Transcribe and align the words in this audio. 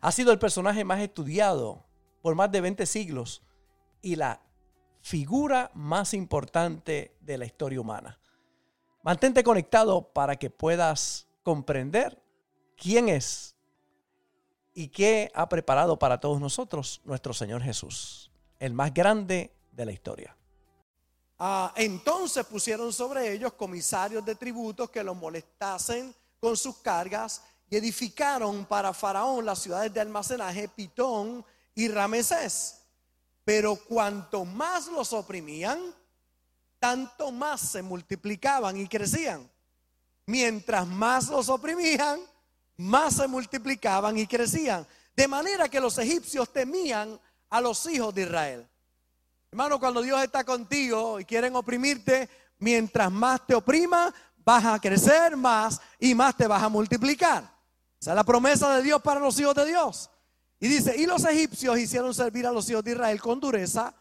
Ha 0.00 0.12
sido 0.12 0.32
el 0.32 0.38
personaje 0.38 0.84
más 0.84 1.00
estudiado 1.00 1.84
por 2.22 2.34
más 2.34 2.50
de 2.50 2.60
20 2.60 2.86
siglos 2.86 3.42
y 4.00 4.16
la 4.16 4.40
figura 5.00 5.70
más 5.74 6.14
importante 6.14 7.16
de 7.20 7.38
la 7.38 7.44
historia 7.44 7.80
humana. 7.80 8.18
Mantente 9.02 9.42
conectado 9.42 10.12
para 10.12 10.36
que 10.36 10.48
puedas 10.48 11.26
comprender 11.42 12.22
quién 12.76 13.08
es 13.08 13.56
y 14.74 14.88
qué 14.88 15.30
ha 15.34 15.48
preparado 15.48 15.98
para 15.98 16.20
todos 16.20 16.40
nosotros 16.40 17.00
nuestro 17.04 17.34
Señor 17.34 17.62
Jesús, 17.62 18.30
el 18.58 18.72
más 18.72 18.94
grande 18.94 19.54
de 19.72 19.84
la 19.84 19.92
historia. 19.92 20.36
Ah, 21.38 21.72
entonces 21.76 22.46
pusieron 22.46 22.92
sobre 22.92 23.32
ellos 23.32 23.54
comisarios 23.54 24.24
de 24.24 24.36
tributos 24.36 24.90
que 24.90 25.02
los 25.02 25.16
molestasen 25.16 26.14
con 26.38 26.56
sus 26.56 26.76
cargas 26.78 27.42
y 27.72 27.76
edificaron 27.76 28.66
para 28.66 28.92
Faraón 28.92 29.46
las 29.46 29.60
ciudades 29.60 29.94
de 29.94 30.00
almacenaje 30.02 30.68
Pitón 30.68 31.42
y 31.74 31.88
Ramesés. 31.88 32.82
Pero 33.46 33.76
cuanto 33.76 34.44
más 34.44 34.88
los 34.88 35.14
oprimían, 35.14 35.80
tanto 36.78 37.32
más 37.32 37.62
se 37.62 37.80
multiplicaban 37.80 38.76
y 38.76 38.86
crecían. 38.86 39.50
Mientras 40.26 40.86
más 40.86 41.30
los 41.30 41.48
oprimían, 41.48 42.20
más 42.76 43.14
se 43.14 43.26
multiplicaban 43.26 44.18
y 44.18 44.26
crecían. 44.26 44.86
De 45.16 45.26
manera 45.26 45.66
que 45.66 45.80
los 45.80 45.96
egipcios 45.96 46.52
temían 46.52 47.18
a 47.48 47.58
los 47.62 47.86
hijos 47.86 48.14
de 48.14 48.24
Israel. 48.24 48.68
Hermano, 49.50 49.80
cuando 49.80 50.02
Dios 50.02 50.22
está 50.22 50.44
contigo 50.44 51.18
y 51.18 51.24
quieren 51.24 51.56
oprimirte, 51.56 52.28
mientras 52.58 53.10
más 53.10 53.46
te 53.46 53.54
oprima, 53.54 54.12
vas 54.44 54.66
a 54.66 54.78
crecer 54.78 55.38
más 55.38 55.80
y 55.98 56.14
más 56.14 56.36
te 56.36 56.46
vas 56.46 56.62
a 56.62 56.68
multiplicar. 56.68 57.51
Esa 58.02 58.10
es 58.10 58.16
la 58.16 58.24
promesa 58.24 58.74
de 58.74 58.82
Dios 58.82 59.00
para 59.00 59.20
los 59.20 59.38
hijos 59.38 59.54
de 59.54 59.64
Dios. 59.64 60.10
Y 60.58 60.66
dice, 60.66 60.96
y 60.96 61.06
los 61.06 61.24
egipcios 61.24 61.78
hicieron 61.78 62.12
servir 62.12 62.44
a 62.48 62.50
los 62.50 62.68
hijos 62.68 62.82
de 62.82 62.90
Israel 62.90 63.22
con 63.22 63.38
dureza, 63.38 63.94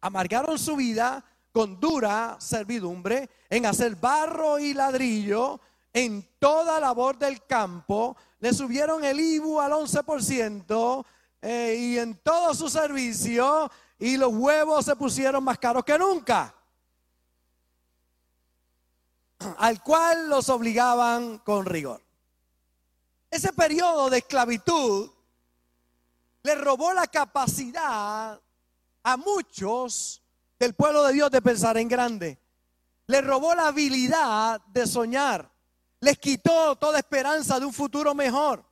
amargaron 0.00 0.56
su 0.60 0.76
vida 0.76 1.24
con 1.50 1.80
dura 1.80 2.36
servidumbre 2.38 3.28
en 3.50 3.66
hacer 3.66 3.96
barro 3.96 4.60
y 4.60 4.74
ladrillo 4.74 5.60
en 5.92 6.24
toda 6.38 6.78
labor 6.78 7.18
del 7.18 7.44
campo, 7.46 8.16
le 8.38 8.54
subieron 8.54 9.04
el 9.04 9.18
IBU 9.18 9.58
al 9.58 9.72
11% 9.72 11.04
eh, 11.42 11.76
y 11.80 11.98
en 11.98 12.14
todo 12.18 12.54
su 12.54 12.68
servicio 12.68 13.68
y 13.98 14.16
los 14.18 14.32
huevos 14.34 14.84
se 14.84 14.94
pusieron 14.94 15.42
más 15.42 15.58
caros 15.58 15.82
que 15.82 15.98
nunca, 15.98 16.54
al 19.56 19.82
cual 19.82 20.28
los 20.28 20.48
obligaban 20.48 21.38
con 21.38 21.66
rigor. 21.66 22.07
Ese 23.30 23.52
periodo 23.52 24.08
de 24.08 24.18
esclavitud 24.18 25.10
le 26.42 26.54
robó 26.54 26.92
la 26.92 27.06
capacidad 27.06 28.40
a 29.02 29.16
muchos 29.16 30.22
del 30.58 30.74
pueblo 30.74 31.04
de 31.04 31.12
Dios 31.12 31.30
de 31.30 31.42
pensar 31.42 31.76
en 31.76 31.88
grande. 31.88 32.38
Le 33.06 33.20
robó 33.20 33.54
la 33.54 33.68
habilidad 33.68 34.60
de 34.66 34.86
soñar. 34.86 35.50
Les 36.00 36.18
quitó 36.18 36.76
toda 36.76 36.98
esperanza 36.98 37.58
de 37.58 37.66
un 37.66 37.72
futuro 37.72 38.14
mejor. 38.14 38.64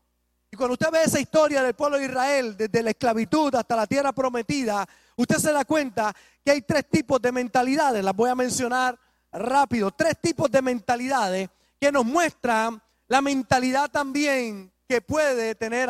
Y 0.50 0.56
cuando 0.56 0.75
usted 0.75 0.91
ve 0.91 1.03
esa 1.03 1.21
historia 1.21 1.62
del 1.62 1.75
pueblo 1.75 1.99
de 1.99 2.05
Israel, 2.05 2.56
desde 2.56 2.83
la 2.83 2.91
esclavitud 2.91 3.55
hasta 3.55 3.77
la 3.77 3.87
tierra 3.87 4.12
prometida, 4.12 4.87
usted 5.16 5.37
se 5.37 5.53
da 5.53 5.65
cuenta 5.65 6.15
que 6.45 6.53
hay 6.53 6.62
tres 6.62 6.89
tipos 6.89 7.21
de 7.21 7.33
mentalidades. 7.33 8.05
Las 8.05 8.15
voy 8.15 8.31
a 8.31 8.34
mencionar 8.34 8.99
rápido. 9.33 9.91
Tres 9.91 10.15
tipos 10.21 10.50
de 10.50 10.62
mentalidades 10.62 11.50
que 11.81 11.91
nos 11.91 12.05
muestran 12.05 12.81
la 13.09 13.21
mentalidad 13.21 13.91
también 13.91 14.72
que 14.89 15.00
puede 15.00 15.55
tener 15.55 15.89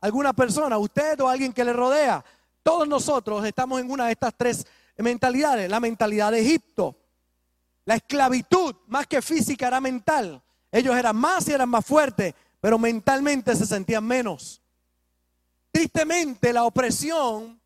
alguna 0.00 0.32
persona, 0.32 0.78
usted 0.78 1.20
o 1.20 1.28
alguien 1.28 1.52
que 1.52 1.64
le 1.64 1.72
rodea. 1.72 2.24
Todos 2.62 2.86
nosotros 2.86 3.44
estamos 3.44 3.80
en 3.80 3.90
una 3.90 4.06
de 4.06 4.12
estas 4.12 4.34
tres 4.36 4.66
mentalidades. 4.96 5.70
La 5.70 5.80
mentalidad 5.80 6.32
de 6.32 6.40
Egipto. 6.40 6.96
La 7.84 7.94
esclavitud, 7.94 8.74
más 8.86 9.06
que 9.06 9.22
física, 9.22 9.68
era 9.68 9.80
mental. 9.80 10.42
Ellos 10.70 10.94
eran 10.96 11.16
más 11.16 11.48
y 11.48 11.52
eran 11.52 11.68
más 11.68 11.84
fuertes, 11.86 12.34
pero 12.60 12.78
mentalmente 12.78 13.54
se 13.56 13.64
sentían 13.64 14.04
menos. 14.04 14.60
Tristemente, 15.70 16.52
la 16.52 16.64
opresión 16.64 17.58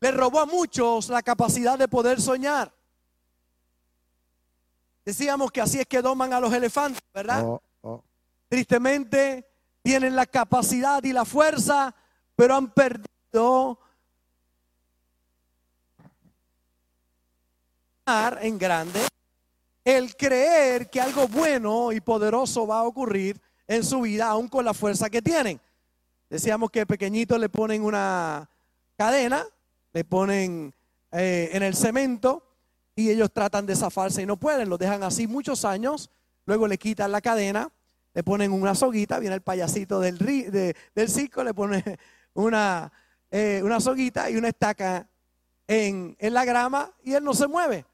le 0.00 0.10
robó 0.10 0.40
a 0.40 0.46
muchos 0.46 1.08
la 1.08 1.22
capacidad 1.22 1.78
de 1.78 1.86
poder 1.86 2.20
soñar. 2.20 2.72
Decíamos 5.04 5.52
que 5.52 5.60
así 5.60 5.78
es 5.78 5.86
que 5.86 6.02
doman 6.02 6.32
a 6.32 6.40
los 6.40 6.52
elefantes, 6.52 7.02
¿verdad? 7.14 7.44
Oh. 7.44 7.62
Tristemente 8.48 9.46
tienen 9.82 10.16
la 10.16 10.26
capacidad 10.26 11.02
y 11.04 11.12
la 11.12 11.24
fuerza, 11.24 11.94
pero 12.34 12.54
han 12.54 12.72
perdido 12.72 13.78
en 18.40 18.58
grande 18.58 19.00
el 19.84 20.16
creer 20.16 20.88
que 20.88 21.00
algo 21.00 21.28
bueno 21.28 21.92
y 21.92 22.00
poderoso 22.00 22.66
va 22.66 22.80
a 22.80 22.84
ocurrir 22.84 23.40
en 23.66 23.84
su 23.84 24.00
vida, 24.00 24.28
aún 24.28 24.48
con 24.48 24.64
la 24.64 24.72
fuerza 24.72 25.10
que 25.10 25.20
tienen. 25.20 25.60
Decíamos 26.30 26.70
que 26.70 26.86
pequeñitos 26.86 27.38
le 27.38 27.48
ponen 27.48 27.82
una 27.82 28.48
cadena, 28.96 29.44
le 29.92 30.04
ponen 30.04 30.74
eh, 31.12 31.50
en 31.52 31.62
el 31.62 31.74
cemento 31.74 32.42
y 32.94 33.10
ellos 33.10 33.30
tratan 33.32 33.66
de 33.66 33.76
zafarse 33.76 34.22
y 34.22 34.26
no 34.26 34.38
pueden, 34.38 34.68
lo 34.68 34.78
dejan 34.78 35.02
así 35.02 35.26
muchos 35.26 35.64
años, 35.64 36.10
luego 36.46 36.66
le 36.66 36.78
quitan 36.78 37.12
la 37.12 37.20
cadena 37.20 37.70
le 38.14 38.22
ponen 38.22 38.52
una 38.52 38.74
soguita, 38.74 39.18
viene 39.18 39.36
el 39.36 39.42
payasito 39.42 40.00
del, 40.00 40.18
del 40.18 41.08
circo, 41.08 41.44
le 41.44 41.54
pone 41.54 41.82
una, 42.34 42.92
eh, 43.30 43.60
una 43.62 43.80
soguita 43.80 44.30
y 44.30 44.36
una 44.36 44.48
estaca 44.48 45.08
en, 45.66 46.16
en 46.18 46.34
la 46.34 46.44
grama 46.44 46.92
y 47.04 47.14
él 47.14 47.24
no 47.24 47.34
se 47.34 47.46
mueve. 47.46 47.84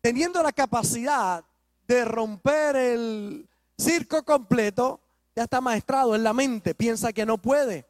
Teniendo 0.00 0.42
la 0.42 0.52
capacidad 0.52 1.44
de 1.86 2.04
romper 2.04 2.76
el 2.76 3.48
circo 3.78 4.22
completo, 4.24 5.00
ya 5.34 5.44
está 5.44 5.60
maestrado 5.60 6.14
en 6.14 6.22
la 6.22 6.32
mente, 6.32 6.74
piensa 6.74 7.12
que 7.12 7.26
no 7.26 7.38
puede. 7.38 7.86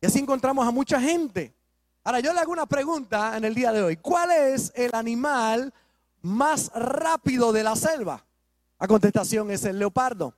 Y 0.00 0.06
así 0.06 0.18
encontramos 0.18 0.66
a 0.66 0.70
mucha 0.70 1.00
gente. 1.00 1.54
Ahora 2.02 2.20
yo 2.20 2.32
le 2.32 2.40
hago 2.40 2.52
una 2.52 2.66
pregunta 2.66 3.36
en 3.36 3.44
el 3.44 3.54
día 3.54 3.72
de 3.72 3.82
hoy. 3.82 3.96
¿Cuál 3.96 4.30
es 4.30 4.72
el 4.74 4.90
animal 4.94 5.72
más 6.20 6.70
rápido 6.74 7.52
de 7.52 7.62
la 7.62 7.74
selva? 7.74 8.22
La 8.78 8.86
contestación 8.86 9.50
es 9.50 9.64
el 9.64 9.78
leopardo. 9.78 10.34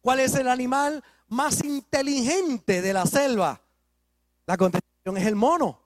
¿Cuál 0.00 0.20
es 0.20 0.34
el 0.34 0.48
animal 0.48 1.02
más 1.28 1.62
inteligente 1.64 2.82
de 2.82 2.92
la 2.92 3.06
selva? 3.06 3.60
La 4.46 4.56
contestación 4.56 5.16
es 5.16 5.26
el 5.26 5.36
mono. 5.36 5.80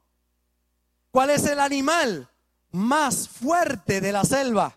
¿Cuál 1.10 1.30
es 1.30 1.44
el 1.46 1.60
animal 1.60 2.28
más 2.70 3.28
fuerte 3.28 4.00
de 4.00 4.12
la 4.12 4.24
selva? 4.24 4.76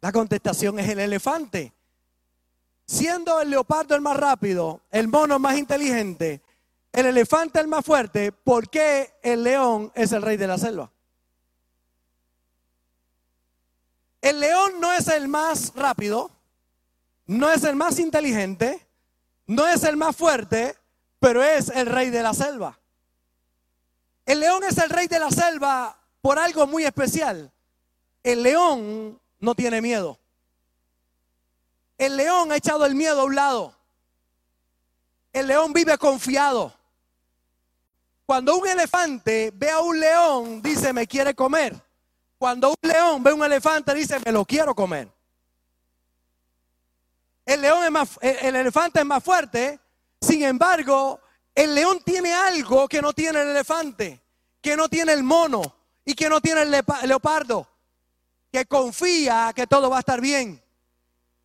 La 0.00 0.12
contestación 0.12 0.78
es 0.78 0.88
el 0.88 1.00
elefante. 1.00 1.72
Siendo 2.86 3.40
el 3.40 3.50
leopardo 3.50 3.94
el 3.94 4.00
más 4.00 4.16
rápido, 4.16 4.82
el 4.90 5.08
mono 5.08 5.38
más 5.38 5.58
inteligente, 5.58 6.40
el 6.92 7.06
elefante 7.06 7.58
el 7.58 7.66
más 7.66 7.84
fuerte, 7.84 8.30
¿por 8.30 8.70
qué 8.70 9.14
el 9.22 9.42
león 9.42 9.90
es 9.94 10.12
el 10.12 10.22
rey 10.22 10.36
de 10.36 10.46
la 10.46 10.56
selva? 10.56 10.90
El 14.20 14.40
león 14.40 14.80
no 14.80 14.92
es 14.92 15.08
el 15.08 15.28
más 15.28 15.72
rápido, 15.74 16.30
no 17.26 17.50
es 17.50 17.64
el 17.64 17.76
más 17.76 17.98
inteligente, 17.98 18.86
no 19.46 19.66
es 19.66 19.84
el 19.84 19.96
más 19.96 20.14
fuerte, 20.16 20.76
pero 21.18 21.42
es 21.42 21.68
el 21.68 21.86
rey 21.86 22.10
de 22.10 22.22
la 22.22 22.34
selva. 22.34 22.78
El 24.24 24.40
león 24.40 24.62
es 24.64 24.76
el 24.78 24.90
rey 24.90 25.06
de 25.06 25.18
la 25.18 25.30
selva 25.30 25.96
por 26.20 26.38
algo 26.38 26.66
muy 26.66 26.84
especial. 26.84 27.50
El 28.22 28.42
león 28.42 29.20
no 29.38 29.54
tiene 29.54 29.80
miedo. 29.80 30.18
El 31.98 32.16
león 32.16 32.52
ha 32.52 32.56
echado 32.56 32.84
el 32.84 32.94
miedo 32.94 33.20
a 33.20 33.24
un 33.24 33.34
lado. 33.34 33.74
El 35.32 35.46
león 35.46 35.72
vive 35.72 35.96
confiado. 35.98 36.72
Cuando 38.26 38.56
un 38.56 38.66
elefante 38.66 39.52
ve 39.54 39.70
a 39.70 39.78
un 39.78 40.00
león, 40.00 40.60
dice, 40.60 40.92
me 40.92 41.06
quiere 41.06 41.34
comer. 41.34 41.80
Cuando 42.38 42.70
un 42.70 42.76
león 42.82 43.22
ve 43.22 43.30
a 43.30 43.34
un 43.34 43.44
elefante, 43.44 43.94
dice, 43.94 44.18
me 44.24 44.32
lo 44.32 44.44
quiero 44.44 44.74
comer. 44.74 45.08
El 47.46 47.62
león 47.62 47.84
es 47.84 47.90
más, 47.90 48.08
el 48.20 48.56
elefante 48.56 48.98
es 48.98 49.06
más 49.06 49.22
fuerte, 49.24 49.80
sin 50.20 50.42
embargo, 50.42 51.20
El 51.56 51.74
león 51.74 52.00
tiene 52.04 52.34
algo 52.34 52.86
que 52.86 53.00
no 53.00 53.14
tiene 53.14 53.40
el 53.40 53.48
elefante, 53.48 54.20
que 54.60 54.76
no 54.76 54.90
tiene 54.90 55.14
el 55.14 55.22
mono 55.22 55.62
y 56.04 56.14
que 56.14 56.28
no 56.28 56.38
tiene 56.42 56.62
el 56.62 56.70
leopardo, 57.04 57.66
que 58.52 58.66
confía 58.66 59.52
que 59.56 59.66
todo 59.66 59.88
va 59.88 59.96
a 59.96 60.00
estar 60.00 60.20
bien, 60.20 60.62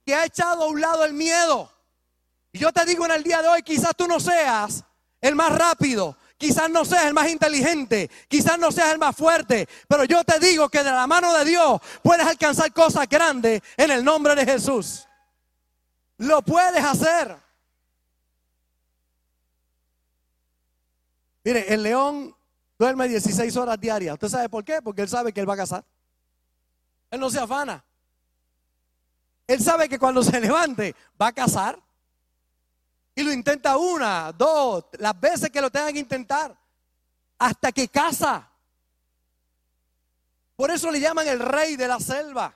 que 0.06 0.14
ha 0.14 0.26
echado 0.26 0.64
a 0.64 0.68
un 0.68 0.82
lado 0.82 1.06
el 1.06 1.14
miedo. 1.14 1.72
Y 2.52 2.60
yo 2.60 2.74
te 2.74 2.84
digo 2.86 3.06
en 3.06 3.12
el 3.12 3.24
día 3.24 3.42
de 3.42 3.48
hoy, 3.48 3.64
quizás 3.64 3.96
tú 3.96 4.06
no 4.06 4.20
seas 4.20 4.84
el 5.22 5.34
más 5.34 5.58
rápido, 5.58 6.18
quizás 6.38 6.70
no 6.70 6.84
seas 6.84 7.06
el 7.06 7.14
más 7.14 7.30
inteligente, 7.30 8.12
quizás 8.28 8.60
no 8.60 8.70
seas 8.70 8.92
el 8.92 9.00
más 9.00 9.16
fuerte, 9.16 9.70
pero 9.88 10.04
yo 10.04 10.26
te 10.26 10.40
digo 10.40 10.68
que 10.68 10.84
de 10.84 10.92
la 10.92 11.08
mano 11.08 11.34
de 11.36 11.46
Dios 11.46 11.80
puedes 12.04 12.28
alcanzar 12.28 12.74
cosas 12.74 13.08
grandes 13.08 13.62
en 13.78 13.92
el 13.92 14.04
nombre 14.04 14.36
de 14.36 14.46
Jesús. 14.46 15.08
Lo 16.22 16.44
puedes 16.44 16.86
hacer. 16.86 17.36
Mire, 21.44 21.74
el 21.74 21.82
león 21.82 22.36
duerme 22.78 23.08
16 23.08 23.58
horas 23.58 23.80
diarias. 23.80 24.14
¿Usted 24.14 24.28
sabe 24.28 24.48
por 24.48 24.64
qué? 24.64 24.84
Porque 24.84 25.02
él 25.02 25.10
sabe 25.10 25.34
que 25.34 25.40
él 25.40 25.50
va 25.50 25.56
a 25.56 25.58
cazar. 25.58 25.84
Él 27.10 27.20
no 27.20 27.28
se 27.32 27.40
afana. 27.40 27.84
Él 29.48 29.62
sabe 29.62 29.90
que 29.90 29.98
cuando 29.98 30.22
se 30.22 30.40
levante 30.40 30.96
va 31.20 31.28
a 31.28 31.34
cazar. 31.34 31.82
Y 33.16 33.24
lo 33.24 33.34
intenta 33.34 33.78
una, 33.78 34.32
dos, 34.32 34.86
las 35.00 35.20
veces 35.20 35.50
que 35.50 35.60
lo 35.60 35.72
tengan 35.72 35.94
que 35.94 36.00
intentar. 36.00 36.56
Hasta 37.40 37.72
que 37.72 37.88
caza. 37.88 38.48
Por 40.56 40.70
eso 40.70 40.92
le 40.92 41.00
llaman 41.00 41.28
el 41.28 41.40
rey 41.40 41.76
de 41.78 41.88
la 41.88 42.00
selva. 42.00 42.56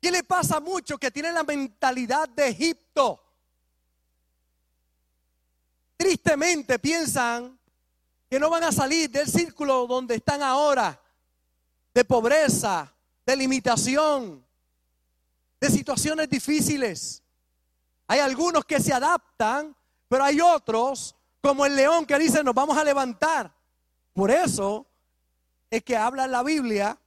¿Qué 0.00 0.12
le 0.12 0.22
pasa 0.22 0.60
mucho? 0.60 0.96
Que 0.96 1.10
tiene 1.10 1.32
la 1.32 1.42
mentalidad 1.42 2.28
de 2.28 2.50
Egipto. 2.50 2.83
Tristemente 5.96 6.78
piensan 6.78 7.58
que 8.28 8.38
no 8.38 8.50
van 8.50 8.64
a 8.64 8.72
salir 8.72 9.10
del 9.10 9.28
círculo 9.28 9.86
donde 9.86 10.16
están 10.16 10.42
ahora, 10.42 11.00
de 11.94 12.04
pobreza, 12.04 12.92
de 13.24 13.36
limitación, 13.36 14.44
de 15.60 15.70
situaciones 15.70 16.28
difíciles. 16.28 17.22
Hay 18.06 18.20
algunos 18.20 18.64
que 18.64 18.80
se 18.80 18.92
adaptan, 18.92 19.74
pero 20.08 20.24
hay 20.24 20.40
otros, 20.40 21.14
como 21.40 21.64
el 21.64 21.76
león 21.76 22.04
que 22.04 22.18
dice, 22.18 22.42
nos 22.42 22.54
vamos 22.54 22.76
a 22.76 22.84
levantar. 22.84 23.52
Por 24.12 24.30
eso 24.30 24.86
es 25.70 25.82
que 25.82 25.96
habla 25.96 26.24
en 26.24 26.32
la 26.32 26.42
Biblia 26.42 26.98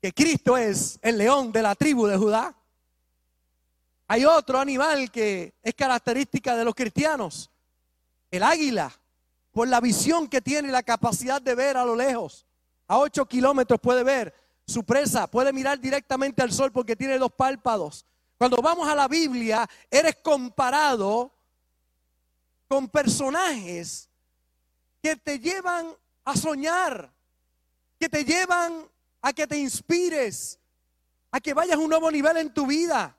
que 0.00 0.12
Cristo 0.12 0.56
es 0.56 0.98
el 1.02 1.18
león 1.18 1.52
de 1.52 1.62
la 1.62 1.74
tribu 1.74 2.06
de 2.06 2.16
Judá. 2.16 2.54
Hay 4.08 4.24
otro 4.24 4.58
animal 4.58 5.10
que 5.10 5.54
es 5.62 5.74
característica 5.74 6.56
de 6.56 6.64
los 6.64 6.74
cristianos, 6.74 7.50
el 8.30 8.42
águila 8.42 8.92
por 9.50 9.66
la 9.66 9.80
visión 9.80 10.28
que 10.28 10.40
tiene 10.40 10.68
y 10.68 10.70
la 10.70 10.82
capacidad 10.82 11.40
de 11.40 11.54
ver 11.54 11.76
a 11.76 11.84
lo 11.84 11.96
lejos. 11.96 12.46
A 12.86 12.98
8 12.98 13.26
kilómetros 13.26 13.80
puede 13.80 14.04
ver 14.04 14.34
su 14.66 14.84
presa, 14.84 15.26
puede 15.26 15.52
mirar 15.52 15.80
directamente 15.80 16.42
al 16.42 16.52
sol 16.52 16.70
porque 16.70 16.94
tiene 16.94 17.18
dos 17.18 17.32
párpados. 17.32 18.04
Cuando 18.38 18.58
vamos 18.58 18.88
a 18.88 18.94
la 18.94 19.08
Biblia, 19.08 19.68
eres 19.90 20.16
comparado 20.22 21.32
con 22.68 22.88
personajes 22.88 24.08
que 25.02 25.16
te 25.16 25.38
llevan 25.38 25.94
a 26.24 26.36
soñar, 26.36 27.10
que 27.98 28.08
te 28.08 28.24
llevan 28.24 28.86
a 29.22 29.32
que 29.32 29.46
te 29.46 29.56
inspires, 29.56 30.58
a 31.30 31.40
que 31.40 31.54
vayas 31.54 31.76
a 31.76 31.80
un 31.80 31.88
nuevo 31.88 32.10
nivel 32.10 32.36
en 32.36 32.52
tu 32.52 32.66
vida. 32.66 33.16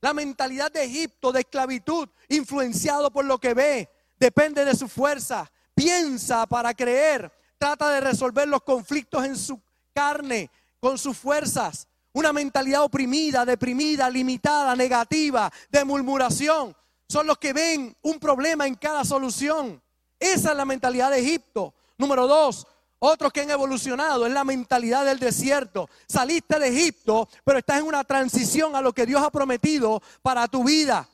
La 0.00 0.14
mentalidad 0.14 0.72
de 0.72 0.84
Egipto, 0.84 1.30
de 1.32 1.40
esclavitud, 1.40 2.08
influenciado 2.28 3.10
por 3.10 3.24
lo 3.24 3.38
que 3.38 3.54
ve, 3.54 3.88
depende 4.18 4.64
de 4.64 4.74
su 4.74 4.88
fuerza, 4.88 5.50
piensa 5.74 6.46
para 6.46 6.72
creer, 6.74 7.30
trata 7.58 7.90
de 7.90 8.00
resolver 8.00 8.48
los 8.48 8.62
conflictos 8.62 9.24
en 9.24 9.36
su 9.36 9.60
carne, 9.92 10.50
con 10.80 10.96
sus 10.96 11.16
fuerzas. 11.16 11.86
Una 12.12 12.32
mentalidad 12.32 12.82
oprimida, 12.82 13.44
deprimida, 13.44 14.08
limitada, 14.08 14.74
negativa, 14.74 15.52
de 15.70 15.84
murmuración. 15.84 16.74
Son 17.08 17.26
los 17.26 17.38
que 17.38 17.52
ven 17.52 17.94
un 18.02 18.18
problema 18.18 18.66
en 18.66 18.74
cada 18.74 19.04
solución. 19.04 19.82
Esa 20.18 20.50
es 20.50 20.56
la 20.56 20.64
mentalidad 20.64 21.10
de 21.10 21.20
Egipto. 21.20 21.74
Número 21.98 22.26
dos, 22.26 22.66
otros 23.00 23.32
que 23.32 23.40
han 23.40 23.50
evolucionado 23.50 24.26
es 24.26 24.32
la 24.32 24.44
mentalidad 24.44 25.04
del 25.04 25.18
desierto. 25.18 25.90
Saliste 26.06 26.58
de 26.58 26.68
Egipto, 26.68 27.28
pero 27.44 27.58
estás 27.58 27.80
en 27.80 27.86
una 27.86 28.04
transición 28.04 28.76
a 28.76 28.80
lo 28.80 28.92
que 28.92 29.06
Dios 29.06 29.22
ha 29.22 29.30
prometido 29.30 30.00
para 30.22 30.46
tu 30.46 30.62
vida. 30.62 31.08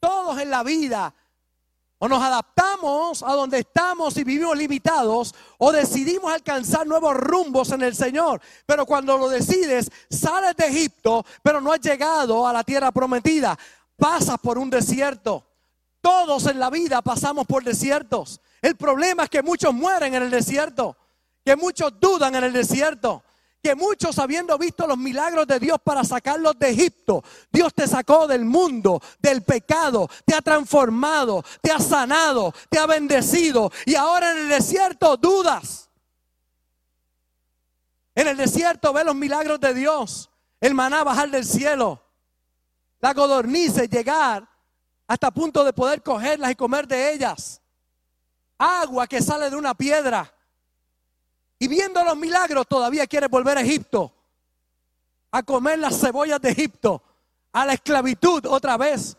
Todos 0.00 0.40
en 0.40 0.50
la 0.50 0.64
vida 0.64 1.14
o 2.04 2.08
nos 2.08 2.20
adaptamos 2.20 3.22
a 3.22 3.32
donde 3.34 3.60
estamos 3.60 4.16
y 4.16 4.24
vivimos 4.24 4.56
limitados, 4.56 5.32
o 5.58 5.70
decidimos 5.70 6.32
alcanzar 6.32 6.84
nuevos 6.84 7.14
rumbos 7.14 7.70
en 7.70 7.80
el 7.82 7.94
Señor. 7.94 8.40
Pero 8.66 8.84
cuando 8.84 9.16
lo 9.16 9.28
decides, 9.28 9.88
sales 10.10 10.56
de 10.56 10.66
Egipto, 10.66 11.24
pero 11.44 11.60
no 11.60 11.72
has 11.72 11.80
llegado 11.80 12.44
a 12.44 12.52
la 12.52 12.64
tierra 12.64 12.90
prometida. 12.90 13.56
Pasas 13.96 14.36
por 14.38 14.58
un 14.58 14.68
desierto. 14.68 15.44
Todos 16.00 16.46
en 16.46 16.58
la 16.58 16.70
vida 16.70 17.02
pasamos 17.02 17.46
por 17.46 17.62
desiertos. 17.62 18.40
El 18.62 18.76
problema 18.76 19.24
es 19.24 19.30
que 19.30 19.42
muchos 19.42 19.74
mueren 19.74 20.14
en 20.14 20.22
el 20.22 20.30
desierto, 20.30 20.96
que 21.44 21.56
muchos 21.56 21.98
dudan 21.98 22.36
en 22.36 22.44
el 22.44 22.52
desierto, 22.52 23.24
que 23.60 23.74
muchos 23.74 24.18
habiendo 24.20 24.56
visto 24.58 24.86
los 24.86 24.98
milagros 24.98 25.46
de 25.48 25.58
Dios 25.58 25.78
para 25.82 26.04
sacarlos 26.04 26.56
de 26.58 26.70
Egipto, 26.70 27.22
Dios 27.50 27.74
te 27.74 27.86
sacó 27.88 28.26
del 28.26 28.44
mundo, 28.44 29.00
del 29.20 29.42
pecado, 29.42 30.08
te 30.24 30.34
ha 30.34 30.42
transformado, 30.42 31.44
te 31.60 31.70
ha 31.72 31.78
sanado, 31.78 32.52
te 32.68 32.78
ha 32.78 32.86
bendecido 32.86 33.70
y 33.86 33.94
ahora 33.96 34.32
en 34.32 34.38
el 34.38 34.48
desierto 34.48 35.16
dudas. 35.16 35.90
En 38.14 38.28
el 38.28 38.36
desierto 38.36 38.92
ve 38.92 39.04
los 39.04 39.14
milagros 39.14 39.58
de 39.60 39.74
Dios, 39.74 40.30
el 40.60 40.74
maná 40.74 41.02
bajar 41.02 41.30
del 41.30 41.44
cielo, 41.44 42.02
la 43.00 43.14
codornices 43.14 43.88
llegar 43.88 44.48
hasta 45.06 45.30
punto 45.30 45.64
de 45.64 45.72
poder 45.72 46.02
cogerlas 46.02 46.50
y 46.50 46.54
comer 46.56 46.86
de 46.86 47.12
ellas, 47.12 47.61
agua 48.62 49.06
que 49.06 49.20
sale 49.20 49.50
de 49.50 49.56
una 49.56 49.74
piedra 49.74 50.32
y 51.58 51.68
viendo 51.68 52.02
los 52.02 52.16
milagros 52.16 52.66
todavía 52.66 53.06
quiere 53.06 53.28
volver 53.28 53.58
a 53.58 53.60
Egipto, 53.60 54.12
a 55.30 55.42
comer 55.42 55.78
las 55.78 56.00
cebollas 56.00 56.40
de 56.40 56.50
Egipto, 56.50 57.00
a 57.52 57.64
la 57.64 57.74
esclavitud 57.74 58.46
otra 58.46 58.76
vez. 58.76 59.16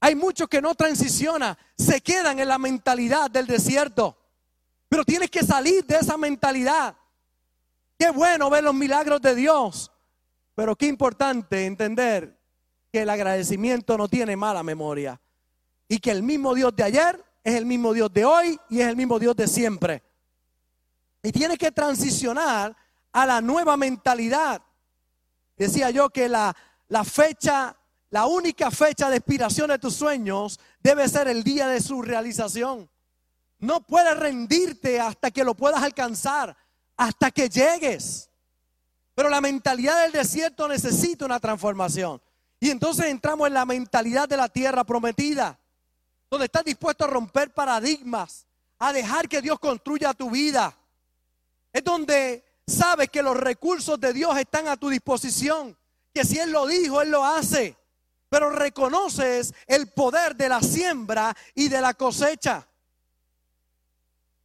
Hay 0.00 0.14
muchos 0.14 0.48
que 0.48 0.62
no 0.62 0.74
transicionan, 0.74 1.56
se 1.76 2.00
quedan 2.00 2.38
en 2.38 2.48
la 2.48 2.58
mentalidad 2.58 3.30
del 3.30 3.46
desierto. 3.46 4.16
Pero 4.88 5.04
tienes 5.04 5.30
que 5.30 5.42
salir 5.42 5.84
de 5.84 5.96
esa 5.96 6.16
mentalidad. 6.16 6.96
Qué 7.98 8.10
bueno 8.10 8.48
ver 8.48 8.64
los 8.64 8.74
milagros 8.74 9.20
de 9.20 9.34
Dios, 9.34 9.90
pero 10.54 10.76
qué 10.76 10.86
importante 10.86 11.66
entender 11.66 12.38
que 12.90 13.02
el 13.02 13.10
agradecimiento 13.10 13.98
no 13.98 14.08
tiene 14.08 14.36
mala 14.36 14.62
memoria 14.62 15.20
y 15.88 15.98
que 15.98 16.10
el 16.10 16.22
mismo 16.22 16.54
Dios 16.54 16.74
de 16.74 16.84
ayer 16.84 17.25
es 17.46 17.54
el 17.54 17.64
mismo 17.64 17.94
Dios 17.94 18.12
de 18.12 18.24
hoy 18.24 18.58
y 18.68 18.80
es 18.80 18.88
el 18.88 18.96
mismo 18.96 19.20
Dios 19.20 19.36
de 19.36 19.46
siempre. 19.46 20.02
Y 21.22 21.30
tiene 21.30 21.56
que 21.56 21.70
transicionar 21.70 22.76
a 23.12 23.24
la 23.24 23.40
nueva 23.40 23.76
mentalidad. 23.76 24.60
Decía 25.56 25.90
yo 25.90 26.10
que 26.10 26.28
la, 26.28 26.56
la 26.88 27.04
fecha, 27.04 27.76
la 28.10 28.26
única 28.26 28.72
fecha 28.72 29.08
de 29.08 29.18
expiración 29.18 29.70
de 29.70 29.78
tus 29.78 29.94
sueños 29.94 30.58
debe 30.80 31.08
ser 31.08 31.28
el 31.28 31.44
día 31.44 31.68
de 31.68 31.80
su 31.80 32.02
realización. 32.02 32.90
No 33.60 33.80
puedes 33.80 34.18
rendirte 34.18 34.98
hasta 34.98 35.30
que 35.30 35.44
lo 35.44 35.54
puedas 35.54 35.84
alcanzar, 35.84 36.56
hasta 36.96 37.30
que 37.30 37.48
llegues. 37.48 38.28
Pero 39.14 39.30
la 39.30 39.40
mentalidad 39.40 40.02
del 40.02 40.10
desierto 40.10 40.66
necesita 40.66 41.24
una 41.24 41.38
transformación. 41.38 42.20
Y 42.58 42.70
entonces 42.70 43.06
entramos 43.06 43.46
en 43.46 43.54
la 43.54 43.64
mentalidad 43.64 44.28
de 44.28 44.36
la 44.36 44.48
tierra 44.48 44.82
prometida, 44.82 45.60
donde 46.30 46.46
estás 46.46 46.64
dispuesto 46.64 47.04
a 47.04 47.08
romper 47.08 47.52
paradigmas, 47.52 48.46
a 48.78 48.92
dejar 48.92 49.28
que 49.28 49.40
Dios 49.40 49.58
construya 49.58 50.12
tu 50.14 50.30
vida, 50.30 50.76
es 51.72 51.84
donde 51.84 52.44
sabes 52.66 53.10
que 53.10 53.22
los 53.22 53.36
recursos 53.36 54.00
de 54.00 54.12
Dios 54.12 54.36
están 54.38 54.68
a 54.68 54.76
tu 54.76 54.88
disposición, 54.88 55.76
que 56.12 56.24
si 56.24 56.38
Él 56.38 56.50
lo 56.50 56.66
dijo, 56.66 57.00
Él 57.00 57.10
lo 57.10 57.24
hace, 57.24 57.76
pero 58.28 58.50
reconoces 58.50 59.54
el 59.66 59.88
poder 59.88 60.36
de 60.36 60.48
la 60.48 60.60
siembra 60.60 61.36
y 61.54 61.68
de 61.68 61.80
la 61.80 61.94
cosecha. 61.94 62.66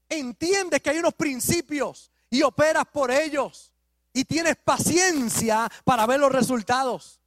Entiendes 0.10 0.82
que 0.82 0.90
hay 0.90 1.00
unos 1.00 1.14
principios 1.14 2.12
y 2.30 2.44
operas 2.44 2.86
por 2.92 3.12
ellos 3.12 3.72
y 4.14 4.26
tienes 4.26 4.58
paciencia 4.58 5.70
para 5.84 6.06
ver 6.06 6.20
los 6.20 6.32
resultados. 6.32 7.20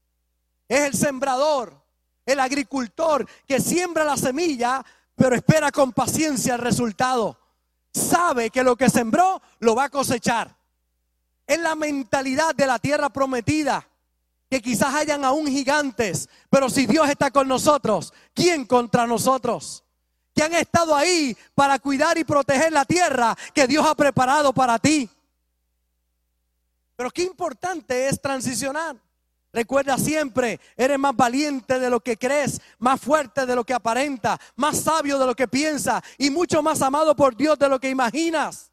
Es 0.68 0.80
el 0.80 0.94
sembrador, 0.94 1.84
el 2.26 2.40
agricultor 2.40 3.26
que 3.47 3.61
siembra 3.61 4.04
la 4.04 4.16
semilla, 4.16 4.85
pero 5.14 5.37
espera 5.37 5.71
con 5.71 5.93
paciencia 5.93 6.54
el 6.54 6.61
resultado 6.61 7.38
sabe 7.95 8.50
que 8.50 8.64
lo 8.64 8.76
que 8.76 8.90
sembró 8.90 9.40
lo 9.61 9.75
va 9.75 9.85
a 9.85 9.88
cosechar. 9.88 10.54
Es 11.47 11.59
la 11.61 11.75
mentalidad 11.75 12.54
de 12.54 12.66
la 12.66 12.78
tierra 12.78 13.09
prometida. 13.09 13.87
Que 14.50 14.61
quizás 14.61 14.95
hayan 14.95 15.25
aún 15.25 15.47
gigantes, 15.47 16.28
pero 16.50 16.69
si 16.69 16.87
Dios 16.87 17.09
está 17.09 17.31
con 17.31 17.49
nosotros, 17.49 18.12
¿quién 18.35 18.66
contra 18.66 19.07
nosotros? 19.07 19.81
que 20.35 20.43
han 20.43 20.54
estado 20.54 20.97
ahí 20.97 21.37
para 21.54 21.78
cuidar 21.78 22.19
y 22.19 22.25
proteger 22.25 22.73
la 22.73 22.85
tierra 22.85 23.37
que 23.54 23.69
Dios 23.69 23.87
ha 23.87 23.95
preparado 23.95 24.52
para 24.52 24.81
ti. 24.81 25.09
Pero 26.97 27.09
qué 27.12 27.23
importante 27.23 28.09
es 28.09 28.21
transicionar. 28.21 28.97
Recuerda 29.54 29.96
siempre, 29.96 30.58
eres 30.76 30.99
más 30.99 31.14
valiente 31.14 31.78
de 31.78 31.88
lo 31.88 32.00
que 32.00 32.16
crees, 32.16 32.61
más 32.80 33.00
fuerte 33.00 33.46
de 33.46 33.54
lo 33.54 33.62
que 33.62 33.73
aparenta, 33.73 34.37
más 34.56 34.80
sabio 34.80 35.16
de 35.16 35.26
lo 35.26 35.37
que 35.37 35.46
piensa 35.46 36.02
y 36.18 36.28
mucho 36.28 36.61
más 36.61 36.82
amado 36.82 37.14
por 37.14 37.37
Dios 37.37 37.56
de 37.56 37.68
lo 37.68 37.78
que 37.78 37.88
imaginas. 37.88 38.73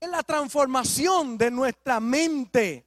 Es 0.00 0.10
la 0.10 0.24
transformación 0.24 1.38
de 1.38 1.52
nuestra 1.52 2.00
mente. 2.00 2.84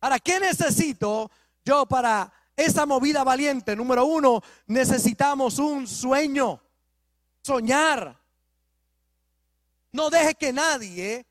Ahora, 0.00 0.20
¿qué 0.20 0.38
necesito 0.38 1.28
yo 1.64 1.86
para 1.86 2.32
esa 2.54 2.86
movida 2.86 3.24
valiente? 3.24 3.74
Número 3.74 4.04
uno, 4.04 4.40
necesitamos 4.68 5.58
un 5.58 5.88
sueño, 5.88 6.60
soñar. 7.42 8.16
No 9.90 10.08
dejes 10.08 10.36
que 10.36 10.52
nadie 10.52 11.26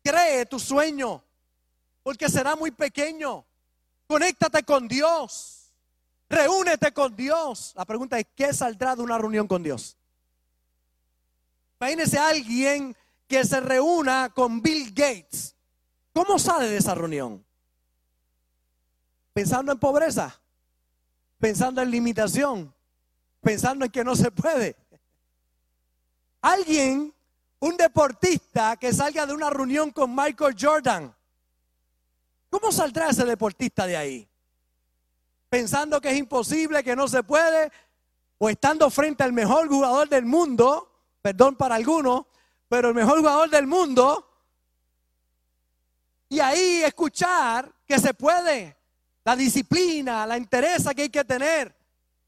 cree 0.00 0.46
tu 0.46 0.60
sueño 0.60 1.24
porque 2.02 2.28
será 2.28 2.56
muy 2.56 2.70
pequeño. 2.70 3.44
Conéctate 4.06 4.62
con 4.62 4.88
Dios. 4.88 5.72
Reúnete 6.28 6.92
con 6.92 7.14
Dios. 7.14 7.72
La 7.76 7.84
pregunta 7.84 8.18
es, 8.18 8.26
¿qué 8.34 8.52
saldrá 8.52 8.94
de 8.94 9.02
una 9.02 9.18
reunión 9.18 9.46
con 9.46 9.62
Dios? 9.62 9.96
Imagínese 11.80 12.18
a 12.18 12.28
alguien 12.28 12.96
que 13.26 13.44
se 13.44 13.60
reúna 13.60 14.30
con 14.34 14.60
Bill 14.60 14.92
Gates. 14.92 15.54
¿Cómo 16.12 16.38
sale 16.38 16.68
de 16.68 16.76
esa 16.76 16.94
reunión? 16.94 17.44
Pensando 19.32 19.72
en 19.72 19.78
pobreza, 19.78 20.40
pensando 21.38 21.80
en 21.80 21.90
limitación, 21.90 22.74
pensando 23.40 23.84
en 23.84 23.90
que 23.90 24.04
no 24.04 24.14
se 24.14 24.30
puede. 24.30 24.76
Alguien, 26.42 27.14
un 27.60 27.76
deportista 27.76 28.76
que 28.76 28.92
salga 28.92 29.26
de 29.26 29.34
una 29.34 29.50
reunión 29.50 29.90
con 29.90 30.14
Michael 30.14 30.56
Jordan, 30.58 31.14
¿Cómo 32.50 32.72
saldrá 32.72 33.08
ese 33.08 33.24
deportista 33.24 33.86
de 33.86 33.96
ahí? 33.96 34.28
Pensando 35.48 36.00
que 36.00 36.10
es 36.10 36.18
imposible, 36.18 36.82
que 36.82 36.96
no 36.96 37.06
se 37.08 37.22
puede, 37.22 37.70
o 38.38 38.50
estando 38.50 38.90
frente 38.90 39.22
al 39.22 39.32
mejor 39.32 39.68
jugador 39.68 40.08
del 40.08 40.24
mundo, 40.26 40.90
perdón 41.22 41.54
para 41.54 41.76
algunos, 41.76 42.26
pero 42.68 42.88
el 42.88 42.94
mejor 42.94 43.18
jugador 43.18 43.48
del 43.50 43.66
mundo, 43.66 44.26
y 46.28 46.38
ahí 46.38 46.82
escuchar 46.84 47.70
que 47.86 47.98
se 47.98 48.14
puede, 48.14 48.76
la 49.24 49.36
disciplina, 49.36 50.26
la 50.26 50.36
interesa 50.36 50.94
que 50.94 51.02
hay 51.02 51.08
que 51.08 51.24
tener. 51.24 51.74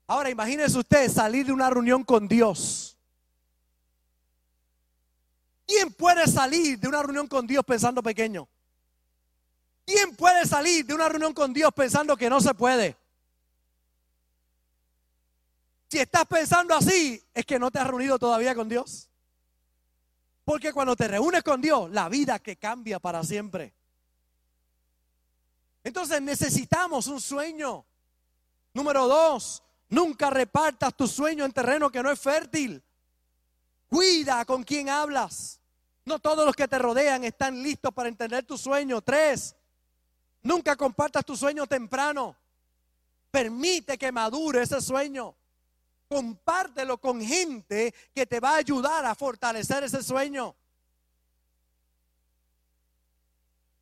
Ahora 0.09 0.29
imagínese 0.29 0.79
usted 0.79 1.09
salir 1.09 1.47
de 1.47 1.53
una 1.53 1.71
reunión 1.71 2.05
con 2.05 2.27
Dios. 2.27 2.97
¿Quién 5.67 5.93
puede 5.93 6.27
salir 6.27 6.79
de 6.79 6.89
una 6.89 7.03
reunión 7.03 7.29
con 7.29 7.47
Dios 7.47 7.65
pensando 7.65 8.03
pequeño? 8.03 8.49
¿Quién 9.85 10.15
puede 10.17 10.47
salir 10.47 10.87
de 10.87 10.95
una 10.95 11.09
reunión 11.09 11.33
con 11.33 11.53
Dios 11.53 11.73
pensando 11.75 12.17
que 12.17 12.31
no 12.31 12.41
se 12.41 12.55
puede? 12.55 12.97
Si 15.89 15.99
estás 15.99 16.25
pensando 16.27 16.75
así, 16.75 17.23
es 17.35 17.45
que 17.45 17.59
no 17.59 17.71
te 17.71 17.79
has 17.79 17.87
reunido 17.87 18.19
todavía 18.19 18.55
con 18.55 18.69
Dios. 18.69 19.11
Porque 20.45 20.73
cuando 20.73 20.97
te 20.97 21.07
reúnes 21.07 21.43
con 21.43 21.61
Dios, 21.61 21.91
la 21.91 22.09
vida 22.09 22.39
que 22.39 22.57
cambia 22.57 22.99
para 22.99 23.23
siempre. 23.23 23.75
Entonces 25.85 26.23
necesitamos 26.23 27.09
un 27.09 27.21
sueño. 27.21 27.85
Número 28.73 29.07
dos, 29.07 29.63
nunca 29.89 30.31
repartas 30.31 30.97
tu 30.97 31.07
sueño 31.07 31.45
en 31.45 31.53
terreno 31.53 31.91
que 31.91 32.03
no 32.03 32.11
es 32.11 32.21
fértil. 32.21 32.83
Cuida 33.89 34.45
con 34.45 34.65
quién 34.65 34.89
hablas. 34.89 35.61
No 36.05 36.19
todos 36.19 36.47
los 36.47 36.57
que 36.57 36.67
te 36.67 36.79
rodean 36.79 37.25
están 37.25 37.63
listos 37.63 37.93
para 37.93 38.09
entender 38.09 38.45
tu 38.45 38.57
sueño. 38.57 39.03
Tres, 39.03 39.55
Nunca 40.43 40.77
compartas 40.77 41.25
tu 41.25 41.37
sueño 41.37 41.67
temprano. 41.67 42.37
Permite 43.31 43.97
que 43.97 44.11
madure 44.11 44.63
ese 44.63 44.81
sueño. 44.81 45.35
Compártelo 46.09 46.99
con 46.99 47.23
gente 47.23 47.95
que 48.15 48.27
te 48.27 48.41
va 48.41 48.51
a 48.51 48.57
ayudar 48.57 49.07
a 49.07 49.15
fortalecer 49.15 49.85
ese 49.85 50.03
sueño. 50.03 50.55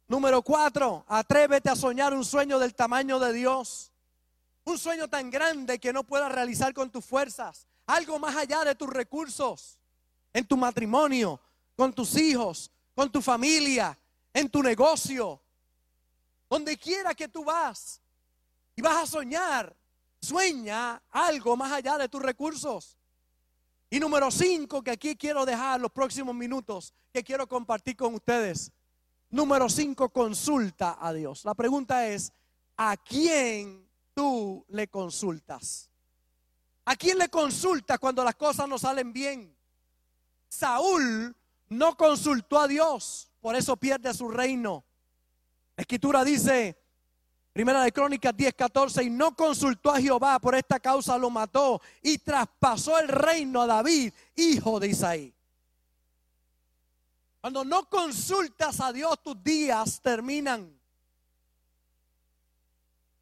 Número 0.06 0.42
cuatro, 0.42 1.04
atrévete 1.08 1.70
a 1.70 1.76
soñar 1.76 2.12
un 2.12 2.24
sueño 2.24 2.58
del 2.58 2.74
tamaño 2.74 3.18
de 3.18 3.32
Dios. 3.32 3.92
Un 4.64 4.78
sueño 4.78 5.08
tan 5.08 5.30
grande 5.30 5.78
que 5.78 5.92
no 5.92 6.04
puedas 6.04 6.30
realizar 6.30 6.74
con 6.74 6.90
tus 6.90 7.04
fuerzas. 7.04 7.66
Algo 7.86 8.18
más 8.18 8.36
allá 8.36 8.64
de 8.64 8.74
tus 8.74 8.90
recursos. 8.90 9.78
En 10.32 10.44
tu 10.44 10.56
matrimonio, 10.56 11.40
con 11.74 11.92
tus 11.92 12.16
hijos, 12.16 12.70
con 12.94 13.10
tu 13.10 13.22
familia, 13.22 13.98
en 14.32 14.48
tu 14.48 14.62
negocio, 14.62 15.40
donde 16.50 16.76
quiera 16.76 17.14
que 17.14 17.28
tú 17.28 17.44
vas 17.44 18.00
y 18.74 18.82
vas 18.82 19.04
a 19.04 19.06
soñar, 19.06 19.74
sueña 20.20 21.00
algo 21.10 21.56
más 21.56 21.70
allá 21.70 21.96
de 21.96 22.08
tus 22.08 22.20
recursos. 22.20 22.98
Y 23.88 24.00
número 24.00 24.30
cinco, 24.30 24.82
que 24.82 24.90
aquí 24.90 25.16
quiero 25.16 25.46
dejar 25.46 25.80
los 25.80 25.92
próximos 25.92 26.34
minutos, 26.34 26.92
que 27.12 27.22
quiero 27.22 27.48
compartir 27.48 27.96
con 27.96 28.14
ustedes. 28.14 28.72
Número 29.30 29.68
cinco, 29.68 30.10
consulta 30.10 30.98
a 31.00 31.12
Dios. 31.12 31.44
La 31.44 31.54
pregunta 31.54 32.06
es, 32.08 32.32
¿a 32.76 32.96
quién 32.96 33.88
tú 34.12 34.64
le 34.68 34.88
consultas? 34.88 35.88
¿A 36.84 36.96
quién 36.96 37.18
le 37.18 37.28
consultas 37.28 37.98
cuando 38.00 38.24
las 38.24 38.34
cosas 38.34 38.68
no 38.68 38.76
salen 38.76 39.12
bien? 39.12 39.56
Saúl 40.48 41.36
no 41.68 41.96
consultó 41.96 42.58
a 42.58 42.66
Dios, 42.66 43.30
por 43.40 43.54
eso 43.54 43.76
pierde 43.76 44.12
su 44.12 44.28
reino. 44.28 44.84
Escritura 45.80 46.24
dice, 46.24 46.78
Primera 47.52 47.82
de 47.82 47.92
Crónicas 47.92 48.36
10, 48.36 48.54
14, 48.54 49.02
y 49.02 49.10
no 49.10 49.34
consultó 49.34 49.90
a 49.90 50.00
Jehová, 50.00 50.38
por 50.38 50.54
esta 50.54 50.78
causa 50.78 51.18
lo 51.18 51.30
mató 51.30 51.80
y 52.02 52.18
traspasó 52.18 52.98
el 52.98 53.08
reino 53.08 53.62
a 53.62 53.66
David, 53.66 54.12
hijo 54.36 54.78
de 54.78 54.88
Isaí. 54.88 55.34
Cuando 57.40 57.64
no 57.64 57.88
consultas 57.88 58.80
a 58.80 58.92
Dios, 58.92 59.20
tus 59.22 59.42
días 59.42 60.00
terminan. 60.00 60.78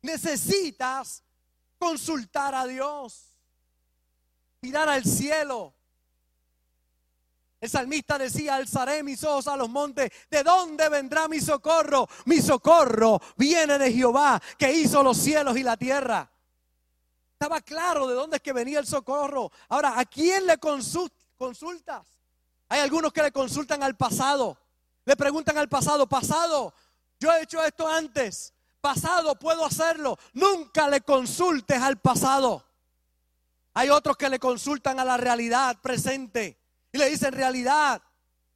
Necesitas 0.02 1.22
consultar 1.78 2.54
a 2.54 2.66
Dios, 2.66 3.34
mirar 4.60 4.88
al 4.88 5.04
cielo, 5.04 5.74
el 7.60 7.68
salmista 7.68 8.18
decía, 8.18 8.54
alzaré 8.54 9.02
mis 9.02 9.24
ojos 9.24 9.48
a 9.48 9.56
los 9.56 9.68
montes. 9.68 10.10
¿De 10.30 10.44
dónde 10.44 10.88
vendrá 10.88 11.26
mi 11.26 11.40
socorro? 11.40 12.08
Mi 12.26 12.40
socorro 12.40 13.20
viene 13.36 13.78
de 13.78 13.92
Jehová, 13.92 14.40
que 14.56 14.72
hizo 14.72 15.02
los 15.02 15.16
cielos 15.16 15.56
y 15.56 15.64
la 15.64 15.76
tierra. 15.76 16.30
Estaba 17.32 17.60
claro 17.60 18.06
de 18.06 18.14
dónde 18.14 18.36
es 18.36 18.42
que 18.42 18.52
venía 18.52 18.78
el 18.78 18.86
socorro. 18.86 19.50
Ahora, 19.68 19.98
¿a 19.98 20.04
quién 20.04 20.46
le 20.46 20.58
consultas? 20.58 22.06
Hay 22.68 22.80
algunos 22.80 23.12
que 23.12 23.22
le 23.22 23.32
consultan 23.32 23.82
al 23.82 23.96
pasado. 23.96 24.56
Le 25.04 25.16
preguntan 25.16 25.56
al 25.56 25.68
pasado, 25.68 26.08
pasado, 26.08 26.74
yo 27.18 27.32
he 27.32 27.42
hecho 27.42 27.62
esto 27.64 27.88
antes. 27.88 28.52
Pasado, 28.80 29.36
puedo 29.36 29.64
hacerlo. 29.64 30.18
Nunca 30.34 30.88
le 30.88 31.00
consultes 31.00 31.80
al 31.80 31.98
pasado. 31.98 32.64
Hay 33.74 33.88
otros 33.88 34.16
que 34.16 34.28
le 34.28 34.38
consultan 34.38 35.00
a 35.00 35.04
la 35.04 35.16
realidad 35.16 35.76
presente. 35.80 36.57
Y 36.92 36.98
le 36.98 37.10
dice, 37.10 37.28
en 37.28 37.34
realidad, 37.34 38.02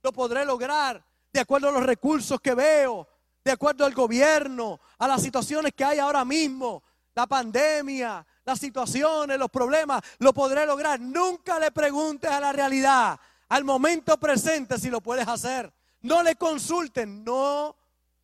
lo 0.02 0.12
podré 0.12 0.44
lograr 0.44 1.04
de 1.32 1.40
acuerdo 1.40 1.68
a 1.68 1.72
los 1.72 1.84
recursos 1.84 2.40
que 2.40 2.54
veo, 2.54 3.08
de 3.44 3.52
acuerdo 3.52 3.84
al 3.84 3.94
gobierno, 3.94 4.80
a 4.98 5.08
las 5.08 5.22
situaciones 5.22 5.72
que 5.74 5.84
hay 5.84 5.98
ahora 5.98 6.24
mismo, 6.24 6.82
la 7.14 7.26
pandemia, 7.26 8.24
las 8.44 8.58
situaciones, 8.58 9.38
los 9.38 9.50
problemas, 9.50 10.02
lo 10.18 10.32
podré 10.32 10.66
lograr. 10.66 11.00
Nunca 11.00 11.58
le 11.58 11.70
preguntes 11.70 12.30
a 12.30 12.40
la 12.40 12.52
realidad, 12.52 13.18
al 13.48 13.64
momento 13.64 14.18
presente 14.18 14.78
si 14.78 14.90
lo 14.90 15.00
puedes 15.00 15.26
hacer. 15.26 15.72
No 16.02 16.22
le 16.22 16.36
consulten, 16.36 17.24
no 17.24 17.76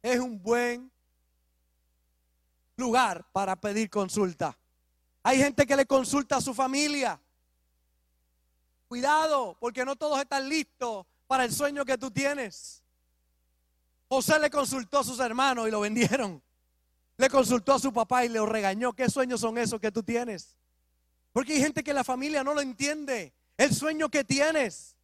es 0.03 0.19
un 0.19 0.43
buen 0.43 0.91
lugar 2.77 3.25
para 3.33 3.57
pedir 3.57 3.91
consulta. 3.91 4.57
Hay 5.23 5.39
gente 5.39 5.67
que 5.67 5.77
le 5.77 5.87
consulta 5.87 6.37
a 6.37 6.41
su 6.41 6.55
familia. 6.55 7.21
Cuidado, 8.89 9.57
porque 9.61 9.85
no 9.85 9.97
todos 9.97 10.19
están 10.19 10.49
listos 10.49 11.07
para 11.27 11.45
el 11.45 11.53
sueño 11.53 11.85
que 11.85 11.99
tú 11.99 12.11
tienes. 12.11 12.83
José 14.09 14.39
le 14.39 14.51
consultó 14.51 15.01
a 15.01 15.05
sus 15.05 15.21
hermanos 15.21 15.69
y 15.69 15.71
lo 15.71 15.81
vendieron. 15.81 16.43
Le 17.19 17.29
consultó 17.29 17.75
a 17.75 17.79
su 17.79 17.93
papá 17.93 18.25
y 18.25 18.29
le 18.31 18.45
regañó. 18.45 18.95
¿Qué 18.95 19.11
sueños 19.11 19.41
son 19.41 19.59
esos 19.59 19.79
que 19.79 19.93
tú 19.93 20.03
tienes? 20.03 20.57
Porque 21.33 21.53
hay 21.53 21.61
gente 21.61 21.85
que 21.85 21.93
la 21.93 22.03
familia 22.03 22.43
no 22.43 22.55
lo 22.55 22.63
entiende. 22.63 23.35
El 23.59 23.75
sueño 23.75 24.09
que 24.09 24.25
tienes. 24.25 24.97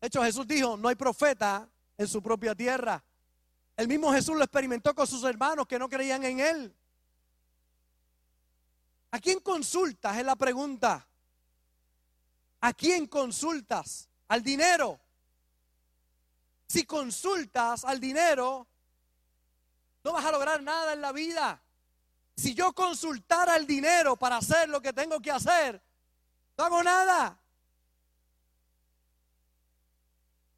De 0.00 0.06
hecho, 0.06 0.22
Jesús 0.22 0.46
dijo, 0.46 0.78
no 0.78 0.88
hay 0.88 0.94
profeta 0.94 1.68
en 1.98 2.08
su 2.08 2.22
propia 2.22 2.54
tierra. 2.54 3.04
El 3.76 3.88
mismo 3.88 4.10
Jesús 4.12 4.36
lo 4.36 4.44
experimentó 4.44 4.94
con 4.94 5.06
sus 5.06 5.22
hermanos 5.24 5.66
que 5.66 5.78
no 5.78 5.88
creían 5.88 6.24
en 6.24 6.40
él. 6.40 6.74
¿A 9.10 9.18
quién 9.18 9.40
consultas? 9.40 10.16
Es 10.16 10.24
la 10.24 10.36
pregunta. 10.36 11.06
¿A 12.60 12.72
quién 12.72 13.06
consultas? 13.06 14.08
Al 14.28 14.42
dinero. 14.42 15.00
Si 16.66 16.84
consultas 16.84 17.84
al 17.84 17.98
dinero, 17.98 18.66
no 20.04 20.12
vas 20.12 20.24
a 20.24 20.30
lograr 20.30 20.62
nada 20.62 20.92
en 20.92 21.00
la 21.00 21.12
vida. 21.12 21.60
Si 22.36 22.54
yo 22.54 22.72
consultara 22.72 23.54
al 23.54 23.66
dinero 23.66 24.16
para 24.16 24.36
hacer 24.36 24.68
lo 24.68 24.80
que 24.80 24.92
tengo 24.92 25.20
que 25.20 25.30
hacer, 25.30 25.82
no 26.56 26.64
hago 26.64 26.82
nada. 26.82 27.36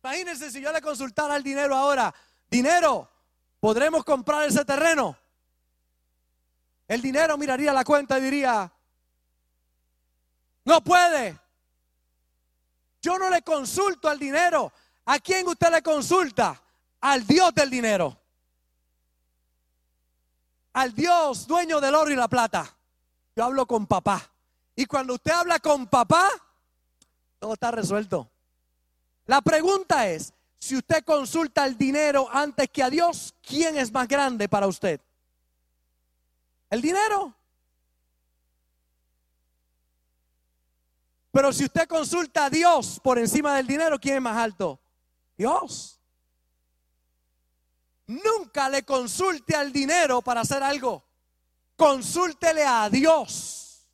Imagínense 0.03 0.51
si 0.51 0.61
yo 0.61 0.73
le 0.73 0.83
consultara 0.83 1.35
al 1.35 1.43
dinero 1.43 1.77
ahora, 1.77 2.13
dinero, 2.51 3.09
¿podremos 3.61 4.05
comprar 4.05 4.49
ese 4.49 4.65
terreno? 4.65 5.17
El 6.89 7.01
dinero 7.01 7.39
miraría 7.39 7.73
la 7.73 7.85
cuenta 7.85 8.19
y 8.19 8.23
diría, 8.23 8.71
no 10.65 10.85
puede. 10.85 11.42
Yo 13.03 13.19
no 13.19 13.29
le 13.29 13.43
consulto 13.43 14.09
al 14.09 14.19
dinero. 14.19 14.73
¿A 15.07 15.19
quién 15.19 15.47
usted 15.49 15.71
le 15.71 15.83
consulta? 15.83 16.63
Al 17.01 17.27
Dios 17.27 17.53
del 17.53 17.69
dinero. 17.69 18.17
Al 20.75 20.95
Dios 20.95 21.47
dueño 21.49 21.81
del 21.81 21.97
oro 21.97 22.11
y 22.11 22.17
la 22.17 22.29
plata. 22.29 22.75
Yo 23.35 23.45
hablo 23.45 23.67
con 23.67 23.87
papá. 23.87 24.31
Y 24.77 24.87
cuando 24.87 25.15
usted 25.15 25.33
habla 25.33 25.59
con 25.59 25.89
papá, 25.89 26.29
todo 27.41 27.55
está 27.55 27.73
resuelto. 27.73 28.31
La 29.27 29.43
pregunta 29.43 30.09
es, 30.09 30.33
si 30.59 30.77
usted 30.77 31.05
consulta 31.05 31.65
al 31.65 31.77
dinero 31.77 32.29
antes 32.31 32.71
que 32.71 32.85
a 32.85 32.91
Dios, 32.91 33.35
¿quién 33.43 33.77
es 33.77 33.93
más 33.93 34.07
grande 34.07 34.49
para 34.49 34.69
usted? 34.69 35.01
El 36.71 36.81
dinero. 36.81 37.35
Pero 41.33 41.51
si 41.51 41.65
usted 41.65 41.89
consulta 41.89 42.45
a 42.45 42.51
Dios 42.51 43.01
por 43.03 43.19
encima 43.19 43.57
del 43.57 43.67
dinero, 43.67 43.99
¿quién 43.99 44.17
es 44.17 44.23
más 44.23 44.37
alto? 44.37 44.79
Dios. 45.37 45.99
Nunca 48.07 48.69
le 48.69 48.83
consulte 48.83 49.57
al 49.57 49.73
dinero 49.73 50.21
para 50.21 50.43
hacer 50.43 50.63
algo. 50.63 51.03
Consúltele 51.75 52.63
a 52.65 52.91
Dios. 52.91 53.89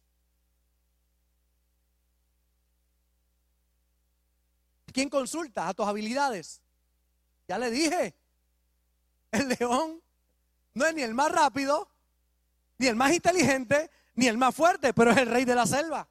¿Quién 4.93 5.09
consulta? 5.09 5.69
A 5.69 5.75
tus 5.75 5.87
habilidades. 5.87 6.61
Ya 7.47 7.57
le 7.57 7.71
dije. 7.71 8.17
El 9.31 9.49
león 9.51 10.03
no 10.75 10.87
es 10.87 10.95
ni 10.95 11.03
el 11.03 11.15
más 11.15 11.31
rápido, 11.31 11.89
ni 12.79 12.89
el 12.89 12.97
más 12.97 13.13
inteligente, 13.13 13.91
ni 14.15 14.27
el 14.27 14.39
más 14.39 14.55
fuerte, 14.55 14.93
pero 14.93 15.13
es 15.13 15.19
el 15.19 15.29
rey 15.29 15.45
de 15.45 15.55
la 15.55 15.67
selva. 15.67 16.09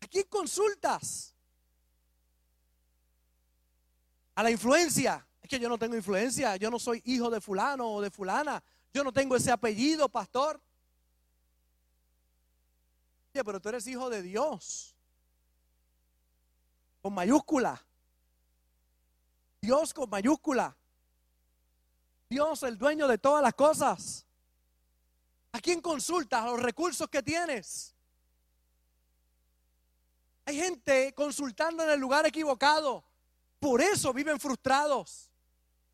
¿A 0.00 0.06
quién 0.06 0.24
consultas? 0.28 1.34
A 4.34 4.42
la 4.42 4.50
influencia. 4.50 5.26
Es 5.42 5.48
que 5.48 5.58
yo 5.58 5.68
no 5.68 5.78
tengo 5.78 5.96
influencia, 5.96 6.56
yo 6.56 6.70
no 6.70 6.78
soy 6.78 7.02
hijo 7.06 7.30
de 7.30 7.40
fulano 7.40 7.90
o 7.90 8.00
de 8.00 8.10
fulana, 8.10 8.62
yo 8.92 9.02
no 9.02 9.12
tengo 9.12 9.36
ese 9.36 9.50
apellido, 9.50 10.08
pastor. 10.08 10.60
Oye, 13.34 13.44
pero 13.44 13.60
tú 13.60 13.68
eres 13.68 13.86
hijo 13.86 14.10
de 14.10 14.22
Dios. 14.22 14.94
Con 17.00 17.14
mayúscula. 17.14 17.82
Dios 19.60 19.92
con 19.92 20.08
mayúscula. 20.08 20.76
Dios 22.28 22.62
el 22.62 22.76
dueño 22.76 23.08
de 23.08 23.18
todas 23.18 23.42
las 23.42 23.54
cosas. 23.54 24.26
¿A 25.52 25.60
quién 25.60 25.80
consultas? 25.80 26.42
A 26.42 26.46
los 26.46 26.60
recursos 26.60 27.08
que 27.08 27.22
tienes. 27.22 27.94
Hay 30.48 30.56
gente 30.56 31.12
consultando 31.12 31.82
en 31.82 31.90
el 31.90 32.00
lugar 32.00 32.26
equivocado. 32.26 33.04
Por 33.60 33.82
eso 33.82 34.14
viven 34.14 34.40
frustrados. 34.40 35.30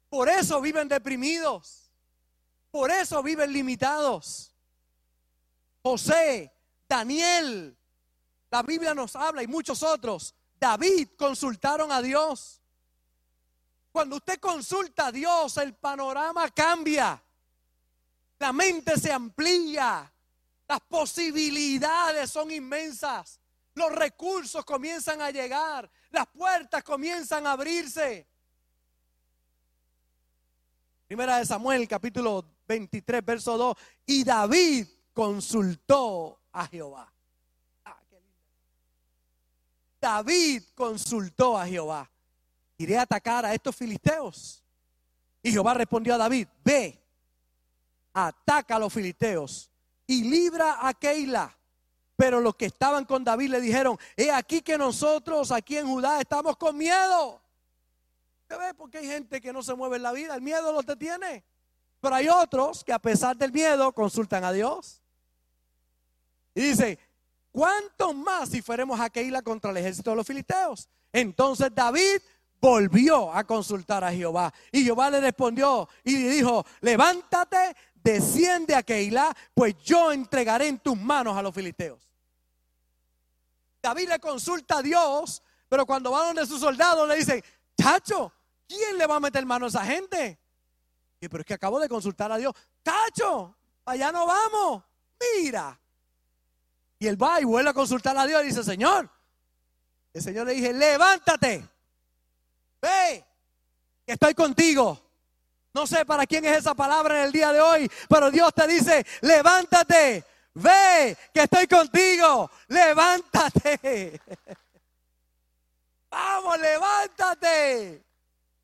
Por 0.09 0.28
eso 0.28 0.61
viven 0.61 0.87
deprimidos. 0.87 1.90
Por 2.70 2.92
eso 2.92 3.20
viven 3.20 3.52
limitados. 3.52 4.55
José, 5.83 6.55
Daniel, 6.88 7.76
la 8.48 8.62
Biblia 8.62 8.94
nos 8.94 9.16
habla 9.16 9.42
y 9.42 9.48
muchos 9.48 9.83
otros. 9.83 10.33
David 10.61 11.09
consultaron 11.18 11.90
a 11.90 12.00
Dios. 12.00 12.62
Cuando 13.90 14.14
usted 14.14 14.38
consulta 14.38 15.09
a 15.09 15.12
Dios, 15.12 15.57
el 15.57 15.74
panorama 15.74 16.48
cambia. 16.50 17.20
La 18.38 18.52
mente 18.52 19.00
se 19.00 19.11
amplía. 19.11 20.14
Las 20.68 20.81
posibilidades 20.83 22.31
son 22.31 22.52
inmensas. 22.52 23.40
Los 23.74 23.92
recursos 23.92 24.64
comienzan 24.64 25.20
a 25.20 25.30
llegar. 25.30 25.90
Las 26.10 26.26
puertas 26.28 26.82
comienzan 26.82 27.46
a 27.46 27.52
abrirse. 27.52 28.26
Primera 31.06 31.38
de 31.38 31.46
Samuel, 31.46 31.87
capítulo 31.87 32.44
23, 32.66 33.24
verso 33.24 33.56
2. 33.56 33.76
Y 34.06 34.24
David 34.24 34.87
consultó 35.12 36.40
a 36.52 36.66
Jehová. 36.66 37.12
Ah, 37.84 38.00
David 40.00 40.62
consultó 40.74 41.58
a 41.58 41.66
Jehová. 41.66 42.10
Iré 42.78 42.98
a 42.98 43.02
atacar 43.02 43.44
a 43.44 43.54
estos 43.54 43.74
filisteos. 43.74 44.62
Y 45.42 45.52
Jehová 45.52 45.74
respondió 45.74 46.14
a 46.14 46.18
David, 46.18 46.48
ve 46.64 47.04
ataca 48.14 48.76
a 48.76 48.78
los 48.78 48.92
filisteos 48.92 49.70
y 50.06 50.22
libra 50.24 50.87
a 50.87 50.94
Keila. 50.94 51.54
Pero 52.16 52.40
los 52.40 52.55
que 52.55 52.66
estaban 52.66 53.05
con 53.05 53.24
David 53.24 53.50
le 53.50 53.61
dijeron, 53.61 53.98
he 54.16 54.31
aquí 54.31 54.62
que 54.62 54.79
nosotros 54.79 55.50
aquí 55.50 55.77
en 55.77 55.87
Judá 55.87 56.20
estamos 56.20 56.57
con 56.57 56.77
miedo. 56.77 57.40
¿Usted 58.42 58.59
ve? 58.59 58.74
Porque 58.74 58.98
hay 58.98 59.07
gente 59.07 59.40
que 59.40 59.53
no 59.53 59.62
se 59.62 59.74
mueve 59.74 59.96
en 59.96 60.03
la 60.03 60.12
vida, 60.12 60.35
el 60.35 60.42
miedo 60.42 60.72
lo 60.72 60.83
detiene. 60.83 61.44
Pero 62.00 62.14
hay 62.14 62.29
otros 62.29 62.85
que 62.85 62.92
a 62.92 62.98
pesar 62.98 63.37
del 63.37 63.50
miedo 63.50 63.90
consultan 63.92 64.44
a 64.44 64.53
Dios. 64.53 65.00
Y 66.55 66.61
dice, 66.61 66.98
¿cuánto 67.50 68.12
más 68.12 68.50
si 68.50 68.62
fuéramos 68.62 69.00
a 69.00 69.11
Keila 69.11 69.42
contra 69.42 69.70
el 69.70 69.79
ejército 69.79 70.11
de 70.11 70.16
los 70.16 70.27
filisteos? 70.27 70.88
Entonces 71.12 71.70
David 71.74 72.20
volvió 72.64 73.31
a 73.31 73.44
consultar 73.44 74.03
a 74.05 74.11
Jehová. 74.11 74.50
Y 74.72 74.85
Jehová 74.85 75.11
le 75.11 75.20
respondió 75.20 75.87
y 76.03 76.14
dijo, 76.14 76.64
levántate, 76.81 77.77
desciende 77.94 78.74
a 78.74 78.83
Keilah, 78.83 79.37
pues 79.53 79.77
yo 79.85 80.11
entregaré 80.11 80.68
en 80.68 80.79
tus 80.79 80.96
manos 80.96 81.37
a 81.37 81.42
los 81.42 81.55
filisteos. 81.55 82.11
David 83.83 84.09
le 84.09 84.18
consulta 84.18 84.79
a 84.79 84.83
Dios, 84.83 85.42
pero 85.68 85.85
cuando 85.85 86.11
va 86.11 86.24
donde 86.24 86.46
sus 86.46 86.59
soldados 86.59 87.07
le 87.07 87.16
dicen, 87.16 87.44
Tacho, 87.77 88.33
¿quién 88.66 88.96
le 88.96 89.07
va 89.07 89.16
a 89.16 89.20
meter 89.20 89.44
mano 89.44 89.66
a 89.66 89.68
esa 89.68 89.85
gente? 89.85 90.40
Y, 91.20 91.29
pero 91.29 91.42
es 91.42 91.46
que 91.46 91.53
acabo 91.53 91.79
de 91.79 91.88
consultar 91.88 92.33
a 92.33 92.38
Dios, 92.38 92.55
Tacho, 92.83 93.55
allá 93.85 94.11
no 94.11 94.27
vamos, 94.27 94.83
mira. 95.37 95.79
Y 96.98 97.09
él 97.09 97.22
va 97.22 97.42
y 97.42 97.44
vuelve 97.44 97.68
a 97.68 97.74
consultar 97.74 98.16
a 98.16 98.27
Dios 98.27 98.42
y 98.42 98.46
dice, 98.46 98.64
Señor, 98.64 99.11
el 100.14 100.22
Señor 100.22 100.46
le 100.46 100.55
dije, 100.55 100.72
levántate, 100.72 101.73
ve, 102.85 103.25
que 104.07 104.12
estoy 104.12 104.35
contigo. 104.35 105.01
No 105.73 105.87
sé 105.87 106.05
para 106.05 106.27
quién 106.27 106.44
es 106.44 106.59
esa 106.59 106.75
palabra 106.75 107.20
en 107.20 107.27
el 107.27 107.33
día 107.33 107.53
de 107.53 107.61
hoy, 107.61 107.90
pero 108.09 108.31
Dios 108.31 108.53
te 108.55 108.66
dice, 108.68 109.05
levántate, 109.23 110.25
ve, 110.55 111.16
que 111.33 111.42
estoy 111.42 111.66
contigo, 111.66 112.51
levántate. 112.68 114.20
Vamos, 116.11 116.61
levántate. 116.61 118.05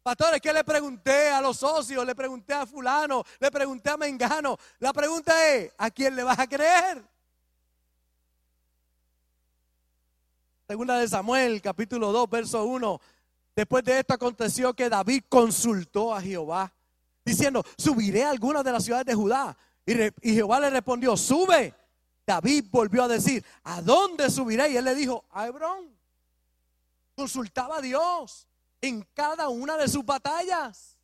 Pastores, 0.03 0.41
¿qué 0.41 0.53
le 0.53 0.63
pregunté 0.63 1.31
a 1.31 1.41
los 1.41 1.57
socios? 1.57 2.07
Le 2.07 2.15
pregunté 2.15 2.55
a 2.55 2.65
fulano, 2.65 3.25
le 3.41 3.51
pregunté 3.51 3.91
a 3.91 3.97
Mengano. 3.97 4.57
La 4.79 4.93
pregunta 4.93 5.49
es, 5.49 5.73
¿a 5.77 5.91
quién 5.91 6.15
le 6.15 6.23
vas 6.23 6.39
a 6.39 6.47
creer? 6.47 7.03
Segunda 10.69 10.99
de 10.99 11.09
Samuel, 11.09 11.61
capítulo 11.61 12.13
2, 12.13 12.31
verso 12.31 12.65
1. 12.65 13.01
Después 13.55 13.85
de 13.85 13.99
esto 13.99 14.15
aconteció 14.15 14.75
que 14.75 14.89
David 14.89 15.25
consultó 15.29 16.15
a 16.15 16.21
Jehová 16.21 16.73
diciendo, 17.25 17.65
subiré 17.77 18.25
a 18.25 18.31
algunas 18.31 18.65
de 18.65 18.73
las 18.73 18.85
ciudades 18.85 19.07
de 19.07 19.15
Judá. 19.15 19.57
Y, 19.87 20.35
Jehová 20.35 20.61
le 20.61 20.71
respondió, 20.71 21.17
sube. 21.17 21.75
David 22.27 22.67
volvió 22.71 23.05
a 23.05 23.09
decir, 23.09 23.45
¿a 23.65 23.83
dónde 23.83 24.31
subiré? 24.31 24.71
Y 24.71 24.77
él 24.77 24.85
le 24.85 24.95
dijo, 24.95 25.25
a 25.31 25.47
Hebrón. 25.47 25.97
Consultaba 27.17 27.79
a 27.79 27.81
Dios 27.81 28.47
en 28.81 29.03
cada 29.15 29.49
una 29.49 29.77
de 29.77 29.89
sus 29.89 30.05
batallas. 30.05 30.99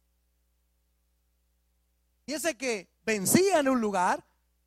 Y 2.26 2.32
ese 2.32 2.56
que 2.56 2.88
vencía 3.04 3.60
en 3.60 3.68
un 3.68 3.80
lugar, 3.80 4.24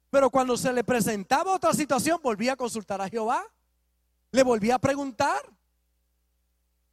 pero 0.10 0.30
cuando 0.30 0.58
se 0.58 0.72
le 0.74 0.84
presentaba 0.84 1.54
otra 1.54 1.74
situación, 1.74 2.20
volvía 2.22 2.54
a 2.54 2.58
consultar 2.58 3.02
a 3.02 3.10
Jehová. 3.10 3.46
Le 4.32 4.44
volvía 4.44 4.76
a 4.76 4.80
preguntar. 4.80 5.42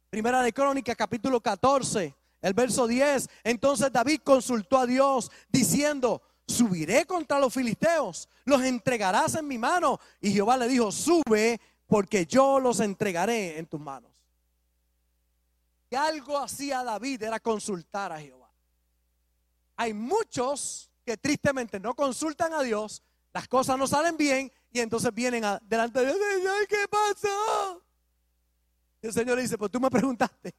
Primera 0.09 0.41
de 0.41 0.53
Crónica, 0.53 0.95
capítulo 0.95 1.41
14, 1.41 2.15
el 2.41 2.53
verso 2.53 2.87
10, 2.87 3.27
entonces 3.43 3.91
David 3.91 4.21
consultó 4.23 4.77
a 4.77 4.85
Dios 4.85 5.29
diciendo, 5.49 6.21
subiré 6.47 7.05
contra 7.05 7.39
los 7.39 7.53
filisteos, 7.53 8.29
los 8.45 8.61
entregarás 8.61 9.35
en 9.35 9.47
mi 9.47 9.57
mano. 9.57 9.99
Y 10.21 10.31
Jehová 10.31 10.55
le 10.55 10.69
dijo, 10.69 10.93
sube 10.93 11.59
porque 11.87 12.25
yo 12.25 12.59
los 12.59 12.79
entregaré 12.79 13.57
en 13.57 13.65
tus 13.65 13.81
manos. 13.81 14.11
Y 15.89 15.95
algo 15.95 16.37
hacía 16.37 16.83
David 16.83 17.23
era 17.23 17.39
consultar 17.41 18.13
a 18.13 18.19
Jehová. 18.19 18.49
Hay 19.75 19.93
muchos 19.93 20.89
que 21.05 21.17
tristemente 21.17 21.79
no 21.79 21.95
consultan 21.95 22.53
a 22.53 22.61
Dios, 22.63 23.03
las 23.33 23.47
cosas 23.47 23.77
no 23.77 23.87
salen 23.87 24.15
bien 24.15 24.51
y 24.71 24.79
entonces 24.79 25.13
vienen 25.13 25.43
delante 25.63 25.99
de 25.99 26.13
Dios, 26.13 26.17
¿qué 26.69 26.87
pasó? 26.89 27.83
El 29.07 29.13
Señor 29.13 29.37
le 29.37 29.43
dice, 29.43 29.57
pues 29.57 29.71
tú 29.71 29.79
me 29.79 29.89
preguntaste, 29.89 30.53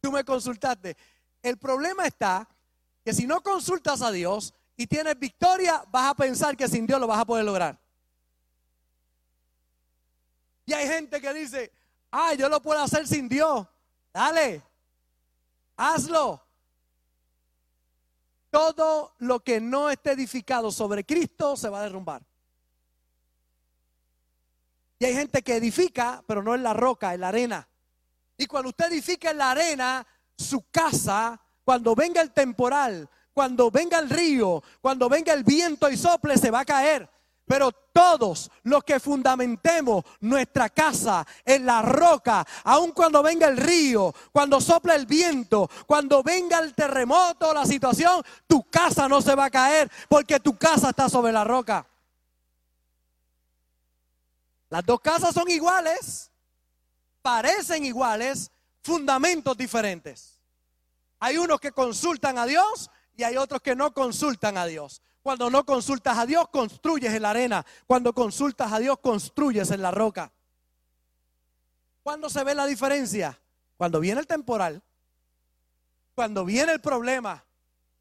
tú 0.00 0.10
me 0.10 0.24
consultaste. 0.24 0.96
El 1.42 1.58
problema 1.58 2.06
está 2.06 2.48
que 3.04 3.12
si 3.12 3.26
no 3.26 3.42
consultas 3.42 4.00
a 4.00 4.10
Dios 4.10 4.54
y 4.74 4.86
tienes 4.86 5.18
victoria, 5.18 5.84
vas 5.90 6.10
a 6.10 6.14
pensar 6.14 6.56
que 6.56 6.66
sin 6.66 6.86
Dios 6.86 6.98
lo 6.98 7.06
vas 7.06 7.18
a 7.18 7.26
poder 7.26 7.44
lograr. 7.44 7.78
Y 10.64 10.72
hay 10.72 10.88
gente 10.88 11.20
que 11.20 11.34
dice, 11.34 11.70
ah, 12.10 12.32
yo 12.32 12.48
lo 12.48 12.62
puedo 12.62 12.80
hacer 12.80 13.06
sin 13.06 13.28
Dios. 13.28 13.66
Dale, 14.14 14.62
hazlo. 15.76 16.42
Todo 18.50 19.14
lo 19.18 19.40
que 19.40 19.60
no 19.60 19.90
esté 19.90 20.12
edificado 20.12 20.70
sobre 20.72 21.04
Cristo 21.04 21.54
se 21.54 21.68
va 21.68 21.80
a 21.80 21.82
derrumbar. 21.82 22.22
Y 24.98 25.04
hay 25.04 25.14
gente 25.14 25.42
que 25.42 25.56
edifica, 25.56 26.22
pero 26.26 26.42
no 26.42 26.54
en 26.54 26.62
la 26.62 26.72
roca, 26.72 27.14
en 27.14 27.20
la 27.20 27.28
arena. 27.28 27.68
Y 28.38 28.46
cuando 28.46 28.70
usted 28.70 28.86
edifica 28.92 29.30
en 29.30 29.38
la 29.38 29.50
arena, 29.50 30.06
su 30.36 30.64
casa 30.70 31.40
cuando 31.64 31.94
venga 31.94 32.20
el 32.22 32.30
temporal, 32.30 33.08
cuando 33.34 33.70
venga 33.70 33.98
el 33.98 34.08
río, 34.08 34.62
cuando 34.80 35.08
venga 35.08 35.32
el 35.32 35.42
viento 35.42 35.90
y 35.90 35.96
sople, 35.96 36.38
se 36.38 36.50
va 36.50 36.60
a 36.60 36.64
caer. 36.64 37.10
Pero 37.44 37.70
todos 37.70 38.50
los 38.62 38.82
que 38.84 39.00
fundamentemos 39.00 40.04
nuestra 40.20 40.68
casa 40.68 41.26
en 41.44 41.66
la 41.66 41.82
roca, 41.82 42.46
aun 42.64 42.92
cuando 42.92 43.22
venga 43.22 43.46
el 43.48 43.56
río, 43.56 44.14
cuando 44.32 44.60
sople 44.60 44.94
el 44.94 45.06
viento, 45.06 45.68
cuando 45.86 46.22
venga 46.22 46.58
el 46.58 46.74
terremoto, 46.74 47.52
la 47.52 47.66
situación, 47.66 48.22
tu 48.46 48.62
casa 48.70 49.08
no 49.08 49.20
se 49.20 49.34
va 49.34 49.46
a 49.46 49.50
caer 49.50 49.90
porque 50.08 50.40
tu 50.40 50.56
casa 50.56 50.90
está 50.90 51.08
sobre 51.08 51.32
la 51.32 51.44
roca. 51.44 51.86
Las 54.68 54.84
dos 54.84 55.00
casas 55.00 55.34
son 55.34 55.48
iguales, 55.50 56.30
parecen 57.22 57.84
iguales, 57.84 58.50
fundamentos 58.82 59.56
diferentes. 59.56 60.40
Hay 61.18 61.38
unos 61.38 61.60
que 61.60 61.72
consultan 61.72 62.38
a 62.38 62.46
Dios 62.46 62.90
y 63.16 63.22
hay 63.22 63.36
otros 63.36 63.62
que 63.62 63.74
no 63.74 63.92
consultan 63.92 64.58
a 64.58 64.66
Dios. 64.66 65.02
Cuando 65.22 65.50
no 65.50 65.64
consultas 65.64 66.18
a 66.18 66.26
Dios, 66.26 66.48
construyes 66.50 67.12
en 67.12 67.22
la 67.22 67.30
arena. 67.30 67.66
Cuando 67.86 68.12
consultas 68.12 68.72
a 68.72 68.78
Dios, 68.78 68.98
construyes 69.00 69.70
en 69.70 69.82
la 69.82 69.90
roca. 69.90 70.30
¿Cuándo 72.02 72.30
se 72.30 72.44
ve 72.44 72.54
la 72.54 72.66
diferencia? 72.66 73.36
Cuando 73.76 73.98
viene 73.98 74.20
el 74.20 74.26
temporal, 74.26 74.82
cuando 76.14 76.44
viene 76.44 76.72
el 76.72 76.80
problema, 76.80 77.44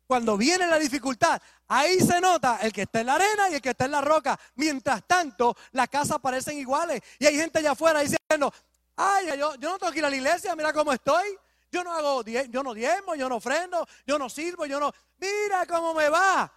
cuando 0.07 0.37
viene 0.37 0.67
la 0.67 0.77
dificultad, 0.77 1.41
ahí 1.67 1.99
se 1.99 2.19
nota 2.21 2.59
el 2.61 2.71
que 2.71 2.83
está 2.83 2.99
en 2.99 3.07
la 3.07 3.15
arena 3.15 3.49
y 3.49 3.55
el 3.55 3.61
que 3.61 3.69
está 3.69 3.85
en 3.85 3.91
la 3.91 4.01
roca. 4.01 4.39
Mientras 4.55 5.03
tanto, 5.07 5.55
las 5.71 5.89
casas 5.89 6.19
parecen 6.19 6.57
iguales. 6.57 7.01
Y 7.19 7.25
hay 7.25 7.35
gente 7.35 7.59
allá 7.59 7.71
afuera 7.71 8.01
diciendo, 8.01 8.53
ay, 8.95 9.37
yo, 9.37 9.55
no 9.57 9.77
tengo 9.77 9.91
que 9.91 9.99
ir 9.99 10.05
a 10.05 10.09
la 10.09 10.15
iglesia, 10.15 10.55
mira 10.55 10.73
cómo 10.73 10.91
estoy. 10.93 11.37
Yo 11.71 11.83
no 11.83 11.93
hago, 11.93 12.23
yo 12.23 12.63
no 12.63 12.73
diezmo, 12.73 13.15
yo 13.15 13.27
no 13.27 13.35
ofrendo, 13.35 13.85
yo 14.05 14.17
no 14.17 14.29
sirvo, 14.29 14.65
yo 14.65 14.79
no. 14.79 14.93
Mira 15.17 15.65
cómo 15.65 15.93
me 15.93 16.09
va. 16.09 16.51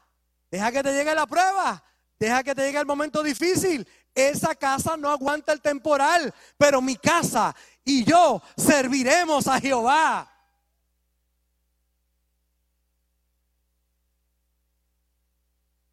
Deja 0.51 0.71
que 0.71 0.83
te 0.83 0.93
llegue 0.93 1.15
la 1.15 1.27
prueba. 1.27 1.83
Deja 2.19 2.43
que 2.43 2.55
te 2.55 2.63
llegue 2.63 2.79
el 2.79 2.87
momento 2.87 3.23
difícil. 3.23 3.87
Esa 4.15 4.55
casa 4.55 4.97
no 4.97 5.11
aguanta 5.11 5.53
el 5.53 5.61
temporal, 5.61 6.33
pero 6.57 6.81
mi 6.81 6.97
casa 6.97 7.55
y 7.85 8.05
yo 8.05 8.43
serviremos 8.57 9.47
a 9.47 9.61
Jehová. 9.61 10.38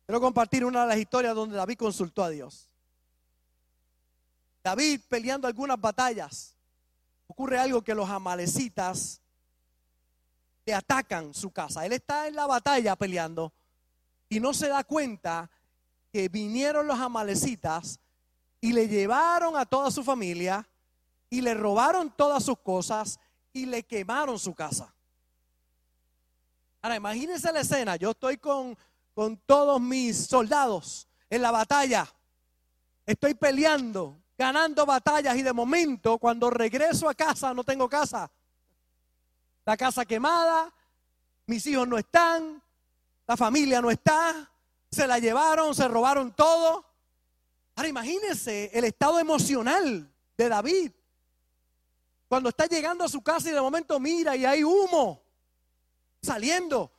Quiero 0.05 0.21
compartir 0.21 0.63
una 0.63 0.81
de 0.81 0.87
las 0.87 0.97
historias 0.97 1.33
donde 1.33 1.55
David 1.55 1.77
consultó 1.77 2.23
a 2.23 2.29
Dios. 2.29 2.69
David 4.63 5.01
peleando 5.09 5.47
algunas 5.47 5.79
batallas 5.79 6.55
ocurre 7.27 7.57
algo 7.57 7.81
que 7.81 7.95
los 7.95 8.09
amalecitas 8.09 9.21
le 10.65 10.73
atacan 10.73 11.33
su 11.33 11.51
casa. 11.51 11.85
Él 11.85 11.93
está 11.93 12.27
en 12.27 12.35
la 12.35 12.45
batalla 12.45 12.95
peleando 12.95 13.51
y 14.29 14.39
no 14.39 14.53
se 14.53 14.67
da 14.67 14.83
cuenta 14.83 15.49
que 16.11 16.29
vinieron 16.29 16.87
los 16.87 16.99
amalecitas 16.99 17.99
y 18.61 18.73
le 18.73 18.87
llevaron 18.87 19.57
a 19.57 19.65
toda 19.65 19.91
su 19.91 20.03
familia 20.03 20.67
y 21.29 21.41
le 21.41 21.53
robaron 21.53 22.11
todas 22.11 22.43
sus 22.43 22.57
cosas 22.59 23.19
y 23.53 23.65
le 23.65 23.83
quemaron 23.83 24.39
su 24.39 24.53
casa. 24.53 24.93
Ahora, 26.81 26.95
imagínense 26.95 27.51
la 27.51 27.61
escena. 27.61 27.95
Yo 27.95 28.11
estoy 28.11 28.37
con, 28.37 28.77
con 29.15 29.37
todos 29.37 29.81
mis 29.81 30.27
soldados 30.27 31.07
en 31.29 31.41
la 31.41 31.49
batalla. 31.49 32.07
Estoy 33.07 33.33
peleando 33.33 34.19
ganando 34.37 34.85
batallas 34.85 35.35
y 35.37 35.41
de 35.41 35.53
momento 35.53 36.17
cuando 36.17 36.49
regreso 36.49 37.07
a 37.07 37.15
casa 37.15 37.53
no 37.53 37.63
tengo 37.63 37.87
casa. 37.89 38.29
La 39.65 39.77
casa 39.77 40.05
quemada, 40.05 40.71
mis 41.47 41.65
hijos 41.67 41.87
no 41.87 41.97
están, 41.97 42.61
la 43.27 43.37
familia 43.37 43.81
no 43.81 43.89
está, 43.89 44.51
se 44.91 45.07
la 45.07 45.19
llevaron, 45.19 45.73
se 45.73 45.87
robaron 45.87 46.33
todo. 46.33 46.85
Ahora 47.75 47.89
imagínense 47.89 48.69
el 48.73 48.85
estado 48.85 49.19
emocional 49.19 50.11
de 50.37 50.49
David. 50.49 50.91
Cuando 52.27 52.49
está 52.49 52.65
llegando 52.65 53.03
a 53.03 53.09
su 53.09 53.21
casa 53.21 53.49
y 53.49 53.53
de 53.53 53.61
momento 53.61 53.99
mira 53.99 54.35
y 54.35 54.45
hay 54.45 54.63
humo 54.63 55.23
saliendo. 56.21 56.91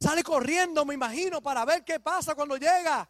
Sale 0.00 0.22
corriendo, 0.22 0.84
me 0.84 0.94
imagino, 0.94 1.40
para 1.40 1.64
ver 1.64 1.84
qué 1.84 1.98
pasa 1.98 2.34
cuando 2.34 2.56
llega. 2.56 3.08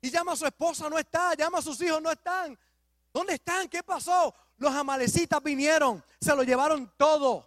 Y 0.00 0.10
llama 0.10 0.32
a 0.32 0.36
su 0.36 0.46
esposa, 0.46 0.88
no 0.88 0.98
está, 0.98 1.34
llama 1.34 1.58
a 1.58 1.62
sus 1.62 1.80
hijos, 1.82 2.00
no 2.00 2.10
están. 2.10 2.58
¿Dónde 3.12 3.34
están? 3.34 3.68
¿Qué 3.68 3.82
pasó? 3.82 4.34
Los 4.56 4.74
amalecitas 4.74 5.42
vinieron, 5.42 6.02
se 6.20 6.34
lo 6.34 6.42
llevaron 6.42 6.90
todo. 6.96 7.46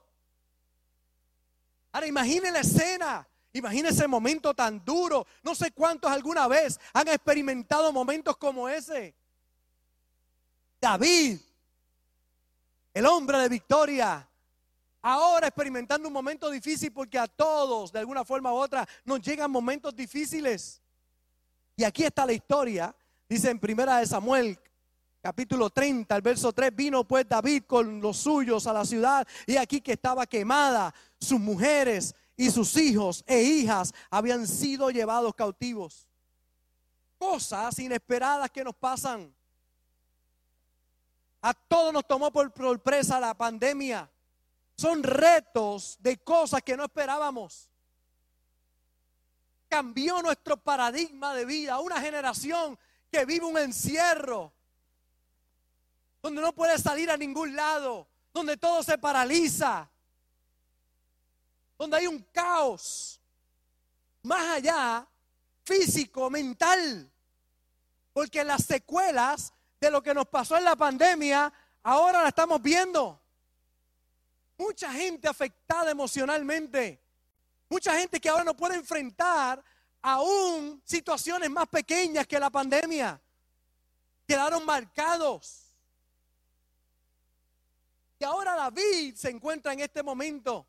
Ahora 1.92 2.08
imagine 2.08 2.52
la 2.52 2.60
escena, 2.60 3.28
imagine 3.54 3.90
ese 3.90 4.08
momento 4.08 4.54
tan 4.54 4.84
duro. 4.84 5.26
No 5.44 5.56
sé 5.56 5.72
cuántos 5.72 6.12
alguna 6.12 6.48
vez 6.48 6.80
han 6.92 7.08
experimentado 7.08 7.92
momentos 7.92 8.38
como 8.38 8.68
ese. 8.68 9.16
David, 10.82 11.40
el 12.94 13.06
hombre 13.06 13.38
de 13.38 13.50
victoria, 13.50 14.28
ahora 15.04 15.48
experimentando 15.48 16.08
un 16.08 16.14
momento 16.14 16.50
difícil 16.50 16.92
porque 16.92 17.20
a 17.20 17.28
todos, 17.28 17.92
de 17.92 18.00
alguna 18.00 18.24
forma 18.24 18.52
u 18.52 18.56
otra, 18.56 18.88
nos 19.06 19.22
llegan 19.22 19.52
momentos 19.52 19.96
difíciles. 19.96 20.82
Y 21.76 21.84
aquí 21.84 22.04
está 22.04 22.26
la 22.26 22.34
historia, 22.34 22.96
dice 23.28 23.50
en 23.50 23.60
primera 23.60 23.98
de 23.98 24.08
Samuel 24.08 24.58
capítulo 25.22 25.70
30, 25.70 26.16
el 26.16 26.22
verso 26.22 26.52
3, 26.52 26.76
vino 26.76 27.04
pues 27.04 27.28
David 27.28 27.64
con 27.68 28.02
los 28.02 28.18
suyos 28.18 28.66
a 28.66 28.74
la 28.74 28.86
ciudad 28.86 29.28
y 29.46 29.58
aquí 29.58 29.82
que 29.82 29.94
estaba 29.94 30.26
quemada, 30.26 30.94
sus 31.20 31.40
mujeres 31.40 32.16
y 32.36 32.50
sus 32.50 32.76
hijos 32.78 33.24
e 33.28 33.42
hijas 33.42 33.94
habían 34.10 34.48
sido 34.48 34.90
llevados 34.90 35.34
cautivos. 35.36 36.08
Cosas 37.18 37.78
inesperadas 37.80 38.52
que 38.52 38.64
nos 38.64 38.76
pasan. 38.76 39.34
A 41.42 41.54
todos 41.54 41.94
nos 41.94 42.08
tomó 42.08 42.32
por 42.32 42.54
sorpresa 42.56 43.20
la 43.20 43.34
pandemia. 43.34 44.10
Son 44.76 45.04
retos 45.04 45.98
de 46.00 46.18
cosas 46.18 46.62
que 46.64 46.76
no 46.76 46.84
esperábamos. 46.84 47.70
Cambió 49.70 50.22
nuestro 50.22 50.58
paradigma 50.58 51.34
de 51.34 51.46
vida. 51.46 51.80
Una 51.80 52.02
generación 52.02 52.78
que 53.12 53.26
vive 53.26 53.46
un 53.46 53.58
encierro 53.58 54.54
donde 56.22 56.42
no 56.42 56.54
puedes 56.54 56.82
salir 56.82 57.12
a 57.12 57.18
ningún 57.18 57.56
lado, 57.56 58.08
donde 58.34 58.56
todo 58.56 58.82
se 58.82 58.98
paraliza, 58.98 59.90
donde 61.78 61.98
hay 61.98 62.08
un 62.08 62.20
caos, 62.32 63.20
más 64.24 64.56
allá, 64.56 65.06
físico, 65.66 66.30
mental, 66.30 67.12
porque 68.14 68.44
las 68.44 68.64
secuelas 68.64 69.54
de 69.82 69.92
lo 69.92 70.02
que 70.02 70.14
nos 70.14 70.28
pasó 70.28 70.58
en 70.58 70.64
la 70.64 70.78
pandemia, 70.78 71.52
ahora 71.84 72.22
la 72.22 72.30
estamos 72.30 72.62
viendo. 72.62 73.20
Mucha 74.64 74.92
gente 74.92 75.28
afectada 75.28 75.92
emocionalmente, 75.92 77.02
mucha 77.70 77.98
gente 78.00 78.20
que 78.20 78.30
ahora 78.30 78.44
no 78.44 78.56
puede 78.56 78.76
enfrentar 78.76 79.64
aún 80.02 80.82
situaciones 80.86 81.50
más 81.50 81.68
pequeñas 81.68 82.28
que 82.28 82.40
la 82.40 82.50
pandemia, 82.50 83.22
quedaron 84.28 84.66
marcados 84.66 85.64
ahora 88.24 88.56
David 88.56 89.16
se 89.16 89.30
encuentra 89.30 89.74
en 89.74 89.82
este 89.82 90.04
momento. 90.04 90.66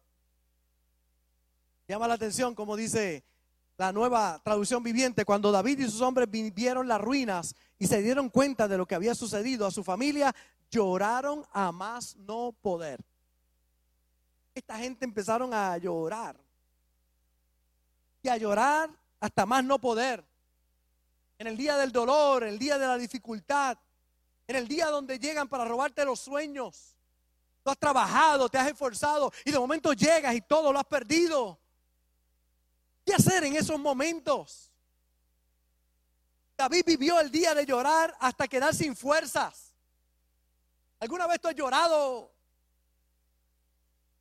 Llama 1.89 2.09
la 2.09 2.15
atención 2.15 2.55
como 2.55 2.77
dice 2.77 3.25
la 3.77 3.93
nueva 3.93 4.41
traducción 4.45 4.83
viviente, 4.83 5.25
cuando 5.25 5.51
David 5.51 5.81
y 5.81 5.85
sus 5.85 6.01
hombres 6.01 6.29
vieron 6.31 6.87
las 6.87 7.01
ruinas 7.01 7.55
y 7.79 7.87
se 7.87 8.01
dieron 8.03 8.29
cuenta 8.29 8.69
de 8.69 8.79
lo 8.79 8.87
que 8.87 8.95
había 8.95 9.15
sucedido 9.15 9.67
a 9.67 9.73
su 9.73 9.83
familia, 9.83 10.35
lloraron 10.71 11.45
a 11.53 11.73
más 11.73 12.17
no 12.17 12.55
poder. 12.63 13.05
Esta 14.55 14.79
gente 14.79 15.05
empezaron 15.05 15.53
a 15.53 15.77
llorar 15.79 16.37
y 18.23 18.29
a 18.29 18.37
llorar 18.37 18.89
hasta 19.19 19.45
más 19.45 19.65
no 19.65 19.81
poder. 19.81 20.25
En 21.39 21.49
el 21.49 21.57
día 21.57 21.77
del 21.77 21.91
dolor, 21.91 22.45
en 22.45 22.51
el 22.51 22.59
día 22.59 22.79
de 22.79 22.87
la 22.87 22.97
dificultad, 22.97 23.77
en 24.47 24.57
el 24.57 24.69
día 24.69 24.87
donde 24.87 25.19
llegan 25.19 25.49
para 25.49 25.65
robarte 25.65 26.05
los 26.05 26.21
sueños. 26.21 26.95
Tú 27.63 27.71
has 27.71 27.79
trabajado, 27.79 28.49
te 28.49 28.59
has 28.59 28.69
esforzado 28.69 29.33
y 29.45 29.51
de 29.51 29.59
momento 29.59 29.93
llegas 29.93 30.35
y 30.35 30.41
todo 30.43 30.73
lo 30.73 30.79
has 30.79 30.87
perdido. 30.87 31.59
¿Qué 33.05 33.15
hacer 33.15 33.45
en 33.45 33.57
esos 33.57 33.79
momentos? 33.79 34.71
David 36.57 36.85
vivió 36.87 37.19
el 37.21 37.31
día 37.31 37.55
de 37.55 37.67
llorar 37.67 38.15
hasta 38.21 38.47
quedar 38.47 38.75
sin 38.75 38.95
fuerzas. 38.95 39.75
¿Alguna 41.01 41.27
vez 41.27 41.41
tú 41.41 41.49
has 41.49 41.55
llorado 41.55 42.34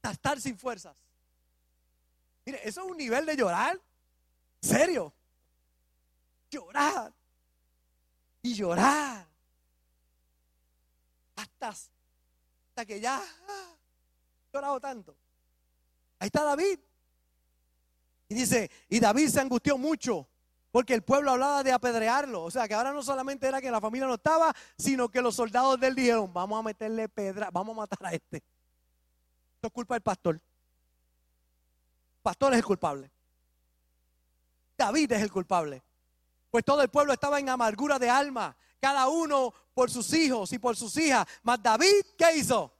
hasta 0.03 0.11
estar 0.11 0.41
sin 0.41 0.57
fuerzas? 0.57 0.95
Mire, 2.45 2.59
eso 2.67 2.83
es 2.83 2.91
un 2.91 2.97
nivel 2.97 3.25
de 3.25 3.37
llorar. 3.37 3.79
¿Serio? 4.61 5.13
Llorar. 6.51 7.13
Y 8.41 8.53
llorar. 8.53 9.25
Hasta, 11.37 11.69
hasta 11.69 12.85
que 12.85 12.99
ya 12.99 13.17
ah, 13.17 13.75
llorado 14.51 14.79
tanto. 14.81 15.15
Ahí 16.19 16.27
está 16.27 16.43
David. 16.43 16.79
Y 18.27 18.35
dice, 18.35 18.69
y 18.89 18.99
David 18.99 19.29
se 19.29 19.39
angustió 19.39 19.77
mucho 19.77 20.27
porque 20.71 20.93
el 20.95 21.03
pueblo 21.03 21.31
hablaba 21.31 21.63
de 21.63 21.71
apedrearlo. 21.71 22.43
O 22.43 22.51
sea, 22.51 22.67
que 22.67 22.73
ahora 22.73 22.91
no 22.91 23.03
solamente 23.03 23.47
era 23.47 23.61
que 23.61 23.71
la 23.71 23.79
familia 23.79 24.07
no 24.07 24.15
estaba, 24.15 24.53
sino 24.77 25.07
que 25.07 25.21
los 25.21 25.35
soldados 25.35 25.79
de 25.79 25.87
él 25.87 25.95
dijeron, 25.95 26.33
vamos 26.33 26.59
a 26.59 26.63
meterle 26.63 27.07
pedra, 27.07 27.49
vamos 27.51 27.77
a 27.77 27.81
matar 27.81 28.05
a 28.05 28.13
este. 28.13 28.43
Es 29.67 29.71
culpa 29.71 29.95
del 29.95 30.01
pastor. 30.01 30.41
Pastor 32.21 32.53
es 32.53 32.59
el 32.59 32.65
culpable. 32.65 33.09
David 34.77 35.11
es 35.13 35.21
el 35.21 35.31
culpable. 35.31 35.81
Pues 36.51 36.65
todo 36.65 36.81
el 36.81 36.89
pueblo 36.89 37.13
estaba 37.13 37.39
en 37.39 37.49
amargura 37.49 37.97
de 37.97 38.09
alma, 38.09 38.55
cada 38.79 39.07
uno 39.07 39.53
por 39.73 39.89
sus 39.89 40.13
hijos 40.13 40.51
y 40.53 40.59
por 40.59 40.75
sus 40.75 40.95
hijas. 40.97 41.25
Mas 41.41 41.63
David, 41.63 42.05
¿qué 42.17 42.35
hizo? 42.35 42.73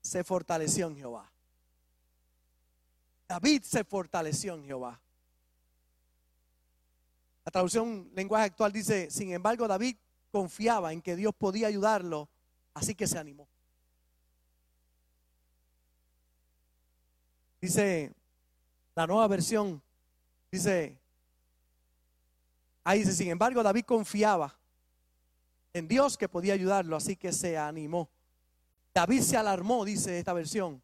Se 0.00 0.22
fortaleció 0.22 0.86
en 0.86 0.96
Jehová. 0.96 1.30
David 3.26 3.62
se 3.62 3.84
fortaleció 3.84 4.54
en 4.54 4.64
Jehová. 4.64 5.00
La 7.44 7.50
traducción 7.50 8.10
lenguaje 8.14 8.46
actual 8.46 8.72
dice, 8.72 9.10
sin 9.10 9.32
embargo, 9.32 9.66
David 9.66 9.96
confiaba 10.30 10.92
en 10.92 11.02
que 11.02 11.16
Dios 11.16 11.34
podía 11.34 11.66
ayudarlo, 11.66 12.28
así 12.72 12.94
que 12.94 13.06
se 13.06 13.18
animó. 13.18 13.48
Dice 17.64 18.12
la 18.94 19.06
nueva 19.06 19.26
versión, 19.26 19.80
dice, 20.52 21.00
ahí 22.84 22.98
dice, 22.98 23.14
sin 23.14 23.30
embargo, 23.30 23.62
David 23.62 23.86
confiaba 23.86 24.54
en 25.72 25.88
Dios 25.88 26.18
que 26.18 26.28
podía 26.28 26.52
ayudarlo, 26.52 26.94
así 26.94 27.16
que 27.16 27.32
se 27.32 27.56
animó. 27.56 28.10
David 28.92 29.22
se 29.22 29.38
alarmó, 29.38 29.82
dice 29.86 30.18
esta 30.18 30.34
versión, 30.34 30.82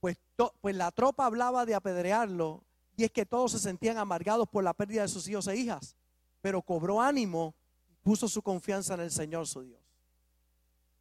pues, 0.00 0.16
pues 0.62 0.74
la 0.74 0.90
tropa 0.92 1.26
hablaba 1.26 1.66
de 1.66 1.74
apedrearlo 1.74 2.64
y 2.96 3.04
es 3.04 3.10
que 3.10 3.26
todos 3.26 3.52
se 3.52 3.58
sentían 3.58 3.98
amargados 3.98 4.48
por 4.48 4.64
la 4.64 4.72
pérdida 4.72 5.02
de 5.02 5.08
sus 5.08 5.28
hijos 5.28 5.46
e 5.48 5.56
hijas, 5.56 5.94
pero 6.40 6.62
cobró 6.62 7.02
ánimo 7.02 7.54
y 7.90 7.96
puso 8.02 8.28
su 8.28 8.40
confianza 8.40 8.94
en 8.94 9.00
el 9.00 9.10
Señor 9.10 9.46
su 9.46 9.60
Dios. 9.60 9.82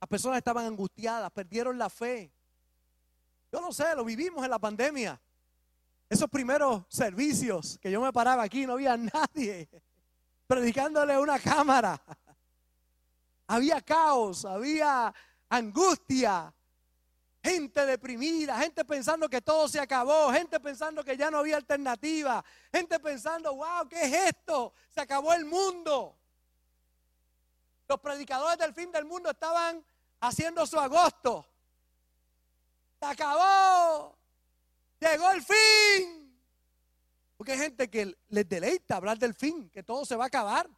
Las 0.01 0.09
personas 0.09 0.39
estaban 0.39 0.65
angustiadas, 0.65 1.31
perdieron 1.31 1.77
la 1.77 1.89
fe. 1.89 2.29
Yo 3.53 3.61
no 3.61 3.71
sé, 3.71 3.95
lo 3.95 4.03
vivimos 4.03 4.43
en 4.43 4.49
la 4.49 4.57
pandemia. 4.57 5.21
Esos 6.09 6.27
primeros 6.27 6.85
servicios 6.89 7.77
que 7.79 7.91
yo 7.91 8.01
me 8.01 8.11
paraba 8.11 8.41
aquí, 8.41 8.65
no 8.65 8.73
había 8.73 8.97
nadie 8.97 9.69
predicándole 10.47 11.13
a 11.13 11.19
una 11.19 11.37
cámara. 11.37 12.01
Había 13.45 13.79
caos, 13.79 14.43
había 14.43 15.13
angustia, 15.49 16.51
Gente 17.43 17.85
deprimida, 17.85 18.57
gente 18.57 18.85
pensando 18.85 19.27
que 19.27 19.41
todo 19.41 19.67
se 19.67 19.77
acabó, 19.77 20.31
gente 20.31 20.61
pensando 20.61 21.03
que 21.03 21.17
ya 21.17 21.29
no 21.29 21.39
había 21.39 21.57
alternativa, 21.57 22.43
gente 22.71 22.97
pensando, 23.01 23.53
wow, 23.53 23.85
¿qué 23.89 24.01
es 24.01 24.13
esto? 24.29 24.73
Se 24.89 25.01
acabó 25.01 25.33
el 25.33 25.43
mundo. 25.43 26.15
Los 27.89 27.99
predicadores 27.99 28.57
del 28.57 28.73
fin 28.73 28.93
del 28.93 29.03
mundo 29.03 29.29
estaban 29.29 29.83
haciendo 30.21 30.65
su 30.65 30.79
agosto. 30.79 31.45
Se 33.03 33.09
acabó. 33.09 34.15
Llegó 35.01 35.31
el 35.31 35.43
fin. 35.43 36.41
Porque 37.35 37.51
hay 37.51 37.57
gente 37.57 37.89
que 37.89 38.15
les 38.29 38.47
deleita 38.47 38.95
hablar 38.95 39.19
del 39.19 39.33
fin, 39.33 39.69
que 39.69 39.83
todo 39.83 40.05
se 40.05 40.15
va 40.15 40.23
a 40.23 40.27
acabar. 40.27 40.69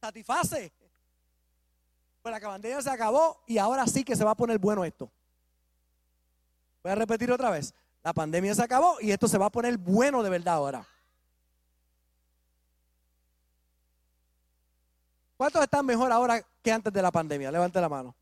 Satisface. 0.00 0.72
Pues 2.22 2.32
la 2.32 2.38
pandemia 2.38 2.80
se 2.80 2.88
acabó 2.90 3.42
y 3.48 3.58
ahora 3.58 3.84
sí 3.88 4.04
que 4.04 4.14
se 4.14 4.22
va 4.22 4.30
a 4.30 4.36
poner 4.36 4.60
bueno 4.60 4.84
esto. 4.84 5.10
Voy 6.84 6.92
a 6.92 6.94
repetir 6.94 7.32
otra 7.32 7.50
vez. 7.50 7.74
La 8.04 8.12
pandemia 8.12 8.54
se 8.54 8.62
acabó 8.62 9.00
y 9.00 9.10
esto 9.10 9.26
se 9.26 9.38
va 9.38 9.46
a 9.46 9.50
poner 9.50 9.76
bueno 9.76 10.22
de 10.22 10.30
verdad 10.30 10.54
ahora. 10.54 10.86
¿Cuántos 15.36 15.64
están 15.64 15.84
mejor 15.84 16.12
ahora 16.12 16.46
que 16.62 16.70
antes 16.70 16.92
de 16.92 17.02
la 17.02 17.10
pandemia? 17.10 17.50
Levante 17.50 17.80
la 17.80 17.88
mano. 17.88 18.14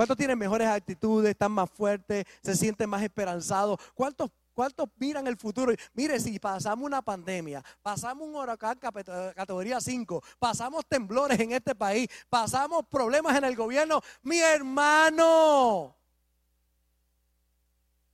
¿Cuántos 0.00 0.16
tienen 0.16 0.38
mejores 0.38 0.66
actitudes, 0.66 1.28
están 1.28 1.52
más 1.52 1.68
fuertes, 1.68 2.24
se 2.42 2.56
sienten 2.56 2.88
más 2.88 3.02
esperanzados? 3.02 3.78
¿Cuántos 3.94 4.30
¿Cuántos 4.54 4.88
miran 4.96 5.26
el 5.26 5.36
futuro? 5.36 5.74
Mire, 5.92 6.18
si 6.18 6.38
pasamos 6.38 6.86
una 6.86 7.02
pandemia, 7.02 7.62
pasamos 7.82 8.26
un 8.26 8.34
huracán 8.34 8.78
categoría 8.78 9.78
5, 9.78 10.22
pasamos 10.38 10.86
temblores 10.86 11.38
en 11.38 11.52
este 11.52 11.74
país, 11.74 12.08
pasamos 12.30 12.86
problemas 12.86 13.36
en 13.36 13.44
el 13.44 13.54
gobierno, 13.54 14.00
mi 14.22 14.38
hermano, 14.38 15.94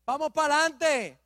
vamos 0.04 0.32
para 0.32 0.56
adelante. 0.56 1.20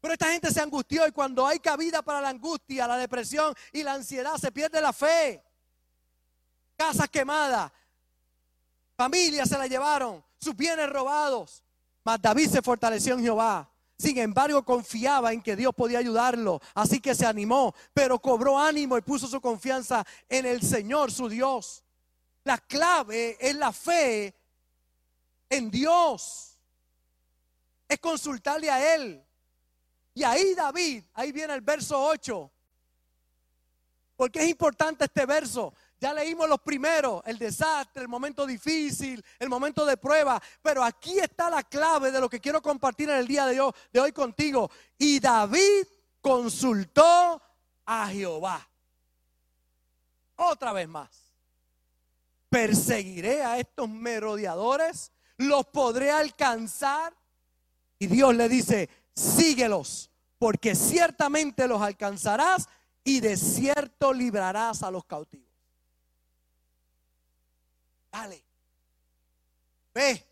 Pero 0.00 0.12
esta 0.12 0.30
gente 0.30 0.52
se 0.52 0.60
angustió 0.60 1.08
y 1.08 1.10
cuando 1.10 1.44
hay 1.44 1.58
cabida 1.58 2.02
para 2.02 2.20
la 2.20 2.28
angustia, 2.28 2.86
la 2.86 2.98
depresión 2.98 3.52
y 3.72 3.82
la 3.82 3.94
ansiedad, 3.94 4.36
se 4.36 4.52
pierde 4.52 4.80
la 4.80 4.92
fe. 4.92 5.42
Casas 6.76 7.08
quemadas, 7.08 7.72
familias 8.96 9.48
se 9.48 9.58
la 9.58 9.66
llevaron, 9.66 10.24
sus 10.38 10.56
bienes 10.56 10.88
robados. 10.88 11.62
Mas 12.04 12.20
David 12.22 12.48
se 12.48 12.62
fortaleció 12.62 13.14
en 13.14 13.22
Jehová. 13.22 13.70
Sin 13.98 14.18
embargo, 14.18 14.62
confiaba 14.62 15.32
en 15.32 15.42
que 15.42 15.56
Dios 15.56 15.74
podía 15.74 15.98
ayudarlo. 15.98 16.60
Así 16.74 17.00
que 17.00 17.14
se 17.14 17.24
animó, 17.24 17.74
pero 17.94 18.18
cobró 18.18 18.58
ánimo 18.58 18.98
y 18.98 19.02
puso 19.02 19.26
su 19.26 19.40
confianza 19.40 20.06
en 20.28 20.44
el 20.46 20.62
Señor, 20.62 21.10
su 21.10 21.28
Dios. 21.28 21.82
La 22.44 22.58
clave 22.58 23.36
es 23.40 23.56
la 23.56 23.72
fe 23.72 24.34
en 25.48 25.70
Dios. 25.70 26.58
Es 27.88 27.98
consultarle 27.98 28.70
a 28.70 28.94
Él. 28.94 29.24
Y 30.14 30.22
ahí 30.24 30.54
David, 30.54 31.04
ahí 31.14 31.32
viene 31.32 31.54
el 31.54 31.60
verso 31.60 32.00
8. 32.00 32.50
Porque 34.16 34.42
es 34.42 34.48
importante 34.48 35.04
este 35.06 35.26
verso. 35.26 35.74
Ya 35.98 36.12
leímos 36.12 36.48
los 36.48 36.60
primeros, 36.60 37.22
el 37.24 37.38
desastre, 37.38 38.02
el 38.02 38.08
momento 38.08 38.46
difícil, 38.46 39.24
el 39.38 39.48
momento 39.48 39.86
de 39.86 39.96
prueba. 39.96 40.40
Pero 40.60 40.84
aquí 40.84 41.18
está 41.18 41.48
la 41.48 41.62
clave 41.62 42.10
de 42.10 42.20
lo 42.20 42.28
que 42.28 42.40
quiero 42.40 42.60
compartir 42.60 43.08
en 43.08 43.16
el 43.16 43.26
día 43.26 43.46
de 43.46 43.60
hoy, 43.60 43.72
de 43.92 44.00
hoy 44.00 44.12
contigo. 44.12 44.70
Y 44.98 45.20
David 45.20 45.86
consultó 46.20 47.40
a 47.86 48.08
Jehová. 48.08 48.68
Otra 50.36 50.72
vez 50.72 50.88
más. 50.88 51.08
Perseguiré 52.50 53.42
a 53.42 53.58
estos 53.58 53.88
merodeadores, 53.88 55.12
los 55.38 55.66
podré 55.66 56.10
alcanzar. 56.10 57.14
Y 57.98 58.06
Dios 58.06 58.34
le 58.34 58.48
dice, 58.48 58.90
síguelos, 59.14 60.10
porque 60.38 60.74
ciertamente 60.74 61.66
los 61.66 61.80
alcanzarás 61.80 62.68
y 63.02 63.20
de 63.20 63.36
cierto 63.36 64.12
librarás 64.12 64.82
a 64.82 64.90
los 64.90 65.04
cautivos. 65.04 65.45
Dale. 68.16 68.42
Ve. 69.92 70.26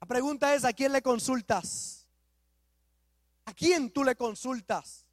La 0.00 0.06
pregunta 0.06 0.54
es, 0.54 0.64
¿a 0.64 0.72
quién 0.72 0.90
le 0.92 1.02
consultas? 1.02 2.06
¿A 3.44 3.52
quién 3.52 3.90
tú 3.90 4.02
le 4.02 4.16
consultas? 4.16 5.04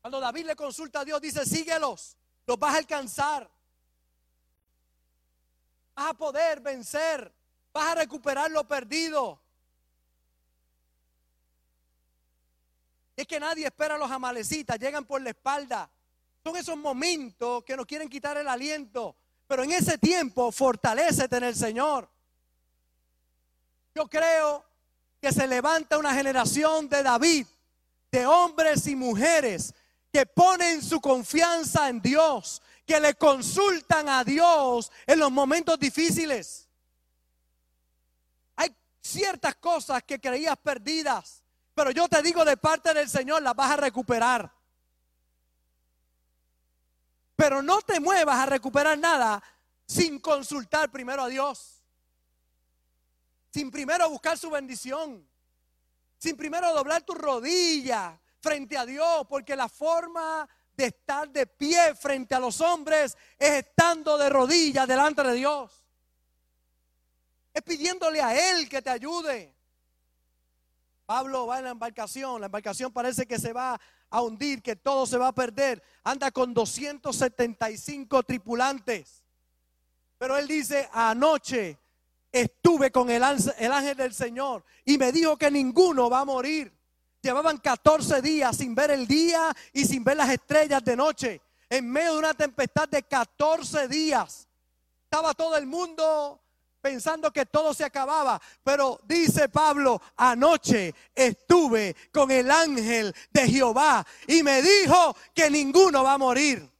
Cuando 0.00 0.18
David 0.18 0.46
le 0.46 0.56
consulta 0.56 1.00
a 1.00 1.04
Dios, 1.04 1.20
dice, 1.20 1.46
síguelos, 1.46 2.16
los 2.44 2.58
vas 2.58 2.74
a 2.74 2.78
alcanzar. 2.78 3.48
Vas 5.94 6.10
a 6.10 6.14
poder 6.14 6.60
vencer, 6.60 7.32
vas 7.72 7.92
a 7.92 7.94
recuperar 7.94 8.50
lo 8.50 8.66
perdido. 8.66 9.40
Es 13.14 13.28
que 13.28 13.38
nadie 13.38 13.66
espera 13.66 13.94
a 13.94 13.98
los 13.98 14.10
amalecitas, 14.10 14.76
llegan 14.76 15.04
por 15.04 15.22
la 15.22 15.30
espalda. 15.30 15.88
Son 16.44 16.54
esos 16.56 16.76
momentos 16.76 17.64
que 17.64 17.74
nos 17.74 17.86
quieren 17.86 18.08
quitar 18.08 18.36
el 18.36 18.46
aliento. 18.46 19.16
Pero 19.48 19.62
en 19.62 19.72
ese 19.72 19.96
tiempo, 19.96 20.52
fortalecete 20.52 21.38
en 21.38 21.44
el 21.44 21.56
Señor. 21.56 22.06
Yo 23.94 24.06
creo 24.06 24.62
que 25.22 25.32
se 25.32 25.46
levanta 25.46 25.96
una 25.96 26.12
generación 26.12 26.86
de 26.88 27.02
David, 27.02 27.46
de 28.12 28.26
hombres 28.26 28.86
y 28.86 28.94
mujeres 28.94 29.72
que 30.12 30.26
ponen 30.26 30.82
su 30.82 31.00
confianza 31.00 31.88
en 31.88 32.02
Dios, 32.02 32.60
que 32.86 33.00
le 33.00 33.14
consultan 33.14 34.08
a 34.08 34.22
Dios 34.22 34.92
en 35.06 35.18
los 35.18 35.32
momentos 35.32 35.78
difíciles. 35.78 36.68
Hay 38.54 38.76
ciertas 39.00 39.54
cosas 39.56 40.02
que 40.02 40.20
creías 40.20 40.56
perdidas, 40.58 41.42
pero 41.74 41.90
yo 41.90 42.06
te 42.06 42.20
digo 42.20 42.44
de 42.44 42.58
parte 42.58 42.92
del 42.92 43.08
Señor, 43.08 43.42
las 43.42 43.56
vas 43.56 43.70
a 43.70 43.76
recuperar. 43.76 44.53
Pero 47.36 47.62
no 47.62 47.82
te 47.82 48.00
muevas 48.00 48.36
a 48.36 48.46
recuperar 48.46 48.98
nada 48.98 49.42
sin 49.86 50.18
consultar 50.18 50.90
primero 50.90 51.22
a 51.22 51.28
Dios. 51.28 51.82
Sin 53.52 53.70
primero 53.70 54.08
buscar 54.08 54.38
su 54.38 54.50
bendición. 54.50 55.26
Sin 56.18 56.36
primero 56.36 56.72
doblar 56.72 57.02
tu 57.02 57.14
rodilla 57.14 58.18
frente 58.40 58.76
a 58.76 58.86
Dios. 58.86 59.26
Porque 59.28 59.56
la 59.56 59.68
forma 59.68 60.48
de 60.76 60.86
estar 60.86 61.28
de 61.28 61.46
pie 61.46 61.94
frente 61.94 62.34
a 62.34 62.40
los 62.40 62.60
hombres 62.60 63.16
es 63.38 63.50
estando 63.50 64.18
de 64.18 64.28
rodillas 64.28 64.88
delante 64.88 65.22
de 65.22 65.34
Dios. 65.34 65.84
Es 67.52 67.62
pidiéndole 67.62 68.20
a 68.20 68.52
Él 68.52 68.68
que 68.68 68.82
te 68.82 68.90
ayude. 68.90 69.54
Pablo 71.06 71.46
va 71.46 71.58
en 71.58 71.64
la 71.64 71.70
embarcación, 71.70 72.40
la 72.40 72.46
embarcación 72.46 72.92
parece 72.92 73.26
que 73.26 73.38
se 73.38 73.52
va 73.52 73.78
a 74.14 74.22
hundir, 74.22 74.62
que 74.62 74.76
todo 74.76 75.06
se 75.06 75.18
va 75.18 75.26
a 75.28 75.34
perder. 75.34 75.82
Anda 76.04 76.30
con 76.30 76.54
275 76.54 78.22
tripulantes. 78.22 79.24
Pero 80.18 80.36
él 80.36 80.46
dice, 80.46 80.88
anoche 80.92 81.76
estuve 82.30 82.92
con 82.92 83.10
el 83.10 83.24
ángel, 83.24 83.96
del 83.96 84.14
Señor 84.14 84.64
y 84.84 84.98
me 84.98 85.10
dijo 85.10 85.36
que 85.36 85.50
ninguno 85.50 86.08
va 86.08 86.20
a 86.20 86.24
morir. 86.24 86.72
Llevaban 87.22 87.58
14 87.58 88.22
días 88.22 88.56
sin 88.56 88.72
ver 88.72 88.92
el 88.92 89.08
día 89.08 89.52
y 89.72 89.84
sin 89.84 90.04
ver 90.04 90.16
las 90.16 90.30
estrellas 90.30 90.84
de 90.84 90.94
noche. 90.94 91.40
En 91.68 91.90
medio 91.90 92.12
de 92.12 92.18
una 92.20 92.34
tempestad 92.34 92.88
de 92.88 93.02
14 93.02 93.88
días. 93.88 94.46
Estaba 95.02 95.34
todo 95.34 95.56
el 95.56 95.66
mundo 95.66 96.40
pensando 96.84 97.32
que 97.32 97.46
todo 97.46 97.72
se 97.72 97.82
acababa. 97.82 98.38
Pero 98.62 99.00
dice 99.04 99.48
Pablo, 99.48 100.02
anoche 100.18 100.94
estuve 101.14 101.96
con 102.12 102.30
el 102.30 102.50
ángel 102.50 103.14
de 103.30 103.48
Jehová 103.48 104.06
y 104.26 104.42
me 104.42 104.60
dijo 104.60 105.16
que 105.32 105.48
ninguno 105.48 106.04
va 106.04 106.12
a 106.12 106.18
morir. 106.18 106.70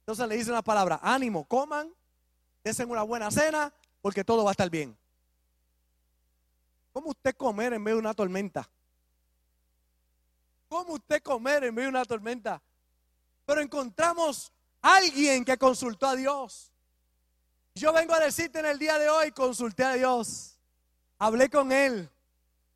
Entonces 0.00 0.28
le 0.28 0.36
dice 0.36 0.50
una 0.50 0.60
palabra, 0.60 1.00
ánimo, 1.02 1.44
coman, 1.44 1.90
desen 2.62 2.90
una 2.90 3.02
buena 3.02 3.30
cena, 3.30 3.72
porque 4.02 4.24
todo 4.24 4.44
va 4.44 4.50
a 4.50 4.52
estar 4.52 4.68
bien. 4.68 4.94
¿Cómo 6.92 7.12
usted 7.12 7.34
comer 7.34 7.72
en 7.72 7.82
medio 7.82 7.96
de 7.96 8.00
una 8.00 8.12
tormenta? 8.12 8.68
¿Cómo 10.68 10.92
usted 10.92 11.22
comer 11.22 11.64
en 11.64 11.74
medio 11.74 11.86
de 11.86 11.96
una 11.96 12.04
tormenta? 12.04 12.60
Pero 13.46 13.62
encontramos 13.62 14.52
a 14.82 14.96
alguien 14.96 15.46
que 15.46 15.56
consultó 15.56 16.08
a 16.08 16.14
Dios. 16.14 16.73
Yo 17.76 17.92
vengo 17.92 18.14
a 18.14 18.20
decirte 18.20 18.60
en 18.60 18.66
el 18.66 18.78
día 18.78 19.00
de 19.00 19.08
hoy, 19.08 19.32
consulté 19.32 19.82
a 19.82 19.94
Dios. 19.94 20.56
Hablé 21.18 21.50
con 21.50 21.72
Él. 21.72 22.08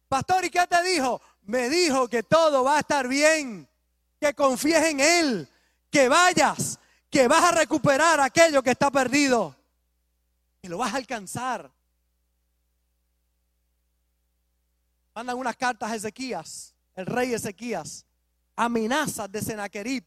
Pastor, 0.08 0.44
¿y 0.44 0.50
qué 0.50 0.66
te 0.66 0.82
dijo? 0.82 1.20
Me 1.42 1.68
dijo 1.68 2.08
que 2.08 2.24
todo 2.24 2.64
va 2.64 2.78
a 2.78 2.80
estar 2.80 3.06
bien, 3.06 3.68
que 4.20 4.34
confíes 4.34 4.84
en 4.86 4.98
Él, 4.98 5.48
que 5.88 6.08
vayas, 6.08 6.80
que 7.08 7.28
vas 7.28 7.44
a 7.44 7.52
recuperar 7.52 8.18
aquello 8.20 8.60
que 8.60 8.72
está 8.72 8.90
perdido, 8.90 9.54
que 10.60 10.68
lo 10.68 10.78
vas 10.78 10.92
a 10.92 10.96
alcanzar. 10.96 11.70
Mandan 15.14 15.38
unas 15.38 15.56
cartas 15.56 15.92
a 15.92 15.94
Ezequías, 15.94 16.74
el 16.96 17.06
rey 17.06 17.34
Ezequías, 17.34 18.04
amenazas 18.56 19.30
de 19.30 19.42
Senaquerib. 19.42 20.04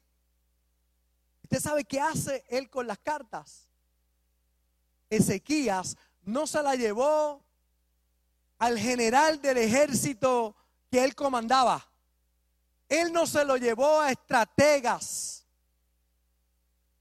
¿Usted 1.43 1.59
sabe 1.61 1.85
qué 1.85 2.01
hace 2.01 2.43
él 2.49 2.69
con 2.69 2.85
las 2.87 2.99
cartas? 2.99 3.70
Ezequías 5.11 5.97
no 6.23 6.47
se 6.47 6.63
la 6.63 6.75
llevó 6.75 7.43
al 8.57 8.79
general 8.79 9.41
del 9.41 9.57
ejército 9.57 10.55
que 10.89 11.03
él 11.03 11.13
comandaba. 11.13 11.85
Él 12.87 13.11
no 13.11 13.27
se 13.27 13.43
lo 13.45 13.57
llevó 13.57 13.99
a 14.01 14.11
estrategas 14.11 15.45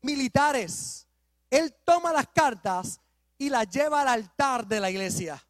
militares. 0.02 1.06
Él 1.48 1.74
toma 1.84 2.12
las 2.12 2.26
cartas 2.28 3.00
y 3.38 3.48
las 3.48 3.68
lleva 3.68 4.02
al 4.02 4.08
altar 4.08 4.66
de 4.66 4.80
la 4.80 4.90
iglesia. 4.90 5.42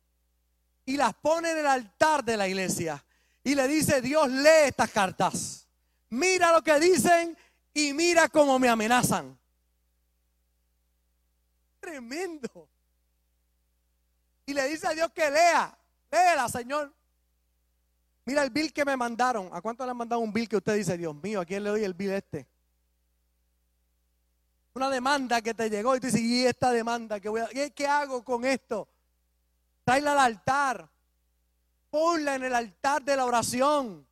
Y 0.85 0.96
las 0.96 1.14
pone 1.14 1.53
en 1.53 1.59
el 1.59 1.66
altar 1.66 2.25
de 2.25 2.37
la 2.37 2.46
iglesia. 2.46 3.03
Y 3.42 3.55
le 3.55 3.66
dice, 3.68 4.03
Dios 4.03 4.29
lee 4.29 4.66
estas 4.66 4.90
cartas. 4.90 5.66
Mira 6.11 6.53
lo 6.53 6.62
que 6.62 6.79
dicen 6.79 7.37
y 7.73 7.94
mira 7.94 8.29
cómo 8.29 8.59
me 8.59 8.68
amenazan. 8.68 9.39
Tremendo. 11.81 12.69
Y 14.47 14.53
le 14.53 14.69
dice 14.69 14.87
a 14.87 14.90
Dios 14.90 15.11
que 15.12 15.31
lea. 15.31 15.77
Léela, 16.11 16.49
Señor. 16.49 16.93
Mira 18.27 18.43
el 18.43 18.51
bill 18.51 18.73
que 18.73 18.85
me 18.85 18.97
mandaron. 18.97 19.49
¿A 19.53 19.61
cuánto 19.61 19.85
le 19.85 19.90
han 19.90 19.97
mandado 19.97 20.21
un 20.21 20.33
bill 20.33 20.49
que 20.49 20.59
usted 20.59 20.75
dice, 20.77 20.97
Dios 20.99 21.14
mío, 21.16 21.40
a 21.40 21.45
quién 21.45 21.64
le 21.64 21.71
doy 21.71 21.85
el 21.85 21.95
bill 21.95 22.12
este? 22.12 22.47
Una 24.75 24.90
demanda 24.90 25.40
que 25.40 25.55
te 25.55 25.69
llegó 25.69 25.97
y 25.97 26.01
tú 26.01 26.07
dices, 26.07 26.21
¿y 26.21 26.47
esta 26.47 26.71
demanda? 26.71 27.19
¿Qué, 27.19 27.29
voy 27.29 27.40
a, 27.40 27.71
¿qué, 27.71 27.87
hago 27.87 28.23
con 28.23 28.45
esto? 28.45 28.88
Tráela 29.85 30.12
al 30.12 30.19
altar. 30.19 30.88
Ponla 31.90 32.37
en 32.37 32.45
el 32.45 32.55
altar 32.55 33.03
de 33.03 33.16
la 33.16 33.25
oración. 33.25 34.07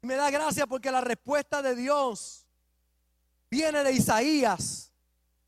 Y 0.00 0.06
me 0.06 0.14
da 0.14 0.30
gracia 0.30 0.66
porque 0.66 0.90
la 0.90 1.00
respuesta 1.00 1.60
de 1.60 1.74
Dios 1.74 2.46
viene 3.50 3.84
de 3.84 3.92
Isaías 3.92 4.93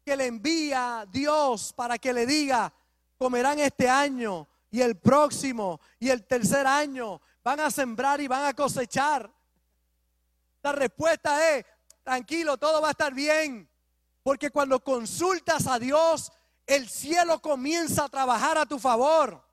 que 0.06 0.16
le 0.16 0.26
envía 0.26 1.04
Dios 1.10 1.72
para 1.72 1.98
que 1.98 2.12
le 2.12 2.26
diga, 2.26 2.72
comerán 3.18 3.58
este 3.58 3.88
año 3.88 4.46
y 4.70 4.80
el 4.80 4.96
próximo 4.96 5.80
y 5.98 6.10
el 6.10 6.24
tercer 6.24 6.64
año, 6.64 7.20
van 7.42 7.58
a 7.58 7.72
sembrar 7.72 8.20
y 8.20 8.28
van 8.28 8.44
a 8.44 8.54
cosechar. 8.54 9.28
La 10.62 10.70
respuesta 10.70 11.50
es, 11.50 11.66
tranquilo, 12.04 12.56
todo 12.56 12.80
va 12.80 12.88
a 12.88 12.90
estar 12.92 13.12
bien, 13.12 13.68
porque 14.22 14.50
cuando 14.50 14.78
consultas 14.78 15.66
a 15.66 15.76
Dios, 15.80 16.30
el 16.68 16.88
cielo 16.88 17.42
comienza 17.42 18.04
a 18.04 18.08
trabajar 18.08 18.58
a 18.58 18.66
tu 18.66 18.78
favor. 18.78 19.44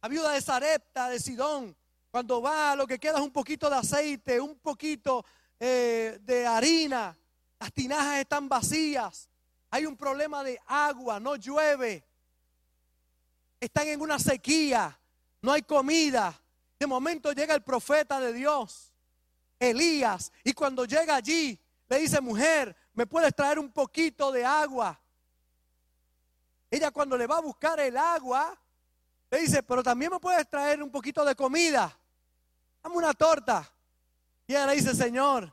La 0.00 0.08
viuda 0.08 0.30
de 0.32 0.40
Sarepta, 0.40 1.10
de 1.10 1.20
Sidón, 1.20 1.76
cuando 2.10 2.40
va, 2.40 2.74
lo 2.74 2.86
que 2.86 2.98
queda 2.98 3.18
es 3.18 3.22
un 3.22 3.32
poquito 3.32 3.68
de 3.68 3.76
aceite, 3.76 4.40
un 4.40 4.58
poquito 4.58 5.22
eh, 5.66 6.18
de 6.20 6.46
harina, 6.46 7.16
las 7.58 7.72
tinajas 7.72 8.18
están 8.18 8.50
vacías, 8.50 9.30
hay 9.70 9.86
un 9.86 9.96
problema 9.96 10.44
de 10.44 10.60
agua, 10.66 11.18
no 11.18 11.36
llueve, 11.36 12.04
están 13.58 13.88
en 13.88 14.02
una 14.02 14.18
sequía, 14.18 14.94
no 15.40 15.52
hay 15.52 15.62
comida. 15.62 16.38
De 16.78 16.86
momento 16.86 17.32
llega 17.32 17.54
el 17.54 17.62
profeta 17.62 18.20
de 18.20 18.34
Dios, 18.34 18.92
Elías, 19.58 20.32
y 20.44 20.52
cuando 20.52 20.84
llega 20.84 21.16
allí, 21.16 21.58
le 21.88 21.98
dice, 21.98 22.20
mujer, 22.20 22.76
¿me 22.92 23.06
puedes 23.06 23.34
traer 23.34 23.58
un 23.58 23.72
poquito 23.72 24.30
de 24.30 24.44
agua? 24.44 25.00
Ella 26.70 26.90
cuando 26.90 27.16
le 27.16 27.26
va 27.26 27.38
a 27.38 27.40
buscar 27.40 27.80
el 27.80 27.96
agua, 27.96 28.54
le 29.30 29.40
dice, 29.40 29.62
pero 29.62 29.82
también 29.82 30.12
me 30.12 30.20
puedes 30.20 30.46
traer 30.46 30.82
un 30.82 30.90
poquito 30.90 31.24
de 31.24 31.34
comida. 31.34 31.98
Dame 32.82 32.96
una 32.96 33.14
torta. 33.14 33.66
Y 34.46 34.52
ella 34.52 34.66
le 34.66 34.74
dice, 34.74 34.94
Señor, 34.94 35.50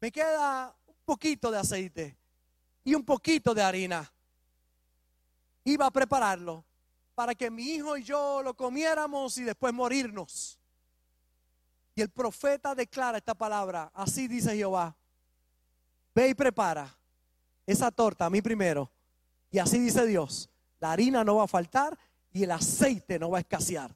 me 0.00 0.12
queda 0.12 0.74
un 0.86 0.94
poquito 1.04 1.50
de 1.50 1.58
aceite 1.58 2.16
y 2.84 2.94
un 2.94 3.04
poquito 3.04 3.54
de 3.54 3.62
harina. 3.62 4.10
Iba 5.64 5.86
a 5.86 5.90
prepararlo 5.90 6.64
para 7.14 7.34
que 7.34 7.50
mi 7.50 7.74
hijo 7.74 7.96
y 7.96 8.04
yo 8.04 8.42
lo 8.42 8.54
comiéramos 8.54 9.36
y 9.38 9.44
después 9.44 9.74
morirnos. 9.74 10.58
Y 11.94 12.00
el 12.00 12.10
profeta 12.10 12.74
declara 12.74 13.18
esta 13.18 13.34
palabra, 13.34 13.90
así 13.92 14.28
dice 14.28 14.54
Jehová, 14.54 14.96
ve 16.14 16.28
y 16.28 16.34
prepara 16.34 16.96
esa 17.66 17.90
torta 17.90 18.26
a 18.26 18.30
mí 18.30 18.40
primero. 18.40 18.90
Y 19.50 19.58
así 19.58 19.78
dice 19.78 20.06
Dios, 20.06 20.48
la 20.78 20.92
harina 20.92 21.24
no 21.24 21.36
va 21.36 21.44
a 21.44 21.48
faltar 21.48 21.98
y 22.32 22.44
el 22.44 22.52
aceite 22.52 23.18
no 23.18 23.30
va 23.30 23.38
a 23.38 23.40
escasear. 23.40 23.94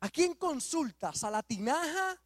¿A 0.00 0.08
quién 0.08 0.34
consultas? 0.34 1.24
¿A 1.24 1.30
la 1.30 1.42
tinaja 1.42 2.18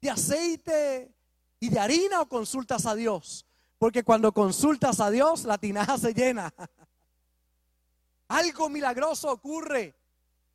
de 0.00 0.10
aceite 0.10 1.12
y 1.60 1.68
de 1.68 1.78
harina 1.78 2.20
o 2.20 2.28
consultas 2.28 2.86
a 2.86 2.94
Dios? 2.94 3.46
Porque 3.78 4.02
cuando 4.02 4.32
consultas 4.32 5.00
a 5.00 5.10
Dios, 5.10 5.44
la 5.44 5.58
tinaja 5.58 5.98
se 5.98 6.12
llena. 6.12 6.52
Algo 8.28 8.68
milagroso 8.68 9.30
ocurre 9.30 9.94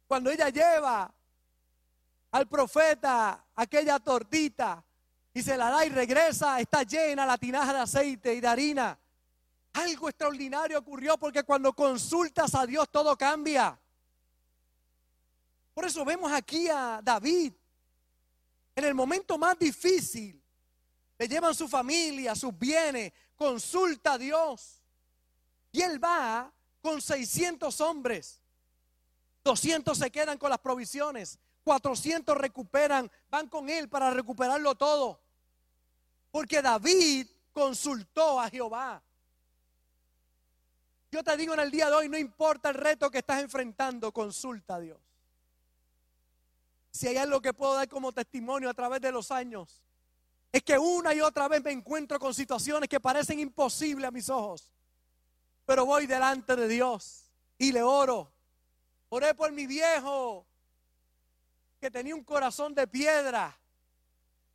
cuando 0.07 0.29
ella 0.29 0.49
lleva 0.49 1.11
al 2.31 2.47
profeta 2.47 3.45
aquella 3.55 3.99
tortita 3.99 4.83
y 5.33 5.41
se 5.41 5.57
la 5.57 5.69
da 5.69 5.85
y 5.85 5.89
regresa, 5.89 6.59
está 6.59 6.83
llena 6.83 7.25
la 7.25 7.37
tinaja 7.37 7.73
de 7.73 7.79
aceite 7.79 8.35
y 8.35 8.41
de 8.41 8.47
harina. 8.47 8.99
Algo 9.73 10.09
extraordinario 10.09 10.77
ocurrió 10.77 11.17
porque 11.17 11.43
cuando 11.43 11.73
consultas 11.73 12.53
a 12.53 12.65
Dios 12.67 12.89
todo 12.91 13.17
cambia. 13.17 13.79
Por 15.73 15.85
eso 15.85 16.05
vemos 16.05 16.31
aquí 16.31 16.67
a 16.69 16.99
David 17.03 17.53
en 18.75 18.85
el 18.85 18.93
momento 18.93 19.37
más 19.37 19.57
difícil. 19.57 20.41
Le 21.17 21.27
llevan 21.27 21.53
su 21.53 21.67
familia, 21.67 22.35
sus 22.35 22.57
bienes, 22.57 23.13
consulta 23.35 24.13
a 24.13 24.17
Dios. 24.17 24.81
Y 25.71 25.81
él 25.81 26.03
va 26.03 26.51
con 26.81 27.01
600 27.01 27.79
hombres. 27.81 28.39
200 29.43 29.97
se 29.97 30.11
quedan 30.11 30.37
con 30.37 30.49
las 30.49 30.59
provisiones. 30.59 31.39
400 31.63 32.37
recuperan, 32.37 33.09
van 33.29 33.47
con 33.47 33.69
él 33.69 33.89
para 33.89 34.11
recuperarlo 34.11 34.75
todo. 34.75 35.21
Porque 36.31 36.61
David 36.61 37.27
consultó 37.53 38.39
a 38.39 38.49
Jehová. 38.49 39.01
Yo 41.11 41.23
te 41.23 41.37
digo 41.37 41.53
en 41.53 41.59
el 41.59 41.71
día 41.71 41.87
de 41.87 41.93
hoy, 41.93 42.09
no 42.09 42.17
importa 42.17 42.69
el 42.69 42.75
reto 42.75 43.11
que 43.11 43.19
estás 43.19 43.41
enfrentando, 43.41 44.11
consulta 44.11 44.75
a 44.75 44.79
Dios. 44.79 44.99
Si 46.93 47.07
hay 47.07 47.17
algo 47.17 47.41
que 47.41 47.53
puedo 47.53 47.73
dar 47.73 47.89
como 47.89 48.11
testimonio 48.11 48.69
a 48.69 48.73
través 48.73 49.01
de 49.01 49.11
los 49.11 49.31
años, 49.31 49.81
es 50.51 50.61
que 50.61 50.77
una 50.77 51.11
y 51.15 51.21
otra 51.21 51.47
vez 51.47 51.63
me 51.63 51.71
encuentro 51.71 52.19
con 52.19 52.35
situaciones 52.35 52.87
que 52.87 52.99
parecen 52.99 53.39
imposibles 53.39 54.07
a 54.07 54.11
mis 54.11 54.29
ojos. 54.29 54.71
Pero 55.65 55.87
voy 55.87 56.05
delante 56.05 56.55
de 56.55 56.67
Dios 56.67 57.31
y 57.57 57.71
le 57.71 57.81
oro. 57.81 58.31
Oré 59.09 59.33
por 59.33 59.51
mi 59.51 59.65
viejo 59.65 60.45
que 61.79 61.89
tenía 61.89 62.13
un 62.13 62.23
corazón 62.23 62.75
de 62.75 62.85
piedra, 62.85 63.57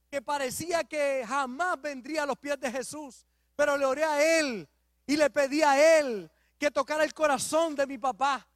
que 0.09 0.23
parecía 0.23 0.85
que 0.85 1.25
jamás 1.27 1.83
vendría 1.83 2.23
a 2.23 2.27
los 2.27 2.39
pies 2.39 2.61
de 2.61 2.71
Jesús. 2.71 3.27
Pero 3.57 3.77
le 3.77 3.85
oré 3.85 4.05
a 4.05 4.39
él 4.39 4.69
y 5.09 5.17
le 5.17 5.29
pedí 5.29 5.63
a 5.63 5.99
él 5.99 6.31
que 6.57 6.71
tocara 6.71 7.03
el 7.03 7.13
corazón 7.13 7.75
de 7.75 7.85
mi 7.85 7.99
papá. 7.99 8.47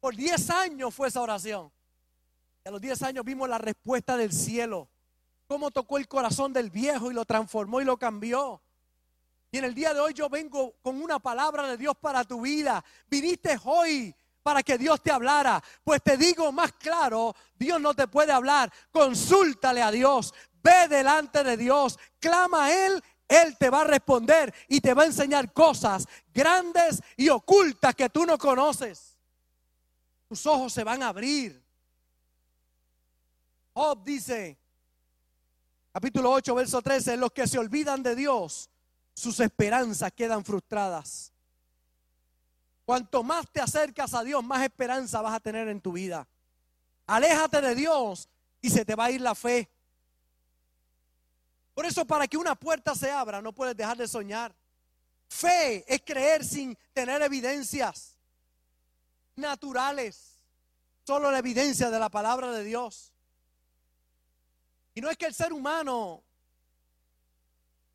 Por 0.00 0.16
10 0.16 0.48
años 0.48 0.94
fue 0.94 1.08
esa 1.08 1.20
oración. 1.20 1.70
A 2.64 2.70
los 2.70 2.80
10 2.80 3.02
años 3.02 3.24
vimos 3.24 3.48
la 3.48 3.58
respuesta 3.58 4.16
del 4.16 4.32
cielo. 4.32 4.88
Cómo 5.46 5.70
tocó 5.70 5.98
el 5.98 6.06
corazón 6.06 6.52
del 6.52 6.70
viejo 6.70 7.10
y 7.10 7.14
lo 7.14 7.24
transformó 7.24 7.80
y 7.80 7.84
lo 7.84 7.98
cambió. 7.98 8.62
Y 9.50 9.58
en 9.58 9.64
el 9.64 9.74
día 9.74 9.94
de 9.94 10.00
hoy 10.00 10.12
yo 10.12 10.28
vengo 10.28 10.76
con 10.82 11.02
una 11.02 11.18
palabra 11.18 11.66
de 11.66 11.76
Dios 11.76 11.94
para 12.00 12.22
tu 12.24 12.42
vida. 12.42 12.84
Viniste 13.08 13.58
hoy 13.64 14.14
para 14.42 14.62
que 14.62 14.78
Dios 14.78 15.02
te 15.02 15.10
hablara. 15.10 15.62
Pues 15.82 16.02
te 16.02 16.16
digo 16.16 16.52
más 16.52 16.72
claro, 16.74 17.34
Dios 17.58 17.80
no 17.80 17.94
te 17.94 18.06
puede 18.06 18.30
hablar. 18.30 18.70
Consúltale 18.92 19.82
a 19.82 19.90
Dios. 19.90 20.32
Ve 20.62 20.86
delante 20.88 21.42
de 21.42 21.56
Dios. 21.56 21.98
Clama 22.20 22.66
a 22.66 22.86
Él. 22.86 23.02
Él 23.26 23.56
te 23.58 23.70
va 23.70 23.82
a 23.82 23.84
responder 23.84 24.52
y 24.68 24.80
te 24.80 24.92
va 24.92 25.04
a 25.04 25.06
enseñar 25.06 25.52
cosas 25.52 26.06
grandes 26.34 27.00
y 27.16 27.28
ocultas 27.28 27.94
que 27.94 28.10
tú 28.10 28.26
no 28.26 28.36
conoces. 28.36 29.16
Tus 30.28 30.44
ojos 30.46 30.72
se 30.72 30.84
van 30.84 31.02
a 31.02 31.08
abrir. 31.08 31.69
Job 33.72 34.04
dice, 34.04 34.58
capítulo 35.92 36.30
8, 36.32 36.54
verso 36.54 36.82
13, 36.82 37.16
los 37.16 37.32
que 37.32 37.46
se 37.46 37.58
olvidan 37.58 38.02
de 38.02 38.14
Dios, 38.14 38.68
sus 39.14 39.38
esperanzas 39.40 40.12
quedan 40.12 40.44
frustradas. 40.44 41.32
Cuanto 42.84 43.22
más 43.22 43.50
te 43.52 43.60
acercas 43.60 44.14
a 44.14 44.24
Dios, 44.24 44.42
más 44.42 44.62
esperanza 44.62 45.20
vas 45.22 45.34
a 45.34 45.40
tener 45.40 45.68
en 45.68 45.80
tu 45.80 45.92
vida. 45.92 46.26
Aléjate 47.06 47.60
de 47.60 47.74
Dios 47.74 48.28
y 48.60 48.70
se 48.70 48.84
te 48.84 48.94
va 48.94 49.06
a 49.06 49.10
ir 49.10 49.20
la 49.20 49.34
fe. 49.34 49.70
Por 51.74 51.86
eso 51.86 52.04
para 52.04 52.26
que 52.26 52.36
una 52.36 52.54
puerta 52.54 52.94
se 52.94 53.10
abra 53.10 53.40
no 53.40 53.52
puedes 53.52 53.76
dejar 53.76 53.96
de 53.96 54.08
soñar. 54.08 54.54
Fe 55.28 55.84
es 55.86 56.02
creer 56.04 56.44
sin 56.44 56.76
tener 56.92 57.22
evidencias 57.22 58.18
naturales, 59.36 60.40
solo 61.06 61.30
la 61.30 61.38
evidencia 61.38 61.90
de 61.90 61.98
la 61.98 62.08
palabra 62.08 62.50
de 62.50 62.64
Dios. 62.64 63.09
Y 64.94 65.00
no 65.00 65.10
es 65.10 65.16
que 65.16 65.26
el 65.26 65.34
ser 65.34 65.52
humano 65.52 66.22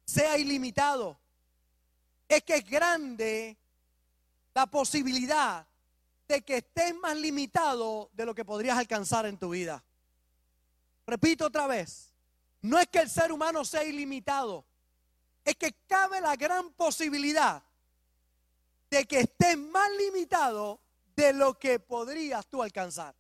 sea 0.06 0.38
ilimitado, 0.38 1.20
es 2.28 2.44
que 2.44 2.56
es 2.56 2.70
grande 2.70 3.58
la 4.54 4.66
posibilidad 4.68 5.66
de 6.28 6.42
que 6.42 6.58
estés 6.58 6.96
más 6.96 7.16
limitado 7.16 8.10
de 8.14 8.26
lo 8.26 8.34
que 8.34 8.46
podrías 8.46 8.78
alcanzar 8.78 9.26
en 9.26 9.38
tu 9.38 9.50
vida. 9.50 9.84
Repito 11.06 11.46
otra 11.46 11.68
vez, 11.68 12.14
no 12.62 12.80
es 12.80 12.88
que 12.88 13.00
el 13.00 13.10
ser 13.10 13.32
humano 13.32 13.64
sea 13.64 13.84
ilimitado, 13.84 14.66
es 15.44 15.56
que 15.56 15.74
cabe 15.88 16.20
la 16.22 16.36
gran 16.36 16.72
posibilidad 16.74 17.62
de 18.90 19.06
que 19.06 19.20
estés 19.22 19.58
más 19.58 19.90
limitado 19.98 20.80
de 21.16 21.34
lo 21.34 21.58
que 21.60 21.80
podrías 21.80 22.48
tú 22.48 22.64
alcanzar. 22.64 23.16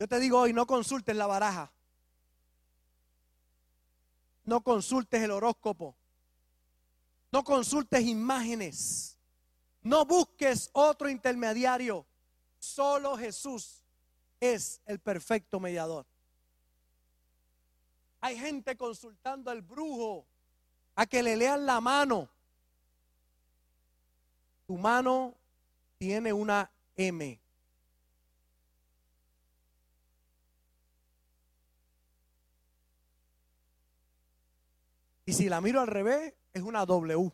Yo 0.00 0.08
te 0.08 0.18
digo 0.18 0.40
hoy, 0.40 0.54
no 0.54 0.66
consultes 0.66 1.14
la 1.14 1.26
baraja. 1.26 1.70
No 4.44 4.62
consultes 4.62 5.22
el 5.22 5.30
horóscopo. 5.30 5.94
No 7.30 7.44
consultes 7.44 8.00
imágenes. 8.06 9.18
No 9.82 10.06
busques 10.06 10.70
otro 10.72 11.10
intermediario. 11.10 12.06
Solo 12.58 13.14
Jesús 13.18 13.84
es 14.40 14.80
el 14.86 15.00
perfecto 15.00 15.60
mediador. 15.60 16.06
Hay 18.22 18.38
gente 18.38 18.78
consultando 18.78 19.50
al 19.50 19.60
brujo 19.60 20.26
a 20.94 21.04
que 21.04 21.22
le 21.22 21.36
lean 21.36 21.66
la 21.66 21.78
mano. 21.78 22.30
Tu 24.66 24.78
mano 24.78 25.34
tiene 25.98 26.32
una 26.32 26.70
M. 26.96 27.38
Y 35.24 35.32
si 35.32 35.48
la 35.48 35.60
miro 35.60 35.80
al 35.80 35.86
revés, 35.86 36.34
es 36.52 36.62
una 36.62 36.84
W. 36.84 37.32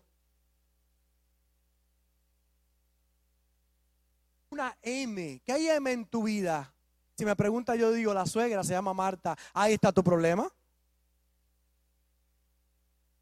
Una 4.51 4.77
M. 4.83 5.41
¿Qué 5.45 5.53
hay 5.53 5.69
M 5.69 5.91
en 5.91 6.07
tu 6.07 6.25
vida? 6.25 6.73
Si 7.17 7.25
me 7.25 7.35
pregunta, 7.35 7.75
yo 7.77 7.93
digo, 7.93 8.13
la 8.13 8.27
suegra 8.27 8.63
se 8.63 8.73
llama 8.73 8.93
Marta. 8.93 9.37
Ahí 9.55 9.75
está 9.75 9.93
tu 9.93 10.05
problema. 10.05 10.51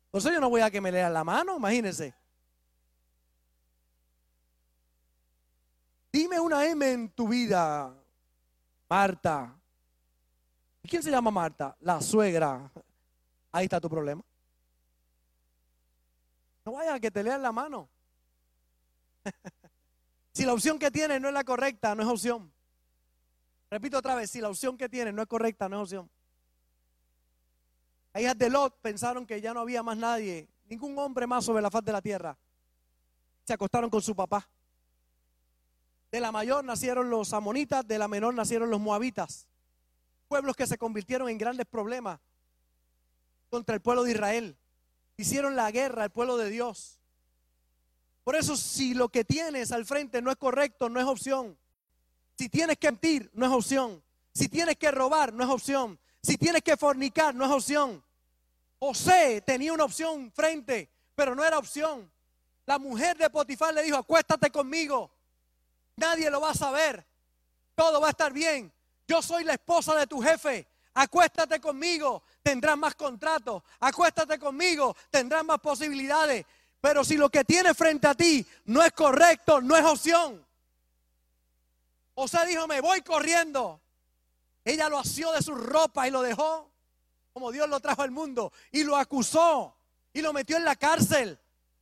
Entonces 0.06 0.32
yo 0.32 0.40
no 0.40 0.50
voy 0.50 0.60
a 0.60 0.70
que 0.70 0.80
me 0.80 0.92
lean 0.92 1.12
la 1.12 1.24
mano, 1.24 1.56
imagínense. 1.56 2.14
Dime 6.12 6.38
una 6.38 6.64
M 6.66 6.88
en 6.88 7.08
tu 7.08 7.26
vida, 7.26 7.92
Marta. 8.88 9.56
¿Y 10.82 10.88
quién 10.88 11.02
se 11.02 11.10
llama 11.10 11.32
Marta? 11.32 11.76
La 11.80 12.00
suegra. 12.00 12.70
Ahí 13.50 13.64
está 13.64 13.80
tu 13.80 13.90
problema. 13.90 14.22
No 16.64 16.72
vaya 16.72 16.94
a 16.94 17.00
que 17.00 17.10
te 17.10 17.22
lean 17.22 17.42
la 17.42 17.52
mano. 17.52 17.88
si 20.32 20.44
la 20.44 20.54
opción 20.54 20.78
que 20.78 20.90
tienes 20.90 21.20
no 21.20 21.28
es 21.28 21.34
la 21.34 21.44
correcta, 21.44 21.94
no 21.94 22.02
es 22.02 22.08
opción. 22.08 22.52
Repito 23.70 23.98
otra 23.98 24.14
vez, 24.14 24.30
si 24.30 24.40
la 24.40 24.48
opción 24.48 24.76
que 24.76 24.88
tienes 24.88 25.12
no 25.12 25.22
es 25.22 25.28
correcta, 25.28 25.68
no 25.68 25.76
es 25.76 25.82
opción. 25.82 26.10
Las 28.12 28.22
hijas 28.22 28.38
de 28.38 28.48
Lot 28.48 28.80
pensaron 28.80 29.26
que 29.26 29.40
ya 29.40 29.52
no 29.52 29.60
había 29.60 29.82
más 29.82 29.96
nadie, 29.96 30.48
ningún 30.66 30.98
hombre 30.98 31.26
más 31.26 31.44
sobre 31.44 31.62
la 31.62 31.70
faz 31.70 31.84
de 31.84 31.92
la 31.92 32.00
tierra. 32.00 32.38
Se 33.44 33.52
acostaron 33.52 33.90
con 33.90 34.00
su 34.00 34.14
papá. 34.14 34.48
De 36.10 36.20
la 36.20 36.30
mayor 36.30 36.64
nacieron 36.64 37.10
los 37.10 37.32
amonitas, 37.32 37.86
de 37.86 37.98
la 37.98 38.06
menor 38.08 38.32
nacieron 38.32 38.70
los 38.70 38.80
moabitas. 38.80 39.48
Pueblos 40.28 40.54
que 40.56 40.66
se 40.66 40.78
convirtieron 40.78 41.28
en 41.28 41.36
grandes 41.36 41.66
problemas 41.66 42.20
contra 43.50 43.74
el 43.74 43.82
pueblo 43.82 44.04
de 44.04 44.12
Israel 44.12 44.56
hicieron 45.16 45.56
la 45.56 45.70
guerra 45.70 46.04
al 46.04 46.10
pueblo 46.10 46.36
de 46.36 46.50
Dios. 46.50 46.98
Por 48.24 48.36
eso 48.36 48.56
si 48.56 48.94
lo 48.94 49.08
que 49.10 49.24
tienes 49.24 49.70
al 49.70 49.84
frente 49.84 50.22
no 50.22 50.30
es 50.30 50.36
correcto, 50.36 50.88
no 50.88 50.98
es 51.00 51.06
opción. 51.06 51.56
Si 52.38 52.48
tienes 52.48 52.78
que 52.78 52.90
mentir, 52.90 53.30
no 53.34 53.46
es 53.46 53.52
opción. 53.52 54.02
Si 54.32 54.48
tienes 54.48 54.76
que 54.76 54.90
robar, 54.90 55.32
no 55.32 55.44
es 55.44 55.50
opción. 55.50 55.98
Si 56.22 56.36
tienes 56.36 56.62
que 56.62 56.76
fornicar, 56.76 57.34
no 57.34 57.44
es 57.44 57.50
opción. 57.50 58.02
José 58.78 59.42
tenía 59.42 59.72
una 59.72 59.84
opción 59.84 60.32
frente, 60.32 60.90
pero 61.14 61.34
no 61.34 61.44
era 61.44 61.58
opción. 61.58 62.10
La 62.66 62.78
mujer 62.78 63.16
de 63.16 63.30
Potifar 63.30 63.74
le 63.74 63.82
dijo, 63.82 63.96
acuéstate 63.96 64.50
conmigo. 64.50 65.10
Nadie 65.96 66.30
lo 66.30 66.40
va 66.40 66.50
a 66.50 66.54
saber. 66.54 67.04
Todo 67.74 68.00
va 68.00 68.08
a 68.08 68.10
estar 68.10 68.32
bien. 68.32 68.72
Yo 69.06 69.20
soy 69.22 69.44
la 69.44 69.52
esposa 69.52 69.94
de 69.94 70.06
tu 70.06 70.20
jefe. 70.20 70.66
Acuéstate 70.94 71.60
conmigo, 71.60 72.22
tendrás 72.44 72.78
más 72.78 72.94
contratos. 72.94 73.64
Acuéstate 73.80 74.38
conmigo, 74.38 74.94
tendrás 75.10 75.44
más 75.44 75.58
posibilidades. 75.58 76.46
Pero 76.80 77.02
si 77.02 77.16
lo 77.16 77.28
que 77.28 77.42
tiene 77.44 77.74
frente 77.74 78.06
a 78.06 78.14
ti 78.14 78.46
no 78.66 78.82
es 78.84 78.92
correcto, 78.92 79.60
no 79.60 79.76
es 79.76 79.84
opción. 79.84 80.46
José 82.14 82.46
dijo, 82.46 82.68
me 82.68 82.80
voy 82.80 83.02
corriendo. 83.02 83.80
Ella 84.64 84.88
lo 84.88 84.98
asió 84.98 85.32
de 85.32 85.42
su 85.42 85.54
ropa 85.56 86.06
y 86.06 86.12
lo 86.12 86.22
dejó 86.22 86.70
como 87.34 87.50
Dios 87.50 87.68
lo 87.68 87.80
trajo 87.80 88.02
al 88.02 88.12
mundo 88.12 88.52
y 88.70 88.84
lo 88.84 88.96
acusó 88.96 89.76
y 90.12 90.22
lo 90.22 90.32
metió 90.32 90.56
en 90.56 90.64
la 90.64 90.76
cárcel. 90.76 91.36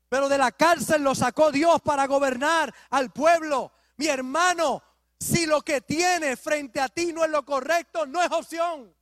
Pero 0.08 0.28
de 0.30 0.38
la 0.38 0.50
cárcel 0.50 1.02
lo 1.02 1.14
sacó 1.14 1.52
Dios 1.52 1.80
para 1.82 2.06
gobernar 2.06 2.74
al 2.88 3.10
pueblo. 3.10 3.70
Mi 3.98 4.06
hermano, 4.06 4.82
si 5.20 5.44
lo 5.44 5.60
que 5.60 5.82
tiene 5.82 6.38
frente 6.38 6.80
a 6.80 6.88
ti 6.88 7.12
no 7.12 7.22
es 7.22 7.30
lo 7.30 7.44
correcto, 7.44 8.06
no 8.06 8.22
es 8.22 8.30
opción. 8.30 8.94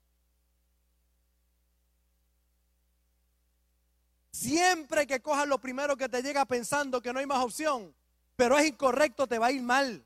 Siempre 4.41 5.07
que 5.07 5.21
cojas 5.21 5.47
lo 5.47 5.61
primero 5.61 5.99
que 5.99 6.09
te 6.09 6.23
llega 6.23 6.47
pensando 6.47 7.03
que 7.03 7.13
no 7.13 7.19
hay 7.19 7.27
más 7.27 7.45
opción, 7.45 7.95
pero 8.37 8.57
es 8.57 8.67
incorrecto, 8.67 9.27
te 9.27 9.39
va 9.39 9.49
a 9.49 9.53
ir 9.53 9.61
mal. 9.61 10.03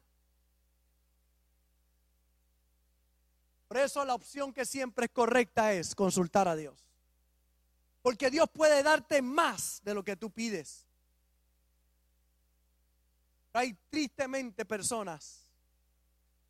Por 3.68 3.76
eso 3.76 4.05
la 4.05 4.12
opción 4.12 4.53
que 4.53 4.64
siempre 4.64 5.05
es 5.05 5.12
correcta 5.12 5.72
es 5.72 5.95
consultar 5.95 6.49
a 6.49 6.57
Dios. 6.57 6.85
Porque 8.03 8.28
Dios 8.28 8.51
puede 8.53 8.82
darte 8.82 9.22
más 9.22 9.80
de 9.85 9.95
lo 9.95 10.03
que 10.03 10.16
tú 10.16 10.32
pides. 10.32 10.85
Hay 13.53 13.78
tristemente 13.89 14.64
personas 14.64 15.47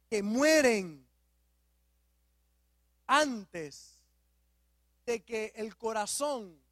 que 0.08 0.22
mueren 0.22 1.06
antes 3.06 3.98
de 5.04 5.22
que 5.22 5.52
el 5.56 5.76
corazón 5.76 6.63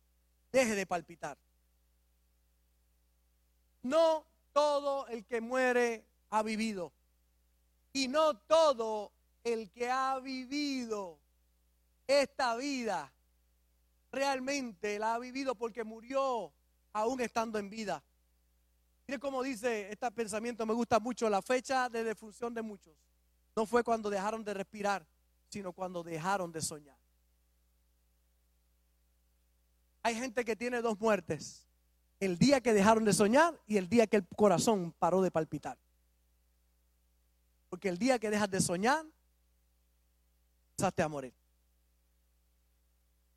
deje 0.53 0.75
de 0.75 0.87
palpitar. 0.87 1.39
No 3.83 4.25
todo 4.53 5.07
el 5.09 5.25
que 5.25 5.41
muere 5.41 6.05
ha 6.31 6.43
vivido. 6.43 6.93
Y 7.93 8.09
no 8.09 8.37
todo 8.39 9.13
el 9.43 9.71
que 9.71 9.91
ha 9.91 10.19
vivido 10.21 11.19
esta 12.07 12.55
vida 12.57 13.13
realmente 14.11 14.99
la 14.99 15.15
ha 15.15 15.19
vivido 15.19 15.55
porque 15.55 15.85
murió 15.85 16.53
aún 16.93 17.21
estando 17.21 17.59
en 17.59 17.71
vida. 17.71 18.03
Mire 19.07 19.19
cómo 19.19 19.43
dice 19.43 19.91
este 19.91 20.11
pensamiento, 20.13 20.65
me 20.65 20.75
gusta 20.75 21.01
mucho, 21.01 21.29
la 21.29 21.43
fecha 21.43 21.89
de 21.89 22.05
defunción 22.05 22.55
de 22.55 22.63
muchos. 22.63 22.95
No 23.57 23.67
fue 23.67 23.83
cuando 23.83 24.09
dejaron 24.09 24.45
de 24.45 24.55
respirar, 24.55 25.07
sino 25.49 25.73
cuando 25.73 26.03
dejaron 26.03 26.53
de 26.53 26.61
soñar. 26.61 27.02
Hay 30.03 30.15
gente 30.17 30.45
que 30.45 30.57
tiene 30.57 30.83
dos 30.83 30.99
muertes. 30.99 31.67
El 32.19 32.39
día 32.39 32.61
que 32.61 32.73
dejaron 32.73 33.05
de 33.05 33.13
soñar 33.13 33.59
y 33.67 33.77
el 33.77 33.89
día 33.89 34.07
que 34.07 34.17
el 34.17 34.27
corazón 34.29 34.95
paró 34.99 35.23
de 35.23 35.31
palpitar. 35.31 35.79
Porque 37.69 37.89
el 37.89 37.99
día 37.99 38.19
que 38.19 38.31
dejas 38.31 38.51
de 38.51 38.61
soñar, 38.61 39.05
empezaste 40.73 41.03
a 41.03 41.09
morir. 41.09 41.35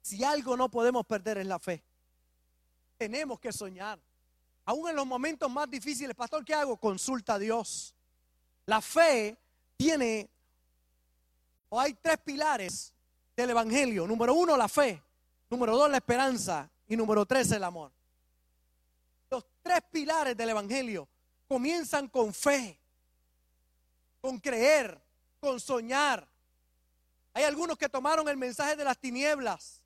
Si 0.01 0.23
algo 0.23 0.55
no 0.55 0.69
podemos 0.69 1.05
perder 1.05 1.39
es 1.39 1.47
la 1.47 1.57
fe. 1.57 1.83
Tenemos 2.97 3.39
que 3.39 3.51
soñar. 3.51 3.99
Aún 4.65 4.89
en 4.89 4.95
los 4.95 5.05
momentos 5.05 5.49
más 5.49 5.69
difíciles, 5.69 6.15
pastor, 6.15 6.43
¿qué 6.43 6.53
hago? 6.53 6.77
Consulta 6.77 7.35
a 7.35 7.39
Dios. 7.39 7.95
La 8.65 8.81
fe 8.81 9.37
tiene, 9.77 10.29
o 11.69 11.79
hay 11.79 11.93
tres 11.93 12.17
pilares 12.19 12.93
del 13.35 13.51
Evangelio. 13.51 14.07
Número 14.07 14.33
uno, 14.33 14.57
la 14.57 14.67
fe. 14.67 15.01
Número 15.49 15.75
dos, 15.75 15.89
la 15.89 15.97
esperanza. 15.97 16.69
Y 16.87 16.95
número 16.95 17.25
tres, 17.25 17.51
el 17.51 17.63
amor. 17.63 17.91
Los 19.29 19.45
tres 19.61 19.79
pilares 19.91 20.37
del 20.37 20.49
Evangelio 20.49 21.07
comienzan 21.47 22.07
con 22.07 22.33
fe, 22.33 22.79
con 24.21 24.39
creer, 24.39 25.01
con 25.39 25.59
soñar. 25.59 26.27
Hay 27.33 27.43
algunos 27.43 27.77
que 27.77 27.89
tomaron 27.89 28.27
el 28.29 28.37
mensaje 28.37 28.75
de 28.75 28.83
las 28.83 28.97
tinieblas, 28.97 29.81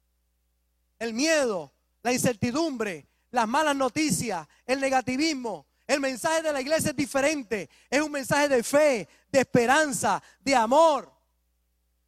el 0.99 1.13
miedo, 1.13 1.71
la 2.03 2.13
incertidumbre, 2.13 3.07
las 3.31 3.47
malas 3.47 3.75
noticias, 3.75 4.47
el 4.65 4.79
negativismo. 4.79 5.65
El 5.87 5.99
mensaje 5.99 6.43
de 6.43 6.53
la 6.53 6.61
iglesia 6.61 6.91
es 6.91 6.95
diferente. 6.95 7.69
Es 7.89 8.01
un 8.01 8.11
mensaje 8.11 8.47
de 8.47 8.61
fe, 8.61 9.07
de 9.31 9.39
esperanza, 9.39 10.21
de 10.39 10.55
amor, 10.55 11.11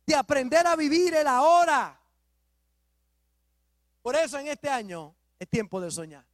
de 0.06 0.16
aprender 0.16 0.68
a 0.68 0.76
vivir 0.76 1.16
el 1.16 1.26
ahora. 1.26 2.00
Por 4.02 4.16
eso 4.16 4.40
en 4.40 4.48
este 4.48 4.70
año 4.70 5.16
es 5.40 5.48
tiempo 5.48 5.80
de 5.80 5.92
soñar. 5.92 6.26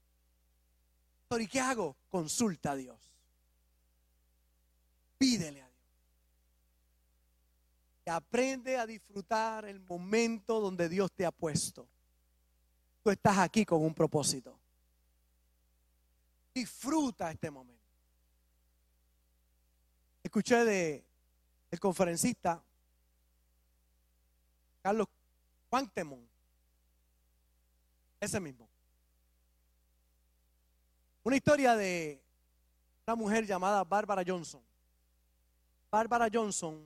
¿Y 1.39 1.47
qué 1.47 1.59
hago? 1.59 1.97
Consulta 2.09 2.71
a 2.71 2.75
Dios. 2.75 2.97
Pídele 5.17 5.61
a 5.61 5.65
Dios. 5.65 5.77
Y 8.05 8.09
aprende 8.09 8.77
a 8.77 8.85
disfrutar 8.85 9.65
el 9.65 9.81
momento 9.81 10.61
donde 10.61 10.87
Dios 10.87 11.11
te 11.11 11.25
ha 11.25 11.31
puesto. 11.31 11.87
Tú 13.03 13.11
estás 13.11 13.37
aquí 13.39 13.65
con 13.65 13.83
un 13.83 13.93
propósito. 13.93 14.57
Disfruta 16.53 17.29
este 17.29 17.51
momento. 17.51 17.77
Escuché 20.23 20.63
de 20.65 21.03
el 21.69 21.79
conferencista 21.79 22.63
Carlos 24.81 25.07
Cuantemón 25.69 26.26
ese 28.19 28.39
mismo. 28.39 28.67
Una 31.23 31.35
historia 31.35 31.75
de 31.75 32.21
una 33.05 33.15
mujer 33.15 33.45
llamada 33.45 33.83
Bárbara 33.83 34.23
Johnson. 34.25 34.61
Bárbara 35.89 36.27
Johnson, 36.31 36.85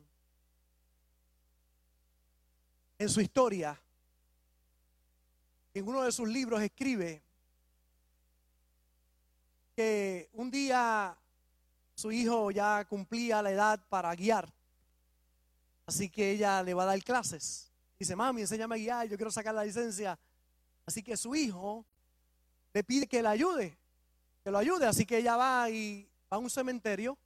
en 3.00 3.10
su 3.10 3.22
historia, 3.22 3.80
en 5.74 5.88
uno 5.88 6.04
de 6.04 6.12
sus 6.12 6.28
libros 6.28 6.62
escribe 6.62 7.22
que 9.76 10.30
un 10.34 10.52
día 10.52 11.18
su 11.96 12.12
hijo 12.12 12.52
ya 12.52 12.86
cumplía 12.86 13.42
la 13.42 13.52
edad 13.52 13.80
para 13.90 14.14
guiar. 14.16 14.52
Así 15.86 16.10
que 16.10 16.32
ella 16.32 16.62
le 16.64 16.74
va 16.74 16.84
a 16.84 16.88
dar 16.88 17.04
clases. 17.04 17.72
Dice, 17.98 18.16
mami, 18.16 18.42
enséñame 18.42 18.76
a 18.76 18.78
guiar, 18.78 19.08
yo 19.08 19.18
quiero 19.18 19.32
sacar 19.32 19.54
la 19.54 19.64
licencia. 19.64 20.18
Así 20.92 21.02
que 21.02 21.16
su 21.16 21.34
hijo 21.34 21.86
le 22.74 22.84
pide 22.84 23.08
que 23.08 23.22
le 23.22 23.30
ayude, 23.30 23.78
que 24.44 24.52
lo 24.52 24.58
ayude. 24.58 24.86
Así 24.86 25.06
que 25.06 25.20
ella 25.20 25.38
va 25.38 25.70
y 25.70 26.06
va 26.30 26.36
a 26.36 26.38
un 26.38 26.50
cementerio 26.50 27.18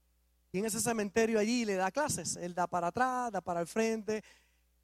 y 0.52 0.60
en 0.60 0.66
ese 0.66 0.80
cementerio 0.80 1.40
allí 1.40 1.66
le 1.66 1.74
da 1.74 1.90
clases. 1.90 2.36
Él 2.36 2.54
da 2.54 2.68
para 2.68 2.88
atrás, 2.88 3.32
da 3.32 3.42
para 3.42 3.62
el 3.62 3.66
frente. 3.66 4.24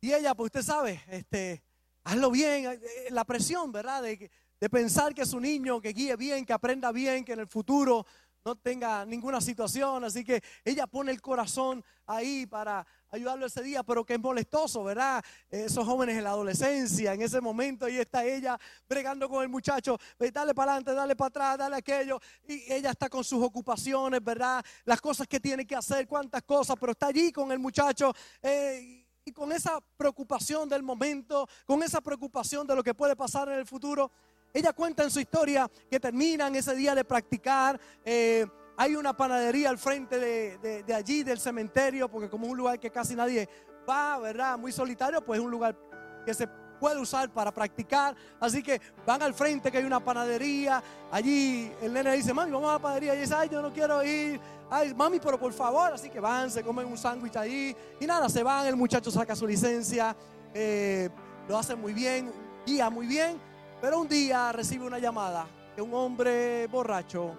Y 0.01 0.11
ella, 0.11 0.33
pues 0.33 0.47
usted 0.47 0.63
sabe, 0.63 0.99
este, 1.09 1.61
hazlo 2.03 2.31
bien. 2.31 2.65
Eh, 2.65 2.73
eh, 2.73 3.07
la 3.11 3.23
presión, 3.23 3.71
¿verdad? 3.71 4.01
De, 4.01 4.31
de 4.59 4.69
pensar 4.71 5.13
que 5.13 5.27
su 5.27 5.39
niño, 5.39 5.79
que 5.79 5.93
guíe 5.93 6.15
bien, 6.15 6.43
que 6.43 6.53
aprenda 6.53 6.91
bien, 6.91 7.23
que 7.23 7.33
en 7.33 7.41
el 7.41 7.47
futuro 7.47 8.07
no 8.43 8.55
tenga 8.55 9.05
ninguna 9.05 9.41
situación. 9.41 10.03
Así 10.03 10.23
que 10.23 10.41
ella 10.65 10.87
pone 10.87 11.11
el 11.11 11.21
corazón 11.21 11.83
ahí 12.05 12.45
para 12.45 12.85
ayudarlo 13.09 13.45
ese 13.45 13.61
día, 13.61 13.83
pero 13.83 14.05
que 14.05 14.13
es 14.13 14.19
molestoso, 14.19 14.83
¿verdad? 14.83 15.23
Esos 15.49 15.85
jóvenes 15.85 16.17
en 16.17 16.23
la 16.23 16.31
adolescencia, 16.31 17.13
en 17.13 17.21
ese 17.21 17.41
momento, 17.41 17.85
ahí 17.85 17.97
está 17.97 18.23
ella 18.23 18.57
bregando 18.87 19.29
con 19.29 19.43
el 19.43 19.49
muchacho, 19.49 19.97
dale 20.17 20.53
para 20.53 20.71
adelante, 20.71 20.93
dale 20.93 21.15
para 21.15 21.27
atrás, 21.27 21.57
dale 21.57 21.75
aquello. 21.75 22.19
Y 22.47 22.71
ella 22.71 22.91
está 22.91 23.09
con 23.09 23.23
sus 23.23 23.43
ocupaciones, 23.43 24.23
¿verdad? 24.23 24.63
Las 24.85 25.01
cosas 25.01 25.27
que 25.27 25.39
tiene 25.39 25.65
que 25.65 25.75
hacer, 25.75 26.07
cuántas 26.07 26.43
cosas, 26.43 26.75
pero 26.79 26.93
está 26.93 27.07
allí 27.07 27.31
con 27.31 27.51
el 27.51 27.59
muchacho. 27.59 28.13
Eh, 28.41 29.05
y 29.23 29.31
con 29.31 29.51
esa 29.51 29.79
preocupación 29.97 30.67
del 30.67 30.81
momento, 30.81 31.47
con 31.65 31.83
esa 31.83 32.01
preocupación 32.01 32.65
de 32.65 32.75
lo 32.75 32.83
que 32.83 32.95
puede 32.95 33.15
pasar 33.15 33.49
en 33.49 33.59
el 33.59 33.67
futuro, 33.67 34.11
ella 34.53 34.73
cuenta 34.73 35.03
en 35.03 35.11
su 35.11 35.19
historia 35.19 35.69
que 35.89 35.99
terminan 35.99 36.55
ese 36.55 36.75
día 36.75 36.93
de 36.95 37.03
practicar. 37.05 37.79
Eh, 38.03 38.45
hay 38.77 38.95
una 38.95 39.15
panadería 39.15 39.69
al 39.69 39.77
frente 39.77 40.19
de, 40.19 40.93
allí, 40.93 41.23
del 41.23 41.39
cementerio, 41.39 42.09
porque 42.09 42.29
como 42.29 42.45
es 42.45 42.51
un 42.51 42.57
lugar 42.57 42.79
que 42.79 42.89
casi 42.89 43.15
nadie 43.15 43.47
va, 43.87 44.17
¿verdad? 44.19 44.57
Muy 44.57 44.71
solitario, 44.71 45.23
pues 45.23 45.39
es 45.39 45.45
un 45.45 45.51
lugar 45.51 45.77
que 46.25 46.33
se 46.33 46.47
puede 46.79 46.99
usar 46.99 47.29
para 47.29 47.53
practicar. 47.53 48.15
Así 48.39 48.63
que 48.63 48.81
van 49.05 49.21
al 49.21 49.35
frente 49.35 49.71
que 49.71 49.77
hay 49.77 49.83
una 49.83 50.03
panadería. 50.03 50.81
Allí 51.11 51.71
el 51.81 51.93
nene 51.93 52.13
dice, 52.13 52.33
mami, 52.33 52.51
vamos 52.51 52.69
a 52.69 52.73
la 52.73 52.79
panadería. 52.79 53.15
Y 53.15 53.19
dice, 53.19 53.35
ay, 53.37 53.49
yo 53.49 53.61
no 53.61 53.71
quiero 53.71 54.03
ir. 54.03 54.39
Ay, 54.69 54.93
mami, 54.95 55.19
pero 55.19 55.39
por 55.39 55.53
favor. 55.53 55.93
Así 55.93 56.09
que 56.09 56.19
van, 56.19 56.49
se 56.49 56.63
comen 56.63 56.87
un 56.87 56.97
sándwich 56.97 57.35
allí. 57.35 57.75
Y 57.99 58.05
nada, 58.07 58.27
se 58.29 58.41
van. 58.41 58.65
El 58.65 58.75
muchacho 58.75 59.11
saca 59.11 59.35
su 59.35 59.45
licencia. 59.45 60.15
Eh, 60.55 61.07
lo 61.47 61.57
hace 61.57 61.75
muy 61.75 61.93
bien, 61.93 62.31
guía 62.65 62.89
muy 62.89 63.05
bien. 63.05 63.50
Pero 63.81 63.99
un 63.99 64.07
día 64.07 64.51
recibe 64.51 64.85
una 64.85 64.99
llamada 64.99 65.47
que 65.75 65.81
un 65.81 65.91
hombre 65.93 66.67
borracho 66.67 67.33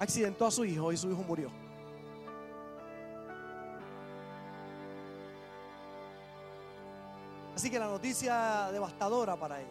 accidentó 0.00 0.46
a 0.46 0.50
su 0.50 0.64
hijo 0.64 0.90
y 0.92 0.96
su 0.96 1.10
hijo 1.10 1.22
murió. 1.22 1.50
Así 7.54 7.70
que 7.70 7.78
la 7.78 7.86
noticia 7.86 8.70
devastadora 8.72 9.36
para 9.36 9.60
él. 9.60 9.66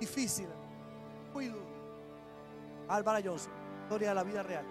difícil, 0.00 0.48
muy 1.34 1.46
duro. 1.46 1.66
Álvaro 2.88 3.20
Johnson, 3.22 3.52
historia 3.82 4.08
de 4.08 4.14
la 4.14 4.22
vida 4.24 4.42
real. 4.42 4.64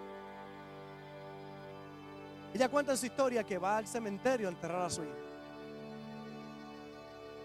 Ella 2.52 2.68
cuenta 2.68 2.92
en 2.92 2.98
su 2.98 3.06
historia 3.06 3.44
que 3.44 3.56
va 3.56 3.76
al 3.76 3.86
cementerio 3.86 4.48
a 4.48 4.50
enterrar 4.50 4.82
a 4.82 4.90
su 4.90 5.04
hijo. 5.04 5.29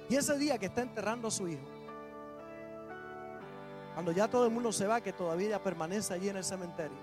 Y 0.10 0.16
ese 0.16 0.38
día 0.38 0.58
que 0.58 0.68
está 0.68 0.82
enterrando 0.82 1.28
a 1.28 1.32
su 1.32 1.48
hijo, 1.48 1.66
cuando 3.94 4.12
ya 4.12 4.28
todo 4.28 4.46
el 4.46 4.52
mundo 4.52 4.72
se 4.72 4.86
va, 4.86 5.02
que 5.02 5.14
todavía 5.14 5.48
ella 5.48 5.64
permanece 5.64 6.14
allí 6.14 6.30
en 6.30 6.38
el 6.38 6.44
cementerio, 6.44 6.98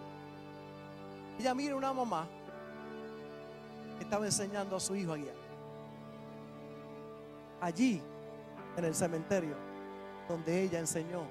ella 1.39 1.55
mira 1.55 1.75
una 1.75 1.93
mamá 1.93 2.29
que 3.97 4.05
estaba 4.05 4.27
enseñando 4.27 4.77
a 4.77 4.81
su 4.81 4.95
hijo 4.95 5.13
a 5.13 5.17
guiar. 5.17 5.35
Allí, 7.61 8.03
en 8.77 8.85
el 8.85 8.95
cementerio, 8.95 9.57
donde 10.29 10.63
ella 10.63 10.79
enseñó. 10.79 11.23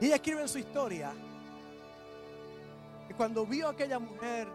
Y 0.00 0.06
ella 0.06 0.16
escribe 0.16 0.42
en 0.42 0.48
su 0.48 0.58
historia 0.58 1.12
que 3.08 3.14
cuando 3.14 3.46
vio 3.46 3.68
a 3.68 3.70
aquella 3.70 3.98
mujer, 3.98 4.48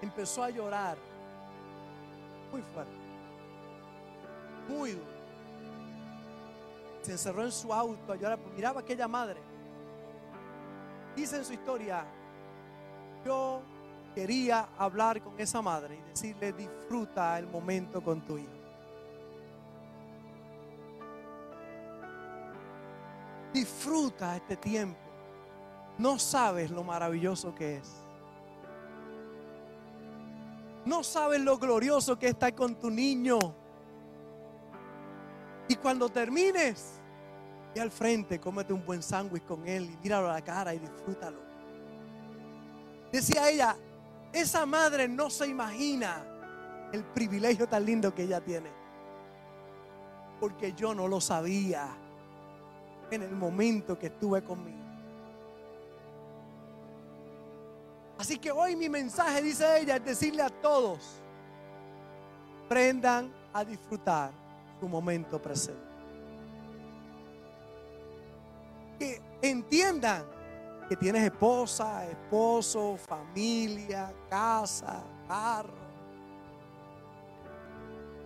empezó 0.00 0.42
a 0.42 0.50
llorar 0.50 0.96
muy 2.50 2.62
fuerte, 2.62 2.92
muy 4.68 4.92
duro. 4.92 5.18
Se 7.02 7.12
encerró 7.12 7.44
en 7.44 7.52
su 7.52 7.72
auto 7.72 8.12
a 8.12 8.16
llorar, 8.16 8.38
miraba 8.54 8.80
a 8.80 8.82
aquella 8.82 9.08
madre. 9.08 9.40
Dice 11.16 11.36
en 11.36 11.44
su 11.44 11.52
historia, 11.52 12.04
yo 13.24 13.62
quería 14.14 14.68
hablar 14.78 15.20
con 15.22 15.38
esa 15.38 15.62
madre 15.62 15.96
y 15.96 16.10
decirle, 16.10 16.52
disfruta 16.52 17.38
el 17.38 17.46
momento 17.46 18.02
con 18.02 18.20
tu 18.20 18.38
hijo. 18.38 18.52
Disfruta 23.52 24.36
este 24.36 24.56
tiempo. 24.56 24.98
No 25.96 26.18
sabes 26.18 26.70
lo 26.70 26.84
maravilloso 26.84 27.54
que 27.54 27.76
es. 27.78 28.07
No 30.88 31.04
sabes 31.04 31.38
lo 31.42 31.58
glorioso 31.58 32.18
que 32.18 32.28
es 32.28 32.32
estar 32.32 32.54
con 32.54 32.76
tu 32.76 32.90
niño. 32.90 33.38
Y 35.68 35.74
cuando 35.76 36.08
termines, 36.08 36.94
ve 37.74 37.82
al 37.82 37.90
frente, 37.90 38.40
cómete 38.40 38.72
un 38.72 38.86
buen 38.86 39.02
sándwich 39.02 39.44
con 39.44 39.68
él 39.68 39.90
y 39.90 39.98
míralo 39.98 40.30
a 40.30 40.32
la 40.32 40.42
cara 40.42 40.72
y 40.72 40.78
disfrútalo. 40.78 41.40
Decía 43.12 43.50
ella, 43.50 43.76
esa 44.32 44.64
madre 44.64 45.06
no 45.08 45.28
se 45.28 45.46
imagina 45.46 46.24
el 46.90 47.04
privilegio 47.04 47.68
tan 47.68 47.84
lindo 47.84 48.14
que 48.14 48.22
ella 48.22 48.40
tiene. 48.40 48.70
Porque 50.40 50.72
yo 50.72 50.94
no 50.94 51.06
lo 51.06 51.20
sabía 51.20 51.86
en 53.10 53.24
el 53.24 53.36
momento 53.36 53.98
que 53.98 54.06
estuve 54.06 54.42
conmigo. 54.42 54.77
Así 58.18 58.36
que 58.36 58.50
hoy 58.50 58.74
mi 58.74 58.88
mensaje, 58.88 59.40
dice 59.40 59.80
ella, 59.80 59.96
es 59.96 60.04
decirle 60.04 60.42
a 60.42 60.50
todos, 60.50 61.20
aprendan 62.66 63.32
a 63.52 63.64
disfrutar 63.64 64.32
su 64.80 64.88
momento 64.88 65.40
presente. 65.40 65.88
Que 68.98 69.22
entiendan 69.40 70.24
que 70.88 70.96
tienes 70.96 71.22
esposa, 71.22 72.06
esposo, 72.06 72.96
familia, 72.96 74.12
casa, 74.28 75.04
carro. 75.28 75.88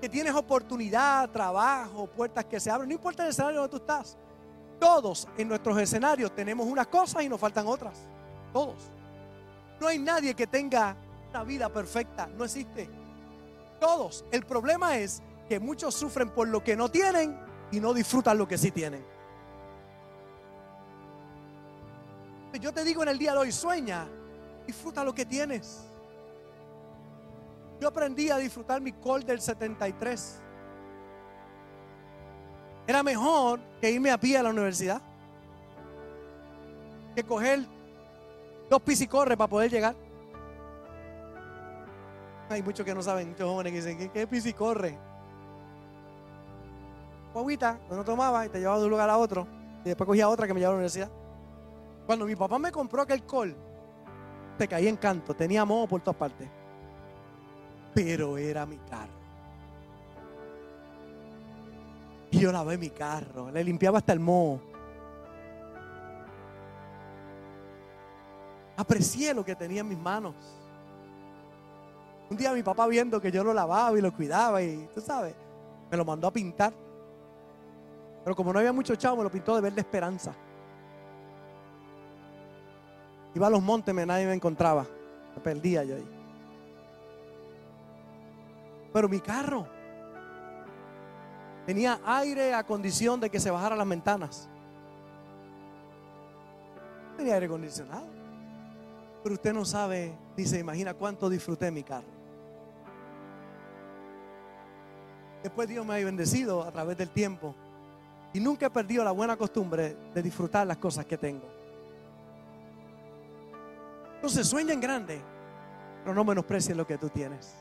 Que 0.00 0.08
tienes 0.08 0.34
oportunidad, 0.34 1.28
trabajo, 1.30 2.06
puertas 2.06 2.46
que 2.46 2.58
se 2.58 2.70
abren. 2.70 2.88
No 2.88 2.94
importa 2.94 3.24
el 3.24 3.30
escenario 3.30 3.60
donde 3.60 3.70
tú 3.70 3.76
estás. 3.76 4.16
Todos 4.80 5.28
en 5.36 5.48
nuestros 5.48 5.78
escenarios 5.78 6.34
tenemos 6.34 6.66
unas 6.66 6.86
cosas 6.86 7.22
y 7.22 7.28
nos 7.28 7.38
faltan 7.38 7.66
otras. 7.66 8.06
Todos. 8.52 8.90
No 9.82 9.88
hay 9.88 9.98
nadie 9.98 10.32
que 10.34 10.46
tenga 10.46 10.94
una 11.30 11.42
vida 11.42 11.68
perfecta. 11.68 12.28
No 12.28 12.44
existe. 12.44 12.88
Todos. 13.80 14.24
El 14.30 14.46
problema 14.46 14.96
es 14.96 15.20
que 15.48 15.58
muchos 15.58 15.92
sufren 15.96 16.30
por 16.30 16.46
lo 16.46 16.62
que 16.62 16.76
no 16.76 16.88
tienen 16.88 17.36
y 17.72 17.80
no 17.80 17.92
disfrutan 17.92 18.38
lo 18.38 18.46
que 18.46 18.56
sí 18.56 18.70
tienen. 18.70 19.04
Yo 22.60 22.72
te 22.72 22.84
digo 22.84 23.02
en 23.02 23.08
el 23.08 23.18
día 23.18 23.32
de 23.32 23.38
hoy, 23.38 23.50
sueña, 23.50 24.06
disfruta 24.64 25.02
lo 25.02 25.12
que 25.12 25.26
tienes. 25.26 25.80
Yo 27.80 27.88
aprendí 27.88 28.30
a 28.30 28.36
disfrutar 28.36 28.80
mi 28.80 28.92
call 28.92 29.24
del 29.24 29.40
73. 29.40 30.40
Era 32.86 33.02
mejor 33.02 33.58
que 33.80 33.90
irme 33.90 34.12
a 34.12 34.20
pie 34.20 34.38
a 34.38 34.44
la 34.44 34.50
universidad. 34.50 35.02
Que 37.16 37.24
coger 37.24 37.66
dos 38.72 38.82
piscicorres 38.82 39.36
para 39.36 39.50
poder 39.50 39.70
llegar. 39.70 39.94
Hay 42.48 42.62
muchos 42.62 42.84
que 42.84 42.94
no 42.94 43.02
saben, 43.02 43.28
muchos 43.28 43.48
jóvenes 43.48 43.72
que 43.72 43.76
dicen, 43.76 43.98
¿qué, 43.98 44.08
qué 44.08 44.26
piscicorre? 44.26 44.98
Guaguita, 47.34 47.78
no 47.90 48.02
tomaba 48.02 48.46
y 48.46 48.48
te 48.48 48.58
llevaba 48.58 48.78
de 48.78 48.84
un 48.84 48.90
lugar 48.90 49.10
a 49.10 49.18
otro. 49.18 49.46
Y 49.84 49.88
después 49.88 50.06
cogía 50.06 50.28
otra 50.28 50.46
que 50.46 50.54
me 50.54 50.60
llevaba 50.60 50.72
a 50.72 50.76
la 50.76 50.86
universidad. 50.86 51.10
Cuando 52.06 52.24
mi 52.24 52.34
papá 52.34 52.58
me 52.58 52.72
compró 52.72 53.02
aquel 53.02 53.24
col, 53.24 53.54
te 54.56 54.66
caí 54.66 54.88
en 54.88 54.96
canto, 54.96 55.34
tenía 55.34 55.64
moho 55.66 55.86
por 55.86 56.00
todas 56.00 56.16
partes. 56.16 56.48
Pero 57.94 58.38
era 58.38 58.64
mi 58.64 58.78
carro. 58.78 59.12
Y 62.30 62.40
yo 62.40 62.50
lavé 62.50 62.78
mi 62.78 62.88
carro, 62.88 63.50
le 63.50 63.62
limpiaba 63.62 63.98
hasta 63.98 64.14
el 64.14 64.20
moho. 64.20 64.71
Aprecié 68.76 69.34
lo 69.34 69.44
que 69.44 69.54
tenía 69.54 69.80
en 69.80 69.88
mis 69.88 69.98
manos. 69.98 70.34
Un 72.30 72.36
día 72.36 72.52
mi 72.52 72.62
papá 72.62 72.86
viendo 72.86 73.20
que 73.20 73.30
yo 73.30 73.44
lo 73.44 73.52
lavaba 73.52 73.98
y 73.98 74.00
lo 74.00 74.12
cuidaba 74.12 74.62
y 74.62 74.88
tú 74.94 75.00
sabes, 75.00 75.34
me 75.90 75.96
lo 75.96 76.04
mandó 76.04 76.28
a 76.28 76.32
pintar. 76.32 76.72
Pero 78.24 78.34
como 78.34 78.52
no 78.52 78.58
había 78.58 78.72
mucho 78.72 78.94
chavo, 78.96 79.18
me 79.18 79.24
lo 79.24 79.30
pintó 79.30 79.54
de 79.54 79.60
verde 79.60 79.80
esperanza. 79.80 80.32
Iba 83.34 83.46
a 83.46 83.50
los 83.50 83.62
montes, 83.62 83.94
nadie 83.94 84.26
me 84.26 84.34
encontraba. 84.34 84.86
Me 85.34 85.42
perdía 85.42 85.84
yo 85.84 85.96
ahí. 85.96 86.08
Pero 88.92 89.08
mi 89.08 89.20
carro 89.20 89.66
tenía 91.66 92.00
aire 92.04 92.54
a 92.54 92.64
condición 92.64 93.20
de 93.20 93.30
que 93.30 93.40
se 93.40 93.50
bajara 93.50 93.74
las 93.74 93.88
ventanas. 93.88 94.48
Tenía 97.16 97.34
aire 97.34 97.46
acondicionado. 97.46 98.21
Pero 99.22 99.34
usted 99.34 99.52
no 99.52 99.64
sabe, 99.64 100.12
ni 100.36 100.44
se 100.44 100.58
imagina 100.58 100.94
cuánto 100.94 101.30
disfruté 101.30 101.70
mi 101.70 101.82
carro. 101.82 102.06
Después 105.42 105.68
Dios 105.68 105.84
me 105.84 106.00
ha 106.00 106.04
bendecido 106.04 106.62
a 106.62 106.70
través 106.70 106.96
del 106.96 107.10
tiempo. 107.10 107.54
Y 108.32 108.40
nunca 108.40 108.66
he 108.66 108.70
perdido 108.70 109.04
la 109.04 109.10
buena 109.10 109.36
costumbre 109.36 109.96
de 110.14 110.22
disfrutar 110.22 110.66
las 110.66 110.78
cosas 110.78 111.04
que 111.04 111.18
tengo. 111.18 111.46
Entonces 114.14 114.46
sueña 114.46 114.72
en 114.72 114.80
grande, 114.80 115.20
pero 116.02 116.14
no 116.14 116.24
menosprecies 116.24 116.76
lo 116.76 116.86
que 116.86 116.96
tú 116.96 117.08
tienes. 117.08 117.54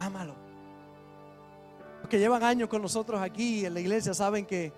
Ámalo. 0.00 0.34
Los 2.00 2.08
que 2.08 2.18
llevan 2.18 2.42
años 2.42 2.68
con 2.68 2.82
nosotros 2.82 3.20
aquí 3.20 3.66
en 3.66 3.74
la 3.74 3.80
iglesia 3.80 4.14
saben 4.14 4.46
que 4.46 4.72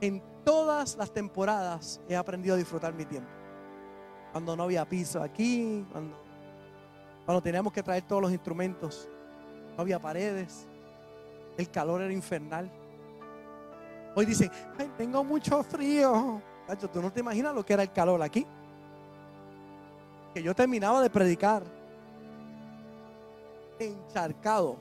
en 0.00 0.22
todas 0.44 0.96
las 0.96 1.12
temporadas 1.12 2.00
he 2.08 2.16
aprendido 2.16 2.54
a 2.54 2.58
disfrutar 2.58 2.94
mi 2.94 3.04
tiempo. 3.04 3.39
Cuando 4.32 4.56
no 4.56 4.64
había 4.64 4.88
piso 4.88 5.22
aquí, 5.22 5.84
cuando, 5.92 7.42
teníamos 7.42 7.72
que 7.72 7.82
traer 7.82 8.02
todos 8.02 8.22
los 8.22 8.32
instrumentos, 8.32 9.08
no 9.76 9.82
había 9.82 9.98
paredes, 9.98 10.66
el 11.56 11.70
calor 11.70 12.02
era 12.02 12.12
infernal. 12.12 12.70
Hoy 14.14 14.26
dicen, 14.26 14.50
Ay, 14.78 14.90
tengo 14.96 15.22
mucho 15.22 15.62
frío. 15.62 16.40
Cacho, 16.66 16.88
tú 16.88 17.00
no 17.00 17.12
te 17.12 17.20
imaginas 17.20 17.54
lo 17.54 17.64
que 17.64 17.72
era 17.72 17.82
el 17.82 17.92
calor 17.92 18.22
aquí 18.22 18.46
que 20.34 20.42
yo 20.42 20.54
terminaba 20.54 21.02
de 21.02 21.10
predicar 21.10 21.62
encharcado. 23.78 24.76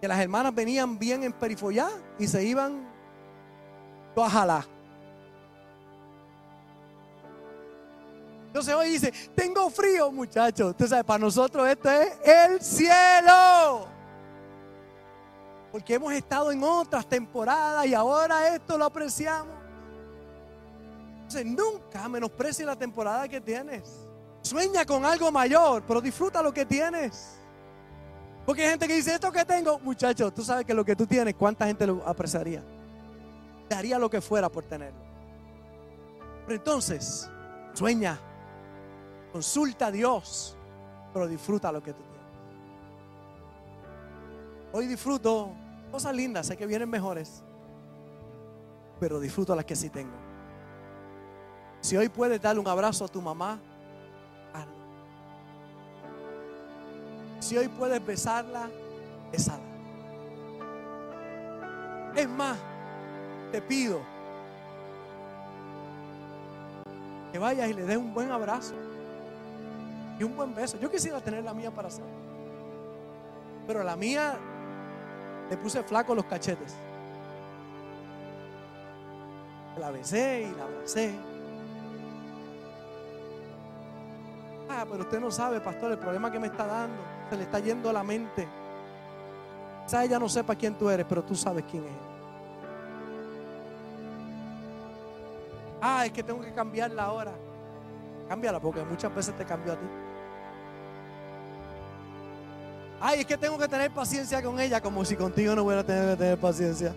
Que 0.00 0.08
las 0.08 0.18
hermanas 0.18 0.54
venían 0.54 0.98
bien 0.98 1.22
en 1.22 1.32
perifollá 1.32 1.88
y 2.18 2.26
se 2.26 2.42
iban 2.44 2.88
todas 4.14 4.32
jalar. 4.32 4.64
Entonces 8.50 8.74
hoy 8.74 8.88
dice, 8.90 9.12
tengo 9.32 9.70
frío, 9.70 10.10
muchachos. 10.10 10.70
Usted 10.70 10.88
sabe, 10.88 11.04
para 11.04 11.20
nosotros 11.20 11.68
esto 11.68 11.88
es 11.88 12.18
el 12.24 12.60
cielo. 12.60 13.86
Porque 15.70 15.94
hemos 15.94 16.12
estado 16.12 16.50
en 16.50 16.60
otras 16.64 17.06
temporadas 17.06 17.86
y 17.86 17.94
ahora 17.94 18.52
esto 18.52 18.76
lo 18.76 18.86
apreciamos. 18.86 19.54
Entonces 21.22 21.46
nunca 21.46 22.08
menosprecies 22.08 22.66
la 22.66 22.74
temporada 22.74 23.28
que 23.28 23.40
tienes. 23.40 23.84
Sueña 24.42 24.84
con 24.84 25.04
algo 25.04 25.30
mayor, 25.30 25.84
pero 25.86 26.00
disfruta 26.00 26.42
lo 26.42 26.52
que 26.52 26.66
tienes. 26.66 27.36
Porque 28.44 28.64
hay 28.64 28.70
gente 28.70 28.88
que 28.88 28.96
dice, 28.96 29.14
esto 29.14 29.30
que 29.30 29.44
tengo, 29.44 29.78
muchacho, 29.78 30.32
tú 30.32 30.42
sabes 30.42 30.66
que 30.66 30.74
lo 30.74 30.84
que 30.84 30.96
tú 30.96 31.06
tienes, 31.06 31.36
¿cuánta 31.36 31.66
gente 31.66 31.86
lo 31.86 32.02
apreciaría? 32.04 32.64
Daría 33.68 33.96
lo 33.96 34.10
que 34.10 34.20
fuera 34.20 34.48
por 34.48 34.64
tenerlo. 34.64 34.98
Pero 36.46 36.56
entonces, 36.56 37.30
sueña, 37.74 38.18
consulta 39.32 39.86
a 39.86 39.90
Dios, 39.90 40.56
pero 41.12 41.26
disfruta 41.26 41.70
lo 41.72 41.82
que 41.82 41.92
tú 41.92 42.02
tienes. 42.02 42.20
Hoy 44.72 44.86
disfruto 44.86 45.50
cosas 45.90 46.14
lindas, 46.14 46.46
sé 46.46 46.56
que 46.56 46.66
vienen 46.66 46.88
mejores, 46.88 47.42
pero 48.98 49.18
disfruto 49.18 49.54
las 49.54 49.64
que 49.64 49.76
sí 49.76 49.90
tengo. 49.90 50.16
Si 51.80 51.96
hoy 51.96 52.08
puedes 52.08 52.40
darle 52.40 52.60
un 52.60 52.68
abrazo 52.68 53.04
a 53.04 53.08
tu 53.08 53.20
mamá, 53.20 53.58
hazlo. 54.52 54.72
Si 57.40 57.56
hoy 57.56 57.68
puedes 57.68 58.04
besarla, 58.04 58.70
besala. 59.32 59.64
Es 62.14 62.28
más, 62.28 62.58
te 63.50 63.62
pido 63.62 64.00
que 67.32 67.38
vayas 67.38 67.70
y 67.70 67.74
le 67.74 67.84
des 67.84 67.96
un 67.96 68.12
buen 68.12 68.30
abrazo 68.30 68.74
y 70.20 70.24
un 70.24 70.36
buen 70.36 70.54
beso. 70.54 70.78
Yo 70.78 70.90
quisiera 70.90 71.18
tener 71.20 71.42
la 71.42 71.54
mía 71.54 71.70
para 71.70 71.88
hacer, 71.88 72.04
pero 73.66 73.82
la 73.82 73.96
mía 73.96 74.38
le 75.48 75.56
puse 75.56 75.82
flaco 75.82 76.14
los 76.14 76.26
cachetes. 76.26 76.76
La 79.78 79.90
besé 79.90 80.42
y 80.42 80.56
la 80.56 80.64
abracé. 80.64 81.14
Ah, 84.68 84.84
pero 84.88 85.04
usted 85.04 85.20
no 85.20 85.30
sabe, 85.30 85.58
pastor, 85.60 85.92
el 85.92 85.98
problema 85.98 86.30
que 86.30 86.38
me 86.38 86.48
está 86.48 86.66
dando. 86.66 87.02
Se 87.30 87.36
le 87.36 87.44
está 87.44 87.58
yendo 87.60 87.90
la 87.90 88.02
mente. 88.02 88.46
Quizás 89.84 90.04
ella 90.04 90.18
no 90.18 90.28
sepa 90.28 90.54
quién 90.54 90.74
tú 90.74 90.90
eres, 90.90 91.06
pero 91.08 91.24
tú 91.24 91.34
sabes 91.34 91.64
quién 91.70 91.84
es. 91.84 91.92
Ah, 95.80 96.04
es 96.04 96.12
que 96.12 96.22
tengo 96.22 96.42
que 96.42 96.52
cambiarla 96.52 97.04
ahora. 97.04 97.32
Cámbiala 98.28 98.60
porque 98.60 98.84
muchas 98.84 99.14
veces 99.14 99.34
te 99.34 99.46
cambió 99.46 99.72
a 99.72 99.76
ti. 99.76 99.86
Ay, 103.00 103.20
es 103.20 103.26
que 103.26 103.38
tengo 103.38 103.56
que 103.56 103.66
tener 103.66 103.90
paciencia 103.90 104.42
con 104.42 104.60
ella, 104.60 104.80
como 104.80 105.04
si 105.06 105.16
contigo 105.16 105.54
no 105.54 105.62
hubiera 105.62 105.82
tenido 105.82 106.10
que 106.10 106.16
tener 106.16 106.38
paciencia. 106.38 106.94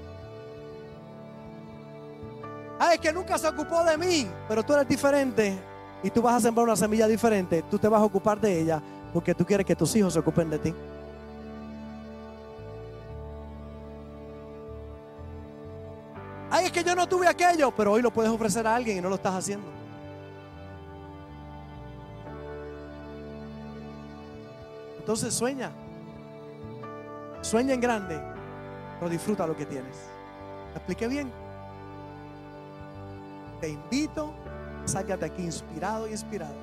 Ay, 2.78 2.96
es 2.96 3.00
que 3.00 3.14
nunca 3.14 3.38
se 3.38 3.48
ocupó 3.48 3.84
de 3.86 3.98
mí, 3.98 4.28
pero 4.50 4.62
tú 4.64 4.74
eres 4.74 4.88
diferente 4.88 5.58
y 6.04 6.10
tú 6.10 6.22
vas 6.22 6.36
a 6.36 6.40
sembrar 6.42 6.66
una 6.66 6.76
semilla 6.76 7.08
diferente. 7.08 7.64
Tú 7.72 7.80
te 7.80 7.88
vas 7.88 8.02
a 8.02 8.04
ocupar 8.04 8.40
de 8.42 8.60
ella 8.60 8.82
porque 9.14 9.34
tú 9.34 9.46
quieres 9.46 9.66
que 9.66 9.78
tus 9.78 9.96
hijos 9.96 10.12
se 10.12 10.20
ocupen 10.20 10.50
de 10.50 10.60
ti. 10.60 10.76
Ay, 16.52 16.66
es 16.66 16.72
que 16.74 16.84
yo 16.84 16.94
no 16.94 17.08
tuve 17.08 17.28
aquello, 17.30 17.72
pero 17.72 17.94
hoy 17.94 18.02
lo 18.02 18.12
puedes 18.12 18.30
ofrecer 18.30 18.68
a 18.68 18.76
alguien 18.76 18.98
y 18.98 19.02
no 19.02 19.08
lo 19.08 19.16
estás 19.16 19.36
haciendo. 19.36 19.68
Entonces 25.00 25.34
sueña. 25.34 25.72
Sueña 27.44 27.74
en 27.74 27.82
grande, 27.82 28.20
pero 29.00 29.12
disfruta 29.12 29.46
lo 29.46 29.56
que 29.56 29.66
tienes. 29.66 29.98
¿Me 30.72 30.78
expliqué 30.78 31.08
bien? 31.10 31.30
Te 33.60 33.70
invito, 33.70 34.34
sácate 34.86 35.26
aquí 35.26 35.44
inspirado 35.44 36.08
y 36.08 36.12
inspirado, 36.12 36.56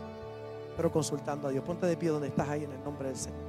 pero 0.79 0.91
consultando 0.91 1.49
a 1.49 1.51
Dios. 1.51 1.63
Ponte 1.65 1.85
de 1.87 1.99
pie 1.99 2.09
donde 2.09 2.29
estás 2.29 2.49
ahí 2.49 2.65
en 2.65 2.73
el 2.73 2.83
nombre 2.83 3.09
del 3.09 3.17
Señor. 3.17 3.41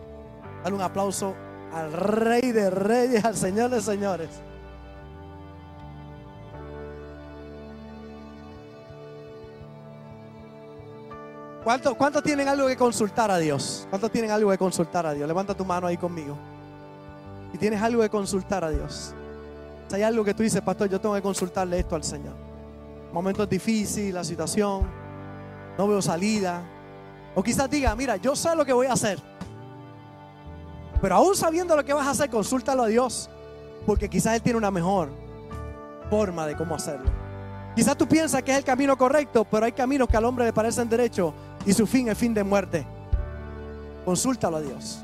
Dale 0.61 0.75
un 0.75 0.81
aplauso 0.81 1.33
al 1.73 1.93
Rey 1.93 2.51
de 2.51 2.69
Reyes, 2.69 3.23
al 3.23 3.37
Señor 3.37 3.69
de 3.69 3.81
Señores. 3.81 4.29
¿Cuántos 11.63 11.95
cuánto 11.95 12.21
tienen 12.21 12.49
algo 12.49 12.67
que 12.67 12.75
consultar 12.75 13.31
a 13.31 13.37
Dios? 13.37 13.87
¿Cuántos 13.89 14.11
tienen 14.11 14.31
algo 14.31 14.51
que 14.51 14.57
consultar 14.57 15.05
a 15.05 15.13
Dios? 15.13 15.25
Levanta 15.27 15.55
tu 15.55 15.63
mano 15.63 15.87
ahí 15.87 15.95
conmigo. 15.95 16.50
Y 17.53 17.57
tienes 17.57 17.81
algo 17.81 18.01
que 18.01 18.09
consultar 18.09 18.63
a 18.63 18.69
Dios. 18.69 19.13
Si 19.87 19.95
hay 19.95 20.03
algo 20.03 20.23
que 20.23 20.33
tú 20.33 20.43
dices, 20.43 20.61
pastor, 20.61 20.89
yo 20.89 21.01
tengo 21.01 21.15
que 21.15 21.21
consultarle 21.21 21.79
esto 21.79 21.95
al 21.95 22.03
Señor. 22.03 22.33
Momentos 23.11 23.49
difíciles, 23.49 24.13
la 24.13 24.23
situación, 24.23 24.87
no 25.77 25.87
veo 25.87 26.01
salida. 26.01 26.63
O 27.35 27.43
quizás 27.43 27.69
diga, 27.69 27.95
mira, 27.95 28.15
yo 28.17 28.35
sé 28.35 28.55
lo 28.55 28.65
que 28.65 28.73
voy 28.73 28.87
a 28.87 28.93
hacer. 28.93 29.19
Pero 31.01 31.15
aún 31.15 31.35
sabiendo 31.35 31.75
lo 31.75 31.83
que 31.83 31.93
vas 31.93 32.07
a 32.07 32.11
hacer, 32.11 32.29
consúltalo 32.29 32.83
a 32.83 32.87
Dios. 32.87 33.29
Porque 33.85 34.09
quizás 34.09 34.35
Él 34.35 34.41
tiene 34.41 34.57
una 34.57 34.71
mejor 34.71 35.09
forma 36.09 36.45
de 36.45 36.55
cómo 36.55 36.75
hacerlo. 36.75 37.09
Quizás 37.75 37.97
tú 37.97 38.07
piensas 38.07 38.43
que 38.43 38.51
es 38.51 38.57
el 38.57 38.63
camino 38.63 38.97
correcto, 38.97 39.45
pero 39.45 39.65
hay 39.65 39.71
caminos 39.71 40.07
que 40.07 40.17
al 40.17 40.25
hombre 40.25 40.45
le 40.45 40.53
parecen 40.53 40.89
derechos 40.89 41.33
y 41.65 41.73
su 41.73 41.87
fin 41.87 42.09
es 42.09 42.17
fin 42.17 42.33
de 42.33 42.43
muerte. 42.43 42.85
Consúltalo 44.03 44.57
a 44.57 44.61
Dios. 44.61 45.03